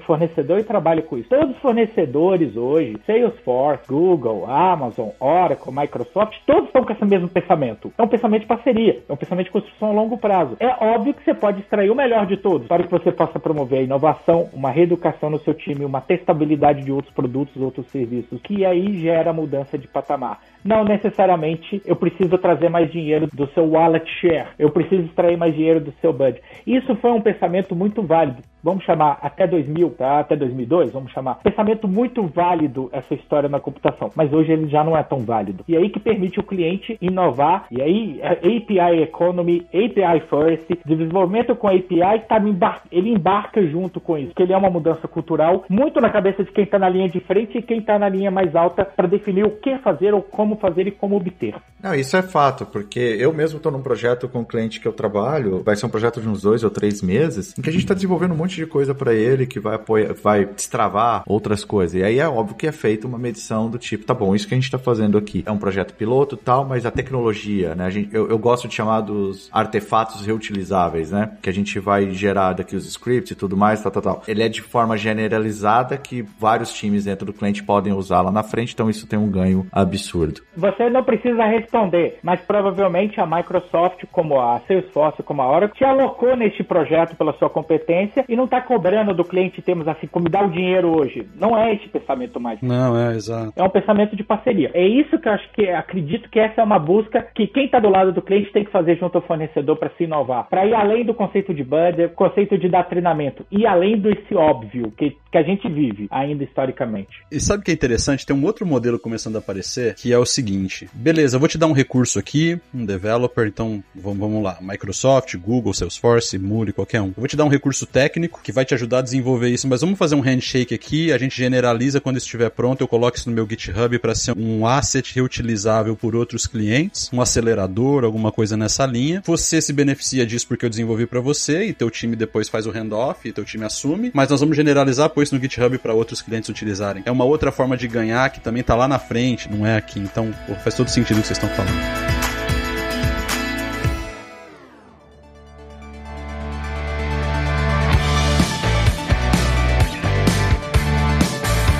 [0.00, 1.28] fornecedor e trabalhe com isso.
[1.28, 7.92] Todos os fornecedores hoje, Salesforce, Google, Amazon, Oracle, Microsoft, todos estão com essa mesma pensamento.
[7.98, 10.56] É um pensamento de parceria, é um pensamento de construção a longo prazo.
[10.60, 13.80] É óbvio que você pode extrair o melhor de todos para que você possa promover
[13.80, 18.64] a inovação, uma reeducação no seu time, uma testabilidade de outros produtos, outros serviços, que
[18.64, 20.40] aí gera mudança de patamar.
[20.64, 25.54] Não necessariamente eu preciso trazer mais dinheiro do seu wallet share, eu preciso extrair mais
[25.54, 26.42] dinheiro do seu budget.
[26.66, 28.42] Isso foi um pensamento muito válido.
[28.64, 30.20] Vamos chamar até 2000, tá?
[30.20, 31.34] Até 2002, vamos chamar.
[31.42, 35.62] Pensamento muito válido essa história na computação, mas hoje ele já não é tão válido.
[35.68, 37.66] E aí que permite o cliente inovar.
[37.70, 42.42] E aí API Economy, API First, desenvolvimento com API, tá,
[42.90, 46.50] ele embarca junto com isso, que ele é uma mudança cultural muito na cabeça de
[46.50, 49.44] quem está na linha de frente e quem está na linha mais alta para definir
[49.44, 51.54] o que fazer ou como como fazer e como obter.
[51.82, 54.92] Não, isso é fato, porque eu mesmo estou num projeto com um cliente que eu
[54.92, 57.82] trabalho, vai ser um projeto de uns dois ou três meses, em que a gente
[57.82, 62.00] está desenvolvendo um monte de coisa para ele que vai apoiar, vai destravar outras coisas.
[62.00, 64.54] E aí é óbvio que é feita uma medição do tipo, tá bom, isso que
[64.54, 67.84] a gente está fazendo aqui é um projeto piloto tal, mas a tecnologia, né?
[67.84, 71.36] A gente, eu, eu gosto de chamar dos artefatos reutilizáveis, né?
[71.42, 74.22] Que a gente vai gerar daqui os scripts e tudo mais, tal, tal, tal.
[74.26, 78.42] Ele é de forma generalizada que vários times dentro do cliente podem usar lá na
[78.42, 80.43] frente, então isso tem um ganho absurdo.
[80.56, 85.84] Você não precisa responder, mas provavelmente a Microsoft, como a Salesforce, como a Oracle, te
[85.84, 90.28] alocou neste projeto pela sua competência e não está cobrando do cliente termos assim, como
[90.28, 91.26] dá o dinheiro hoje.
[91.34, 92.60] Não é esse pensamento mais.
[92.62, 93.52] Não, é, exato.
[93.56, 94.70] É um pensamento de parceria.
[94.74, 97.80] É isso que eu acho que acredito que essa é uma busca que quem está
[97.80, 100.48] do lado do cliente tem que fazer junto ao fornecedor para se inovar.
[100.48, 104.92] Para ir além do conceito de budget, conceito de dar treinamento, e além desse óbvio
[104.96, 107.10] que, que a gente vive ainda historicamente.
[107.30, 108.26] E sabe o que é interessante?
[108.26, 111.58] Tem um outro modelo começando a aparecer que é o seguinte: beleza, eu vou te
[111.58, 117.00] dar um recurso aqui, um developer, então vamos, vamos lá, Microsoft, Google, Salesforce, Moody, qualquer
[117.00, 117.08] um.
[117.08, 119.80] Eu vou te dar um recurso técnico que vai te ajudar a desenvolver isso, mas
[119.80, 123.34] vamos fazer um handshake aqui, a gente generaliza quando estiver pronto, eu coloco isso no
[123.34, 128.86] meu GitHub para ser um asset reutilizável por outros clientes, um acelerador, alguma coisa nessa
[128.86, 129.22] linha.
[129.24, 132.70] Você se beneficia disso porque eu desenvolvi para você e teu time depois faz o
[132.70, 136.20] handoff e teu time assume, mas nós vamos generalizar, pôr isso no GitHub para outros
[136.20, 137.02] clientes utilizarem.
[137.06, 139.98] É uma outra forma de ganhar que também tá lá na frente, não é aqui.
[139.98, 142.13] Então, pô, faz todo sentido o que vocês estão falando.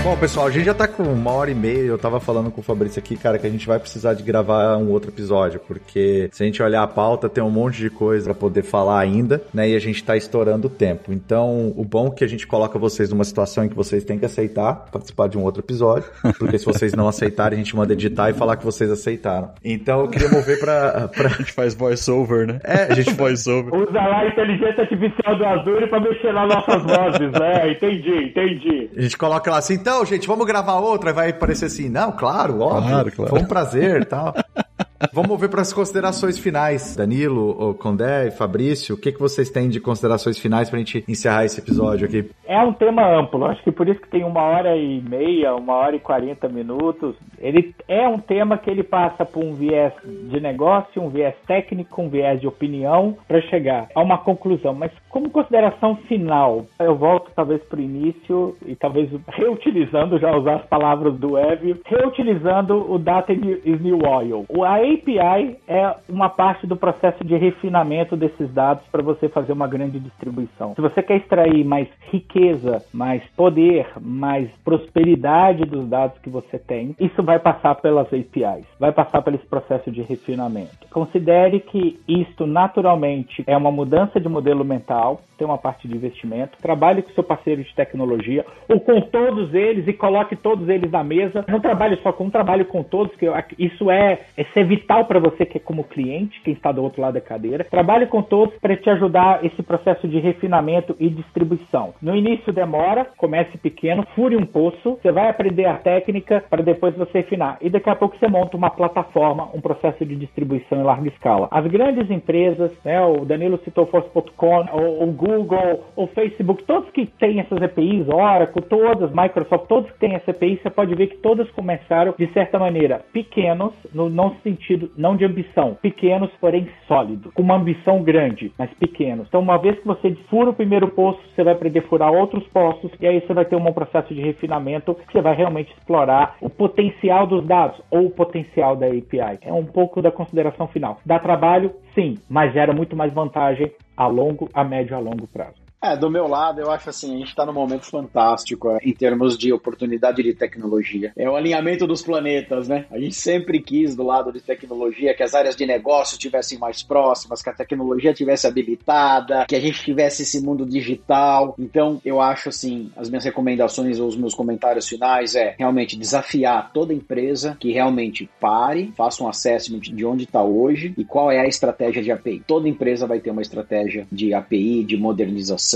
[0.04, 1.86] Bom, pessoal, a gente já tá com uma hora e meia.
[1.86, 4.76] Eu tava falando com o Fabrício aqui, cara, que a gente vai precisar de gravar
[4.76, 8.26] um outro episódio, porque se a gente olhar a pauta, tem um monte de coisa
[8.26, 9.70] para poder falar ainda, né?
[9.70, 11.10] E a gente tá estourando o tempo.
[11.10, 14.18] Então, o bom é que a gente coloca vocês numa situação em que vocês têm
[14.18, 17.94] que aceitar participar de um outro episódio, porque se vocês não aceitarem, a gente manda
[17.94, 19.52] editar e falar que vocês aceitaram.
[19.64, 21.08] Então, eu queria mover pra.
[21.08, 21.28] pra...
[21.34, 22.60] A gente faz voice-over, né?
[22.62, 23.74] É, a gente voice-over.
[23.74, 27.72] Usa lá a inteligência artificial do Azure pra mexer nas nossas vozes, né?
[27.72, 28.90] Entendi, entendi.
[28.96, 31.12] A gente coloca lá assim, então, gente, vamos gravar outra?
[31.12, 32.90] Vai parecer assim, não, claro, óbvio.
[32.90, 33.30] Claro, claro.
[33.30, 34.34] Foi um prazer e tal.
[35.12, 36.96] Vamos ver para as considerações finais.
[36.96, 41.04] Danilo, Condé e Fabrício, o que, que vocês têm de considerações finais para a gente
[41.08, 42.30] encerrar esse episódio aqui?
[42.46, 45.74] É um tema amplo, acho que por isso que tem uma hora e meia, uma
[45.74, 47.14] hora e quarenta minutos.
[47.38, 52.00] Ele é um tema que ele passa por um viés de negócio, um viés técnico,
[52.00, 54.74] um viés de opinião, para chegar a uma conclusão.
[54.74, 60.56] Mas como consideração final, eu volto talvez para o início e talvez reutilizando, já usar
[60.56, 64.46] as palavras do Evio, reutilizando o Data is New Oil.
[64.64, 69.66] A API é uma parte do processo de refinamento desses dados para você fazer uma
[69.66, 70.74] grande distribuição.
[70.74, 76.94] Se você quer extrair mais riqueza, mais poder, mais prosperidade dos dados que você tem,
[76.98, 80.88] isso vai passar pelas APIs, vai passar pelo processo de refinamento.
[80.90, 86.58] Considere que isto naturalmente é uma mudança de modelo mental, tem uma parte de investimento,
[86.60, 91.02] trabalhe com seu parceiro de tecnologia ou com todos eles e coloque todos eles na
[91.02, 91.44] mesa.
[91.48, 93.26] Não trabalhe só com um, trabalhe com todos, que
[93.58, 97.00] isso é, é ser vital para você que é como cliente, quem está do outro
[97.00, 97.64] lado da cadeira.
[97.64, 101.94] Trabalhe com todos para te ajudar esse processo de refinamento e distribuição.
[102.02, 106.94] No início demora, comece pequeno, fure um poço, você vai aprender a técnica para depois
[106.94, 107.56] você refinar.
[107.62, 111.48] E daqui a pouco você monta uma plataforma, um processo de distribuição em larga escala.
[111.50, 117.40] As grandes empresas, né, o Danilo citou Force.com, o, Google, o Facebook, todos que têm
[117.40, 121.50] essas APIs, Oracle, todas, Microsoft, todos que têm essa API, você pode ver que todas
[121.52, 124.63] começaram de certa maneira pequenos, no não sentido
[124.96, 129.26] não de ambição, pequenos, porém sólidos, com uma ambição grande, mas pequenos.
[129.28, 132.46] Então, uma vez que você fura o primeiro poço, você vai aprender a furar outros
[132.48, 136.36] poços e aí você vai ter um processo de refinamento que você vai realmente explorar
[136.40, 139.38] o potencial dos dados ou o potencial da API.
[139.42, 140.98] É um pouco da consideração final.
[141.04, 141.72] Dá trabalho?
[141.94, 145.63] Sim, mas gera muito mais vantagem a longo, a médio e a longo prazo.
[145.84, 148.94] É, do meu lado, eu acho assim, a gente está num momento fantástico é, em
[148.94, 151.12] termos de oportunidade de tecnologia.
[151.14, 152.86] É o alinhamento dos planetas, né?
[152.90, 156.82] A gente sempre quis, do lado de tecnologia, que as áreas de negócio estivessem mais
[156.82, 161.54] próximas, que a tecnologia estivesse habilitada, que a gente tivesse esse mundo digital.
[161.58, 166.72] Então, eu acho assim, as minhas recomendações ou os meus comentários finais é realmente desafiar
[166.72, 171.40] toda empresa que realmente pare, faça um assessment de onde está hoje e qual é
[171.40, 172.42] a estratégia de API.
[172.46, 175.73] Toda empresa vai ter uma estratégia de API, de modernização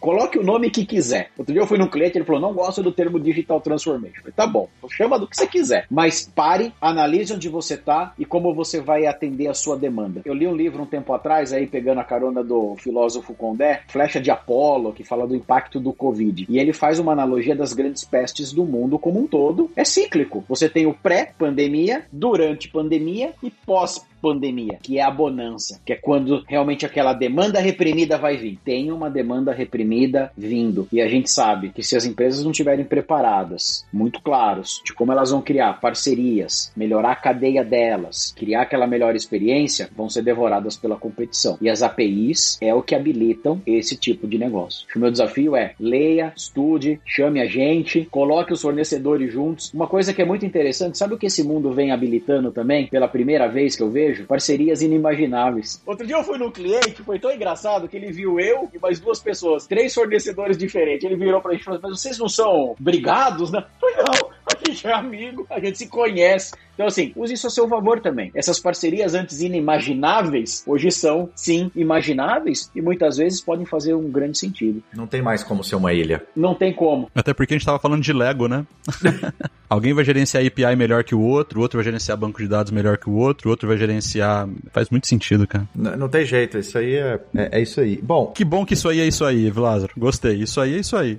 [0.00, 1.30] Coloque o nome que quiser.
[1.36, 4.20] Outro dia eu fui num cliente, ele falou: não gosta do termo digital transformation.
[4.20, 5.86] Falei, tá bom, então chama do que você quiser.
[5.90, 10.22] Mas pare, analise onde você está e como você vai atender a sua demanda.
[10.24, 14.20] Eu li um livro um tempo atrás, aí pegando a carona do filósofo Condé, Flecha
[14.20, 16.46] de Apolo, que fala do impacto do Covid.
[16.48, 19.70] E ele faz uma analogia das grandes pestes do mundo como um todo.
[19.76, 20.44] É cíclico.
[20.48, 25.96] Você tem o pré-pandemia, durante pandemia e pós pandemia, que é a bonança, que é
[25.96, 28.58] quando realmente aquela demanda reprimida vai vir.
[28.64, 30.86] Tem uma demanda reprimida vindo.
[30.92, 35.10] E a gente sabe que se as empresas não estiverem preparadas, muito claros, de como
[35.10, 40.76] elas vão criar parcerias, melhorar a cadeia delas, criar aquela melhor experiência, vão ser devoradas
[40.76, 41.58] pela competição.
[41.60, 44.86] E as APIs é o que habilitam esse tipo de negócio.
[44.94, 49.72] O meu desafio é leia, estude, chame a gente, coloque os fornecedores juntos.
[49.74, 53.08] Uma coisa que é muito interessante, sabe o que esse mundo vem habilitando também, pela
[53.08, 54.11] primeira vez que eu vejo?
[54.20, 55.82] Parcerias inimagináveis.
[55.86, 59.00] Outro dia eu fui no cliente, foi tão engraçado que ele viu eu e mais
[59.00, 61.04] duas pessoas, três fornecedores diferentes.
[61.04, 63.64] Ele virou pra gente e falou: Mas vocês não são brigados, né?
[63.80, 64.30] Falei, não,
[64.68, 66.52] a gente é amigo, a gente se conhece.
[66.74, 68.30] Então, assim, use isso a seu favor também.
[68.34, 74.38] Essas parcerias antes inimagináveis, hoje são, sim, imagináveis e muitas vezes podem fazer um grande
[74.38, 74.82] sentido.
[74.94, 76.22] Não tem mais como ser uma ilha.
[76.34, 77.10] Não tem como.
[77.14, 78.66] Até porque a gente tava falando de Lego, né?
[79.68, 82.98] Alguém vai gerenciar API melhor que o outro, outro vai gerenciar banco de dados melhor
[82.98, 84.46] que o outro, outro vai gerenciar.
[84.70, 85.66] Faz muito sentido, cara.
[85.74, 87.98] N não tem jeito, isso aí é, é, é, isso aí.
[88.02, 88.26] Bom.
[88.26, 89.94] Que bom que isso aí é isso aí, Lázaro.
[89.96, 90.34] Gostei.
[90.42, 91.18] Isso aí é isso aí.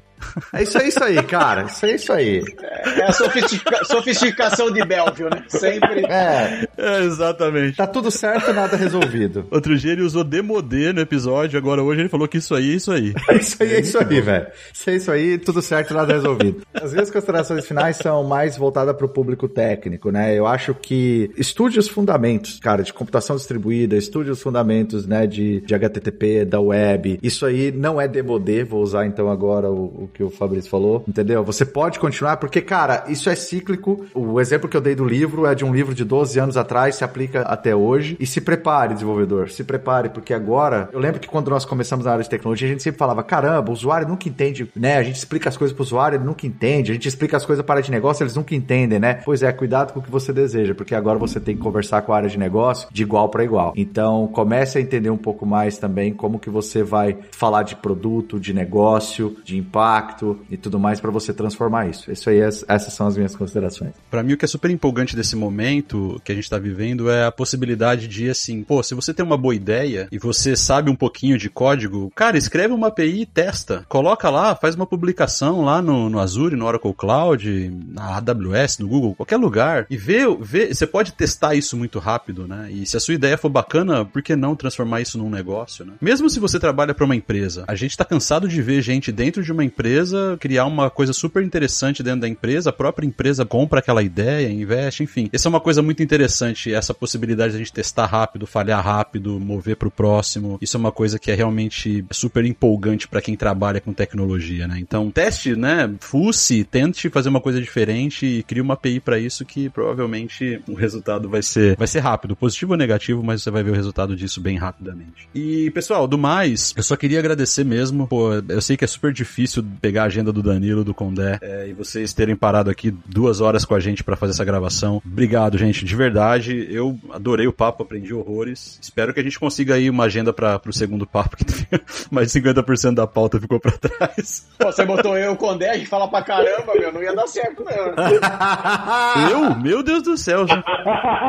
[0.52, 1.64] É isso aí, isso aí, cara.
[1.64, 2.44] Isso é isso aí.
[2.86, 5.44] É a sofistica sofisticação de Belleville, né?
[5.48, 6.06] Sempre.
[6.06, 6.68] É.
[6.78, 7.04] é.
[7.04, 7.78] Exatamente.
[7.78, 9.46] Tá tudo certo, nada resolvido.
[9.52, 12.76] Outro dia ele usou demodê no episódio, agora hoje ele falou que isso aí é
[12.76, 13.14] isso aí.
[13.30, 14.48] É isso aí, é isso aí, velho.
[14.74, 16.62] Isso é isso aí, tudo certo, nada resolvido.
[16.74, 20.38] As minhas considerações finais são mais voltadas para o público técnico, né?
[20.38, 25.62] Eu acho que estude os fundamentos, cara, de computação distribuída, estude os fundamentos, né, de,
[25.62, 27.20] de HTTP, da web.
[27.22, 31.04] Isso aí não é demodê, vou usar então agora o, o que o Fabrício falou,
[31.08, 31.44] entendeu?
[31.44, 34.06] Você pode continuar, porque, cara, isso é cíclico.
[34.14, 36.96] O exemplo que eu dei do livro é de um livro de 12 anos atrás,
[36.96, 38.16] se aplica até hoje.
[38.20, 42.12] E se prepare, desenvolvedor, se prepare, porque agora, eu lembro que quando nós começamos na
[42.12, 44.98] área de tecnologia, a gente sempre falava, caramba, o usuário nunca entende, né?
[44.98, 46.92] A gente explica as coisas pro usuário, ele nunca entende.
[46.92, 49.16] A gente explica as coisas para a área de negócio, eles nunca entendem, né?
[49.26, 52.14] Pois é, cuidado com o que você deseja, porque agora você tem que conversar com
[52.14, 53.74] a área de negócio de igual para igual.
[53.76, 58.40] Então, comece a entender um pouco mais também como que você vai falar de produto,
[58.40, 62.12] de negócio, de impacto, impacto e tudo mais para você transformar isso.
[62.12, 63.94] Isso aí, essas são as minhas considerações.
[64.10, 67.26] Para mim, o que é super empolgante desse momento que a gente tá vivendo é
[67.26, 70.96] a possibilidade de, assim, pô, se você tem uma boa ideia e você sabe um
[70.96, 73.86] pouquinho de código, cara, escreve uma API e testa.
[73.88, 78.88] Coloca lá, faz uma publicação lá no, no Azure, no Oracle Cloud, na AWS, no
[78.88, 82.70] Google, qualquer lugar e vê, vê, você pode testar isso muito rápido, né?
[82.72, 85.94] E se a sua ideia for bacana, por que não transformar isso num negócio, né?
[86.02, 89.44] Mesmo se você trabalha para uma empresa, a gente tá cansado de ver gente dentro
[89.44, 93.46] de uma empresa empresa, criar uma coisa super interessante dentro da empresa, a própria empresa
[93.46, 95.30] compra aquela ideia, investe, enfim.
[95.34, 99.38] Essa é uma coisa muito interessante, essa possibilidade de a gente testar rápido, falhar rápido,
[99.42, 100.58] mover para o próximo.
[100.62, 104.78] Isso é uma coisa que é realmente super empolgante para quem trabalha com tecnologia, né?
[104.80, 105.94] Então, teste, né?
[106.00, 110.74] Fusse, tente fazer uma coisa diferente e crie uma API para isso que provavelmente o
[110.76, 114.16] resultado vai ser vai ser rápido, positivo ou negativo, mas você vai ver o resultado
[114.16, 115.28] disso bem rapidamente.
[115.36, 119.12] E, pessoal, do mais, eu só queria agradecer mesmo, pô, eu sei que é super
[119.12, 123.42] difícil pegar a agenda do Danilo, do Condé, é, e vocês terem parado aqui duas
[123.42, 125.02] horas com a gente para fazer essa gravação.
[125.06, 126.68] Obrigado, gente, de verdade.
[126.70, 128.78] Eu adorei o papo, aprendi horrores.
[128.82, 131.46] Espero que a gente consiga aí uma agenda para o segundo papo, que
[132.12, 134.48] mais de 50% da pauta ficou para trás.
[134.58, 137.16] Pô, você botou eu e o Condé, a gente fala pra caramba, meu, não ia
[137.16, 137.74] dar certo, não.
[139.30, 139.56] eu?
[139.60, 140.46] Meu Deus do céu.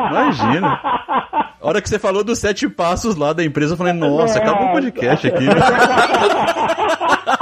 [0.09, 0.79] Imagina.
[1.65, 4.67] A hora que você falou dos sete passos lá da empresa, eu falei, nossa, acabou
[4.67, 5.45] o podcast aqui.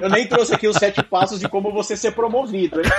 [0.00, 2.90] Eu nem trouxe aqui os sete passos de como você ser promovido, hein?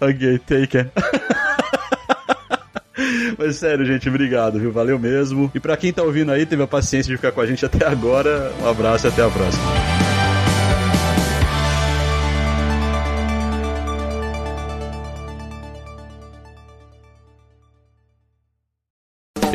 [0.00, 0.90] ok, take it.
[3.38, 4.72] Mas sério, gente, obrigado, viu?
[4.72, 5.50] Valeu mesmo.
[5.54, 7.86] E para quem tá ouvindo aí, teve a paciência de ficar com a gente até
[7.86, 10.05] agora, um abraço e até a próxima.